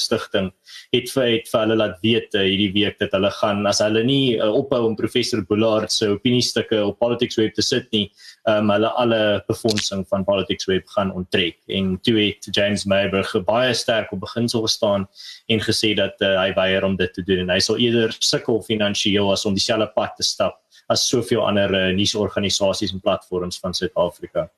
stigting 0.00 0.50
het 0.94 1.10
vir 1.14 1.26
het 1.28 1.50
vir 1.50 1.60
hulle 1.64 1.76
laat 1.78 1.98
weet 2.04 2.36
uh, 2.38 2.44
hierdie 2.44 2.72
week 2.74 2.98
dat 3.02 3.14
hulle 3.16 3.30
gaan 3.38 3.64
as 3.70 3.82
hulle 3.84 4.04
nie 4.06 4.36
uh, 4.38 4.50
ophou 4.50 4.82
om 4.88 4.96
professor 4.98 5.44
Bullard 5.48 5.92
se 5.92 6.08
opiniestukke 6.14 6.80
op 6.84 6.98
Politics 7.02 7.38
Web 7.40 7.54
te 7.54 7.64
sit 7.64 7.90
nie 7.92 8.06
um, 8.50 8.72
hulle 8.72 8.90
alle 9.00 9.20
befondsing 9.48 10.04
van 10.10 10.26
Politics 10.26 10.68
Web 10.70 10.88
gaan 10.96 11.12
onttrek 11.12 11.60
en 11.68 11.94
toe 12.06 12.16
het 12.20 12.48
James 12.50 12.86
Mayberg 12.90 13.32
baie 13.46 13.74
sterk 13.74 14.12
op 14.12 14.24
beginsel 14.24 14.66
gestaan 14.66 15.08
en 15.48 15.64
gesê 15.68 15.94
dat 15.98 16.20
uh, 16.20 16.36
hy 16.42 16.50
weier 16.56 16.84
om 16.84 16.98
dit 17.00 17.12
te 17.14 17.24
doen 17.26 17.44
en 17.44 17.54
hy 17.56 17.60
sal 17.62 17.80
eerder 17.80 18.14
sukkel 18.20 18.62
finansiëel 18.66 19.32
as 19.32 19.46
om 19.48 19.56
dieselfde 19.56 19.90
pad 19.94 20.16
te 20.18 20.26
stap 20.26 20.60
as 20.92 21.06
soveel 21.08 21.44
ander 21.46 21.72
uh, 21.72 21.84
nuusorganisasies 21.96 22.92
en 22.92 23.00
platforms 23.00 23.60
van 23.62 23.74
Suid-Afrika. 23.74 24.48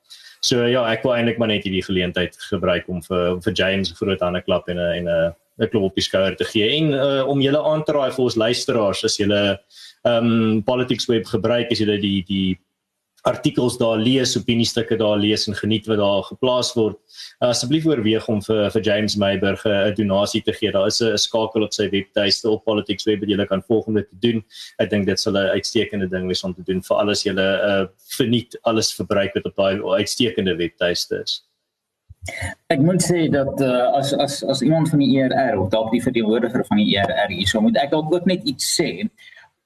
So 0.41 0.67
ja, 0.67 0.83
ek 0.91 1.03
wil 1.03 1.15
eintlik 1.15 1.39
maar 1.41 1.51
net 1.51 1.65
hierdie 1.65 1.85
geleentheid 1.85 2.37
gebruik 2.49 2.87
om 2.89 3.01
vir 3.01 3.41
vir 3.41 3.53
James 3.53 3.91
'n 3.91 3.99
groot 3.99 4.21
hande 4.21 4.41
klap 4.41 4.69
en 4.69 4.77
'n 4.77 4.93
en 4.99 5.07
'n 5.07 5.33
'n 5.59 5.69
klop 5.69 5.89
op 5.89 5.95
die 5.95 6.03
skouer 6.05 6.35
te 6.35 6.45
gee. 6.45 6.69
En 6.77 6.93
uh, 6.93 7.27
om 7.27 7.41
julle 7.41 7.61
aan 7.63 7.83
te 7.83 7.91
raai 7.91 8.11
vir 8.11 8.23
ons 8.23 8.35
luisteraars 8.35 9.03
as 9.03 9.17
julle 9.17 9.59
ehm 10.05 10.27
um, 10.31 10.63
politics 10.63 11.07
web 11.09 11.25
gebruik 11.25 11.71
as 11.71 11.79
julle 11.79 11.97
die 11.99 12.23
die 12.27 12.57
artikels 13.27 13.77
daar 13.77 13.97
lees, 13.99 14.35
opiniestukke 14.39 14.97
daar 14.99 15.17
lees 15.19 15.47
en 15.47 15.55
geniet 15.57 15.87
wat 15.89 15.99
daar 16.01 16.23
geplaas 16.29 16.73
word. 16.77 16.97
Uh, 17.41 17.49
asseblief 17.49 17.87
oorweeg 17.89 18.27
om 18.31 18.41
vir 18.45 18.69
vir 18.73 18.85
James 18.87 19.17
Meiburg 19.19 19.65
'n 19.65 19.95
donasie 19.97 20.41
te 20.41 20.53
gee. 20.53 20.71
Daar 20.71 20.87
is 20.87 21.01
'n 21.01 21.17
skakel 21.17 21.63
op 21.63 21.73
sy 21.73 21.89
webtuiste 21.89 22.49
op 22.49 22.63
Politics 22.63 23.05
Web 23.05 23.19
wat 23.19 23.29
jy 23.29 23.45
kan 23.45 23.63
volg 23.67 23.87
om 23.87 23.93
dit 23.93 24.09
te 24.09 24.17
doen. 24.19 24.43
Ek 24.79 24.89
dink 24.89 25.05
dit 25.05 25.19
sal 25.19 25.33
'n 25.33 25.55
uitstekende 25.57 26.09
ding 26.09 26.27
wees 26.27 26.43
om 26.43 26.53
te 26.53 26.63
doen 26.63 26.81
vir 26.81 26.97
alles 26.97 27.23
jy 27.23 27.33
uh 27.37 27.87
verniet 28.17 28.57
alles 28.63 28.93
verbruik 28.93 29.33
wat 29.33 29.45
op 29.45 29.55
daai 29.55 29.81
uitstekende 29.99 30.55
webtuiste 30.55 31.21
is. 31.23 31.43
Ek 32.67 32.81
moet 32.83 33.03
sê 33.03 33.27
dat 33.31 33.61
uh, 33.63 33.87
as 33.95 34.11
as 34.13 34.43
as 34.43 34.61
iemand 34.61 34.89
van 34.91 34.99
die 34.99 35.19
ERR 35.19 35.59
of 35.61 35.69
dalk 35.71 35.91
die 35.91 36.03
verteenwoordiger 36.03 36.65
van 36.67 36.81
die 36.81 36.97
ERR 36.97 37.31
hier 37.31 37.47
sou 37.47 37.61
moet 37.63 37.79
ek 37.79 37.93
dalk 37.93 38.11
ook 38.11 38.27
net 38.27 38.43
iets 38.43 38.67
sê 38.75 39.07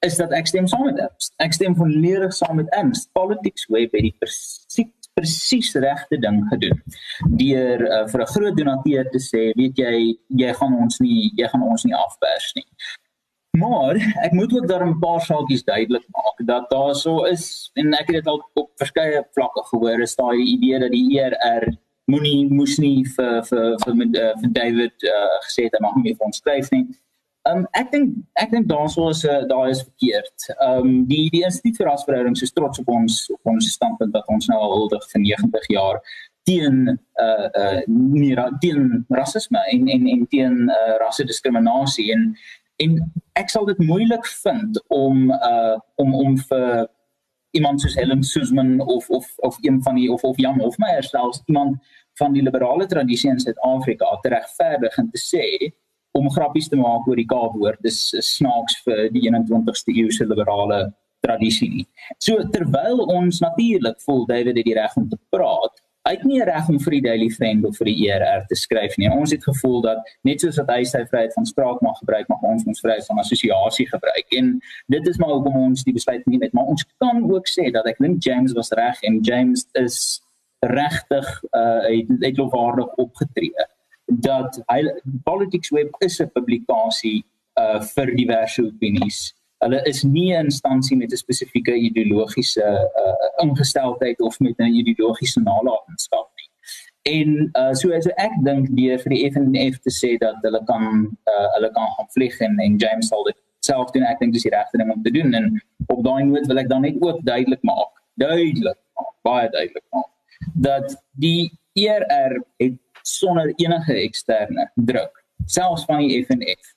is 0.06 0.18
dat 0.18 0.32
ek 0.34 0.48
stem 0.50 0.68
saam 0.68 0.88
met 0.90 1.00
Ernst. 1.00 1.34
Ek 1.38 1.54
stem 1.54 1.76
volledig 1.78 2.34
saam 2.34 2.56
met 2.56 2.72
Ernst. 2.74 3.10
Politics 3.18 3.68
Web 3.70 3.94
het 3.98 4.08
die 4.08 4.16
presies 4.20 4.90
presies 5.14 5.74
regte 5.84 6.18
ding 6.24 6.40
gedoen. 6.48 6.80
Deur 7.40 7.82
uh, 7.84 8.08
vir 8.08 8.22
'n 8.22 8.32
groot 8.34 8.58
donateur 8.58 9.10
te 9.12 9.20
sê, 9.20 9.42
weet 9.60 9.78
jy, 9.78 9.96
jy 10.42 10.54
gaan 10.60 10.78
ons 10.84 11.00
nie 11.04 11.32
jy 11.38 11.48
gaan 11.52 11.66
ons 11.68 11.84
nie 11.84 11.96
afpers 11.96 12.54
nie. 12.56 12.68
Maar 13.60 14.00
ek 14.26 14.32
moet 14.32 14.54
ook 14.56 14.68
daar 14.68 14.88
'n 14.88 15.00
paar 15.00 15.22
saakies 15.22 15.64
duidelik 15.64 16.08
maak 16.16 16.38
dat 16.48 16.70
daar 16.70 16.96
so 16.96 17.26
is 17.26 17.72
en 17.76 17.94
ek 17.94 18.08
het 18.08 18.24
dit 18.24 18.28
al 18.28 18.40
op 18.54 18.72
verskeie 18.78 19.24
vlakke 19.36 19.64
gehoor, 19.72 20.02
is 20.02 20.16
daai 20.16 20.40
idee 20.40 20.80
dat 20.80 20.92
die 20.92 21.20
ERR 21.20 21.68
moenie 22.06 22.48
moes 22.50 22.78
nie 22.78 23.04
vir 23.16 23.44
vir 23.44 23.78
vir, 23.84 23.94
vir, 23.96 24.08
uh, 24.24 24.34
vir 24.42 24.52
David 24.52 24.96
uh, 25.04 25.38
gesê 25.46 25.68
het 25.68 25.76
hy 25.76 25.82
mag 25.84 25.96
nie 25.96 26.16
vir 26.16 26.26
ons 26.26 26.38
skryf 26.38 26.72
nie. 26.72 26.88
Um, 27.50 27.64
ek 27.74 27.90
dink 27.90 28.18
ek 28.38 28.52
dink 28.54 28.68
daarso 28.70 29.10
is 29.10 29.24
'n 29.26 29.30
uh, 29.34 29.48
daai 29.50 29.72
is 29.72 29.82
verkeerd. 29.82 30.38
Ehm 30.62 30.86
um, 30.86 31.06
die 31.10 31.30
die 31.34 31.44
instituut 31.48 31.78
vir 31.78 31.88
rasverhoudings 31.88 32.42
is 32.46 32.54
trots 32.54 32.80
op 32.80 32.90
ons 32.90 33.32
op 33.34 33.54
ons 33.54 33.72
standpunt 33.74 34.14
dat 34.14 34.28
ons 34.28 34.48
nou 34.48 34.60
al 34.60 34.76
huldig 34.76 35.08
vir 35.12 35.22
90 35.22 35.66
jaar 35.74 36.02
teen 36.46 37.00
uh 37.26 37.48
uh 37.62 37.82
nie 37.88 38.36
teen 38.60 39.06
rasisme 39.10 39.60
en 39.74 39.88
en 39.88 40.08
en 40.08 40.28
teen 40.28 40.70
uh 40.70 40.98
rasse-diskriminasie 41.02 42.12
en 42.14 42.36
en 42.78 42.98
ek 43.34 43.50
sal 43.50 43.66
dit 43.66 43.78
moeilik 43.78 44.26
vind 44.44 44.78
om 44.88 45.32
uh 45.32 45.78
om 45.96 46.14
om 46.16 46.38
vir 46.38 46.88
iemand 47.58 47.82
soos 47.82 47.96
Helen 47.96 48.24
Suzman 48.24 48.80
of 48.82 49.10
of 49.10 49.34
of 49.38 49.58
een 49.62 49.82
van 49.84 49.96
die 49.96 50.12
of 50.12 50.24
of 50.24 50.38
Jan 50.38 50.62
Hofmeyer 50.62 51.04
selfs 51.04 51.42
iemand 51.46 51.82
van 52.20 52.34
die 52.34 52.44
liberale 52.44 52.86
tradisie 52.86 53.30
in 53.30 53.40
Suid-Afrika 53.40 54.18
te 54.22 54.30
regverdig 54.30 54.98
en 54.98 55.10
te 55.10 55.20
sê 55.20 55.74
om 56.18 56.32
grappies 56.32 56.70
te 56.70 56.80
maak 56.80 57.08
oor 57.08 57.20
die 57.20 57.28
Kaapwoord. 57.30 57.82
Dis 57.86 58.00
snaaks 58.34 58.82
vir 58.86 59.08
die 59.14 59.28
21ste 59.30 59.96
eeu 59.96 60.12
se 60.12 60.28
liberale 60.28 60.90
tradisie 61.22 61.70
nie. 61.70 61.86
So 62.20 62.42
terwyl 62.54 63.06
ons 63.06 63.40
natuurlik 63.44 64.02
voel 64.06 64.26
David 64.30 64.60
het 64.60 64.68
die 64.68 64.78
reg 64.78 64.98
om 64.98 65.08
te 65.10 65.20
praat, 65.34 65.82
hy 66.08 66.16
het 66.16 66.24
nie 66.26 66.42
reg 66.42 66.70
om 66.72 66.80
vir 66.82 66.96
die 66.96 67.02
Daily 67.06 67.28
Friend 67.30 67.66
of 67.68 67.76
vir 67.78 67.92
die 67.92 68.08
ERR 68.08 68.46
te 68.50 68.58
skryf 68.58 68.96
nie. 68.98 69.10
Ons 69.14 69.36
het 69.36 69.44
gevoel 69.46 69.84
dat 69.86 70.08
net 70.28 70.42
soos 70.42 70.58
wat 70.58 70.72
hy 70.74 70.80
sy 70.90 71.04
vryheid 71.12 71.36
van 71.38 71.46
spraak 71.46 71.84
mag 71.86 72.00
gebruik, 72.02 72.26
mag 72.32 72.48
ons 72.50 72.66
ons 72.66 72.82
vryheid 72.82 73.06
van 73.06 73.22
assosiasie 73.22 73.86
gebruik. 73.92 74.34
En 74.40 74.56
dit 74.96 75.12
is 75.12 75.20
maar 75.22 75.36
hoekom 75.36 75.60
ons 75.68 75.86
die 75.86 75.94
besluit 75.94 76.26
geneem 76.26 76.48
het. 76.48 76.58
Maar 76.58 76.74
ons 76.74 76.88
kan 77.04 77.22
ook 77.30 77.50
sê 77.50 77.70
dat 77.76 77.86
ek 77.92 78.02
dink 78.02 78.26
James 78.26 78.58
was 78.58 78.74
reg 78.78 78.98
en 79.06 79.22
James 79.22 79.68
is 79.78 80.00
regtig 80.66 81.30
uh 81.58 81.86
het, 81.86 82.10
het 82.22 82.38
lofwaardig 82.38 82.90
opgetree 83.02 83.70
dat 84.20 84.62
hy 84.68 84.82
Politics 85.24 85.70
Web 85.70 85.96
is 86.00 86.20
'n 86.20 86.32
publikasie 86.34 87.24
uh 87.60 87.82
vir 87.82 88.16
diverse 88.16 88.64
opinies. 88.64 89.34
Hulle 89.64 89.82
is 89.86 90.04
nie 90.04 90.34
'n 90.34 90.46
instansie 90.46 90.98
met 90.98 91.12
'n 91.12 91.18
spesifieke 91.18 91.74
ideologiese 91.74 92.66
uh 93.02 93.46
ingesteldheid 93.46 94.22
of 94.22 94.40
met 94.40 94.58
'n 94.58 94.74
ideologiese 94.82 95.40
nalatenskap 95.40 96.28
nie. 96.36 96.50
En 97.16 97.52
uh 97.56 97.74
so 97.74 97.92
as 97.92 98.08
ek 98.08 98.34
dink 98.44 98.68
deur 98.78 99.00
vir 99.00 99.10
die 99.10 99.32
FNF 99.32 99.80
te 99.80 99.92
sê 99.92 100.18
dat 100.18 100.36
hulle 100.42 100.64
kan 100.66 100.84
uh 101.34 101.48
hulle 101.56 101.72
kan 101.72 101.88
gaan 101.96 102.10
vlieg 102.16 102.40
en 102.40 102.60
en 102.60 102.78
James 102.78 103.08
sal 103.08 103.24
dit 103.24 103.38
self 103.60 103.92
doen 103.92 104.04
ek 104.04 104.20
dink 104.20 104.34
dis 104.34 104.44
die 104.44 104.54
regte 104.54 104.78
ding 104.78 104.92
om 104.92 105.04
te 105.04 105.12
doen 105.12 105.34
en 105.34 105.62
op 105.88 106.04
daai 106.04 106.24
noot 106.26 106.48
wil 106.50 106.58
ek 106.58 106.70
dan 106.70 106.82
net 106.82 106.98
ook 107.02 107.20
duidelik 107.24 107.64
maak 107.64 107.94
duidelik 108.24 108.80
maak 108.98 109.14
baie 109.28 109.50
duidelik 109.50 109.86
maak 109.90 110.10
dat 110.68 110.96
die 111.26 111.52
ERR 111.78 112.42
het 112.58 112.78
sonder 113.08 113.54
enige 113.56 113.94
eksterne 113.94 114.72
druk, 114.76 115.24
selfs 115.46 115.86
van 115.86 116.04
die 116.04 116.24
FNF. 116.26 116.76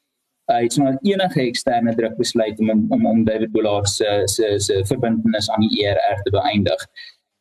Hy 0.53 0.63
het 0.67 0.77
sonder 0.77 0.99
enige 1.03 1.41
eksterne 1.41 1.95
druk 1.97 2.17
besluit 2.21 2.61
om 2.61 2.87
om 2.93 3.07
om 3.07 3.25
David 3.25 3.53
Bullard 3.53 3.89
se 3.89 4.23
se 4.25 4.59
se 4.59 4.85
verbintenis 4.85 5.51
aan 5.51 5.69
die 5.69 5.85
ERR 5.87 6.23
te 6.23 6.31
beëindig. 6.31 6.87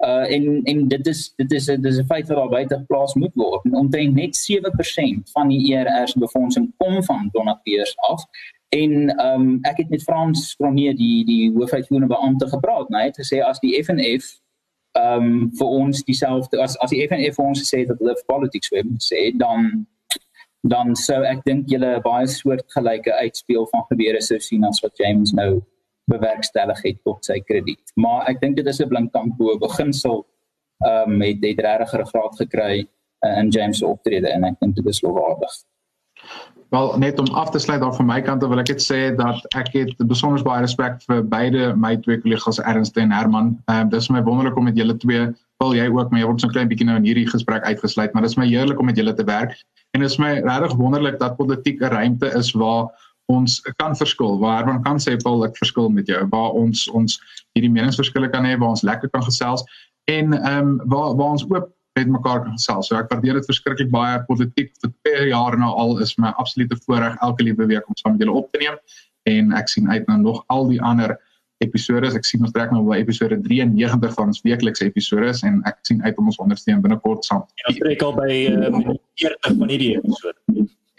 Uh 0.03 0.25
en 0.35 0.63
en 0.63 0.87
dit 0.87 1.07
is 1.07 1.33
dit 1.35 1.51
is 1.51 1.65
dit 1.65 1.85
is 1.85 1.99
'n 1.99 2.05
feit 2.05 2.27
wat 2.27 2.37
daar 2.37 2.49
buite 2.49 2.75
geplaas 2.75 3.13
moet 3.13 3.35
word. 3.35 3.61
Omtrent 3.71 4.15
net 4.15 4.35
7% 4.35 5.31
van 5.31 5.47
die 5.47 5.75
ERR 5.75 6.07
se 6.07 6.19
befondsing 6.19 6.73
kom 6.77 7.03
van 7.03 7.29
donateurs 7.31 7.97
af. 7.97 8.23
En 8.69 9.09
ehm 9.09 9.41
um, 9.41 9.57
ek 9.61 9.77
het 9.77 9.89
met 9.89 10.03
Frans 10.03 10.55
Kronier 10.55 10.95
die 10.95 11.25
die 11.25 11.51
hoofuitvoerende 11.51 12.15
beampte 12.15 12.47
gepraat, 12.47 12.89
nou 12.89 13.01
hy 13.01 13.07
het 13.07 13.19
gesê 13.21 13.41
as 13.45 13.59
die 13.59 13.83
FNF 13.83 14.42
ehm 14.99 15.25
um, 15.25 15.51
vir 15.57 15.67
ons 15.67 16.03
dieselfde 16.05 16.61
as 16.61 16.77
as 16.85 16.91
die 16.93 17.01
FNF 17.07 17.35
vir 17.39 17.45
ons 17.45 17.65
sê 17.65 17.85
dat 17.89 18.01
live 18.01 18.23
politics 18.27 18.71
web 18.71 18.89
sê 19.01 19.31
dan 19.37 19.87
dan 20.73 20.95
sou 20.95 21.23
ek 21.27 21.41
dink 21.47 21.67
julle 21.67 21.97
baie 22.05 22.27
soortgelyke 22.27 23.13
uitspeel 23.19 23.65
van 23.71 23.83
gebeure 23.89 24.21
sou 24.21 24.39
sien 24.39 24.63
as 24.63 24.79
wat 24.83 24.99
James 25.01 25.33
nou 25.33 25.61
bewerkstellig 26.11 26.79
het 26.83 26.99
tot 27.07 27.25
sy 27.25 27.39
krediet. 27.47 27.93
Maar 27.95 28.27
ek 28.31 28.41
dink 28.41 28.57
dit 28.59 28.67
is 28.67 28.79
'n 28.81 28.89
blink 28.89 29.11
kant 29.13 29.35
bo 29.37 29.57
beginsel 29.59 30.25
ehm 30.85 31.11
um, 31.11 31.21
het 31.21 31.41
dit 31.41 31.59
regtig 31.59 32.09
graad 32.09 32.35
gekry 32.39 32.87
uh, 33.25 33.37
in 33.39 33.49
James 33.49 33.77
se 33.77 33.87
optrede 33.87 34.29
en 34.29 34.43
ek 34.43 34.59
dink 34.59 34.75
dit 34.75 34.85
is 34.85 35.01
lofwaardig. 35.01 35.53
Wel 36.73 36.97
net 36.97 37.19
om 37.19 37.27
af 37.37 37.49
te 37.49 37.59
sluit 37.59 37.81
daar 37.81 37.93
van 37.93 38.05
my 38.05 38.15
kant 38.25 38.41
wil 38.41 38.57
ek 38.57 38.71
net 38.71 38.79
sê 38.81 38.99
dat 39.13 39.43
ek 39.59 39.67
het 39.75 39.99
besonder 40.09 40.41
baie 40.41 40.63
respek 40.63 40.95
vir 41.05 41.19
beide 41.29 41.67
my 41.77 41.91
twee 42.01 42.17
kollegas 42.23 42.57
Ernst 42.63 42.97
en 42.97 43.13
Herman. 43.13 43.51
Ehm 43.69 43.83
um, 43.83 43.91
dis 43.91 44.09
my 44.09 44.23
wonderlik 44.25 44.57
om 44.57 44.65
met 44.65 44.79
julle 44.81 44.95
twee, 45.03 45.27
wil 45.61 45.75
jy 45.77 45.85
ook, 45.91 46.09
maar 46.09 46.23
jy 46.23 46.31
word 46.31 46.41
so 46.41 46.49
'n 46.49 46.55
klein 46.55 46.71
bietjie 46.71 46.87
nou 46.89 46.97
in 46.97 47.05
hierdie 47.05 47.27
gesprek 47.29 47.61
uitgesluit, 47.69 48.13
maar 48.13 48.25
dis 48.25 48.37
my 48.41 48.47
heerlik 48.49 48.79
om 48.81 48.89
met 48.89 48.97
julle 48.97 49.13
te 49.13 49.27
werk. 49.29 49.53
En 49.93 50.01
dit 50.01 50.09
is 50.09 50.17
my 50.17 50.33
regtig 50.41 50.73
wonderlik 50.81 51.19
dat 51.19 51.37
politiek 51.37 51.77
'n 51.81 51.93
ruimte 51.93 52.33
is 52.41 52.51
waar 52.57 52.89
ons 53.29 53.61
kan 53.77 53.95
verskil. 53.95 54.39
Waar 54.39 54.57
Herman 54.63 54.81
kan 54.81 54.97
sê 54.97 55.13
Paul, 55.21 55.45
ek 55.45 55.57
verskil 55.57 55.89
met 55.89 56.07
jou. 56.07 56.25
Waar 56.29 56.57
ons 56.57 56.89
ons 56.89 57.21
hierdie 57.53 57.71
meningsverskille 57.71 58.29
kan 58.29 58.45
hê, 58.45 58.57
waar 58.57 58.73
ons 58.73 58.81
lekker 58.81 59.09
kan 59.09 59.23
gesels 59.23 59.61
en 60.09 60.33
ehm 60.33 60.57
um, 60.57 60.81
waar 60.85 61.15
waar 61.15 61.37
ons 61.37 61.45
oop 61.49 61.69
met 61.93 62.07
mekaar 62.09 62.41
kan 62.43 62.55
gesels. 62.57 62.87
So 62.89 62.97
ek 62.97 63.11
waardeer 63.11 63.37
dit 63.39 63.49
verskriklik 63.49 63.91
baie. 63.93 64.21
Politiek 64.27 64.71
vir 64.81 64.93
2 65.09 65.27
jaar 65.29 65.57
nou 65.59 65.71
al 65.83 65.99
is 66.05 66.15
my 66.17 66.33
absolute 66.41 66.77
voorreg 66.85 67.19
elke 67.21 67.45
liewe 67.45 67.67
week 67.69 67.87
om 67.87 67.99
saam 67.99 68.15
met 68.15 68.25
julle 68.25 68.39
op 68.41 68.49
te 68.51 68.63
neem 68.63 68.79
en 69.29 69.53
ek 69.55 69.69
sien 69.71 69.87
uit 69.91 70.07
na 70.07 70.17
nog 70.19 70.43
al 70.51 70.67
die 70.67 70.81
ander 70.81 71.15
episode. 71.63 72.09
Ek 72.17 72.27
sien 72.27 72.43
ons 72.43 72.51
trek 72.55 72.73
nou 72.75 72.83
by 72.87 72.99
episode 72.99 73.37
93 73.45 74.15
van 74.17 74.33
ons 74.33 74.41
weeklikse 74.43 74.87
episode 74.89 75.31
en 75.47 75.61
ek 75.69 75.79
sien 75.87 76.01
uit 76.03 76.17
om 76.19 76.31
ons 76.31 76.41
ondersteun 76.43 76.81
binnekort 76.83 77.25
saam. 77.27 77.45
Ja, 77.63 77.75
trek 77.77 78.03
al 78.03 78.15
by 78.17 78.31
uh, 78.51 78.95
40 79.21 79.59
van 79.61 79.71
hierdie 79.71 79.93
episode. 79.99 80.37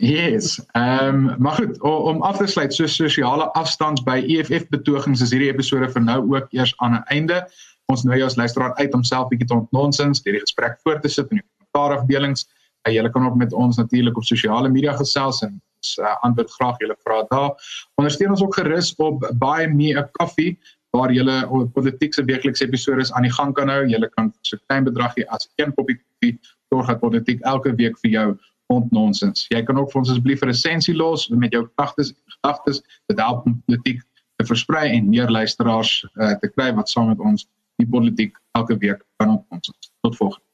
Yes. 0.04 0.60
Ehm 0.72 1.28
um, 1.28 1.34
maar 1.38 1.52
goed, 1.52 1.80
om 1.80 2.22
af 2.22 2.36
te 2.36 2.46
sluit, 2.46 2.74
so 2.74 2.86
sosiale 2.86 3.52
afstand 3.52 4.04
by 4.04 4.18
EFF 4.26 4.68
betogings 4.68 5.20
is 5.20 5.30
hierdie 5.32 5.48
episode 5.48 5.88
vir 5.94 6.02
nou 6.04 6.18
ook 6.34 6.52
eers 6.52 6.74
aan 6.76 6.92
'n 6.98 7.06
einde. 7.14 7.38
Ons 7.92 8.04
nooi 8.04 8.18
jou 8.18 8.26
as 8.28 8.36
luisteraar 8.36 8.74
uit 8.74 8.94
om 8.94 9.04
self 9.04 9.28
bietjie 9.28 9.48
te 9.48 9.54
ontnonsens, 9.54 10.20
hierdie 10.24 10.42
gesprek 10.44 10.76
voort 10.82 11.02
te 11.02 11.08
sit 11.08 11.30
in 11.30 11.40
die 11.40 11.46
kommentaarafdelings. 11.46 12.44
Uh, 12.88 12.92
julle 12.92 13.10
kan 13.10 13.26
ook 13.26 13.34
met 13.34 13.52
ons 13.52 13.76
natuurlik 13.76 14.16
op 14.16 14.24
sosiale 14.24 14.68
media 14.68 14.92
gesels 14.92 15.42
en 15.42 15.56
ons 15.56 15.96
uh, 16.00 16.16
antwoord 16.20 16.50
graag 16.50 16.78
julle 16.78 16.96
vrae 17.00 17.24
daar. 17.28 17.50
Ondersteun 17.94 18.30
ons 18.30 18.42
ook 18.42 18.54
gerus 18.54 18.94
op 18.96 19.30
Buy 19.32 19.66
Me 19.66 19.96
a 19.96 20.08
Coffee 20.12 20.58
waar 20.90 21.12
julle 21.12 21.48
op 21.48 21.72
politieke 21.72 22.24
weeklikse 22.24 22.64
episode 22.64 23.08
aan 23.14 23.22
die 23.22 23.32
gang 23.32 23.54
kan 23.54 23.68
hou. 23.68 23.86
Julle 23.86 24.08
kan 24.08 24.34
so 24.40 24.56
klein 24.66 24.84
bedrag 24.84 25.12
gee 25.12 25.30
as 25.30 25.48
een 25.56 25.74
koppie 25.74 25.96
koffie 25.96 26.38
sorg 26.68 26.86
dat 26.86 27.00
politiek 27.00 27.40
elke 27.40 27.74
week 27.74 27.98
vir 28.02 28.10
jou 28.10 28.28
ontnonsens. 28.72 29.46
Jy 29.52 29.62
kan 29.62 29.78
ook 29.78 29.90
vir 29.92 30.00
ons 30.00 30.10
asseblief 30.10 30.42
'n 30.42 30.50
resensie 30.52 30.96
los 30.96 31.28
met 31.28 31.52
jou 31.52 31.64
gedagtes 31.66 32.14
gedagtes 32.36 32.82
dit 33.06 33.20
help 33.20 33.46
om 33.46 33.62
politiek 33.66 34.02
te 34.36 34.46
versprei 34.46 34.90
en 34.96 35.08
meer 35.08 35.30
luisteraars 35.30 36.06
uh, 36.14 36.34
te 36.40 36.48
kry 36.56 36.72
wat 36.74 36.88
saam 36.88 37.08
met 37.08 37.20
ons 37.20 37.48
die 37.76 37.88
politiek 37.88 38.38
elke 38.52 38.78
week 38.78 39.04
kan 39.16 39.36
ontnonsens. 39.36 39.92
Tot 40.00 40.16
volgende 40.16 40.44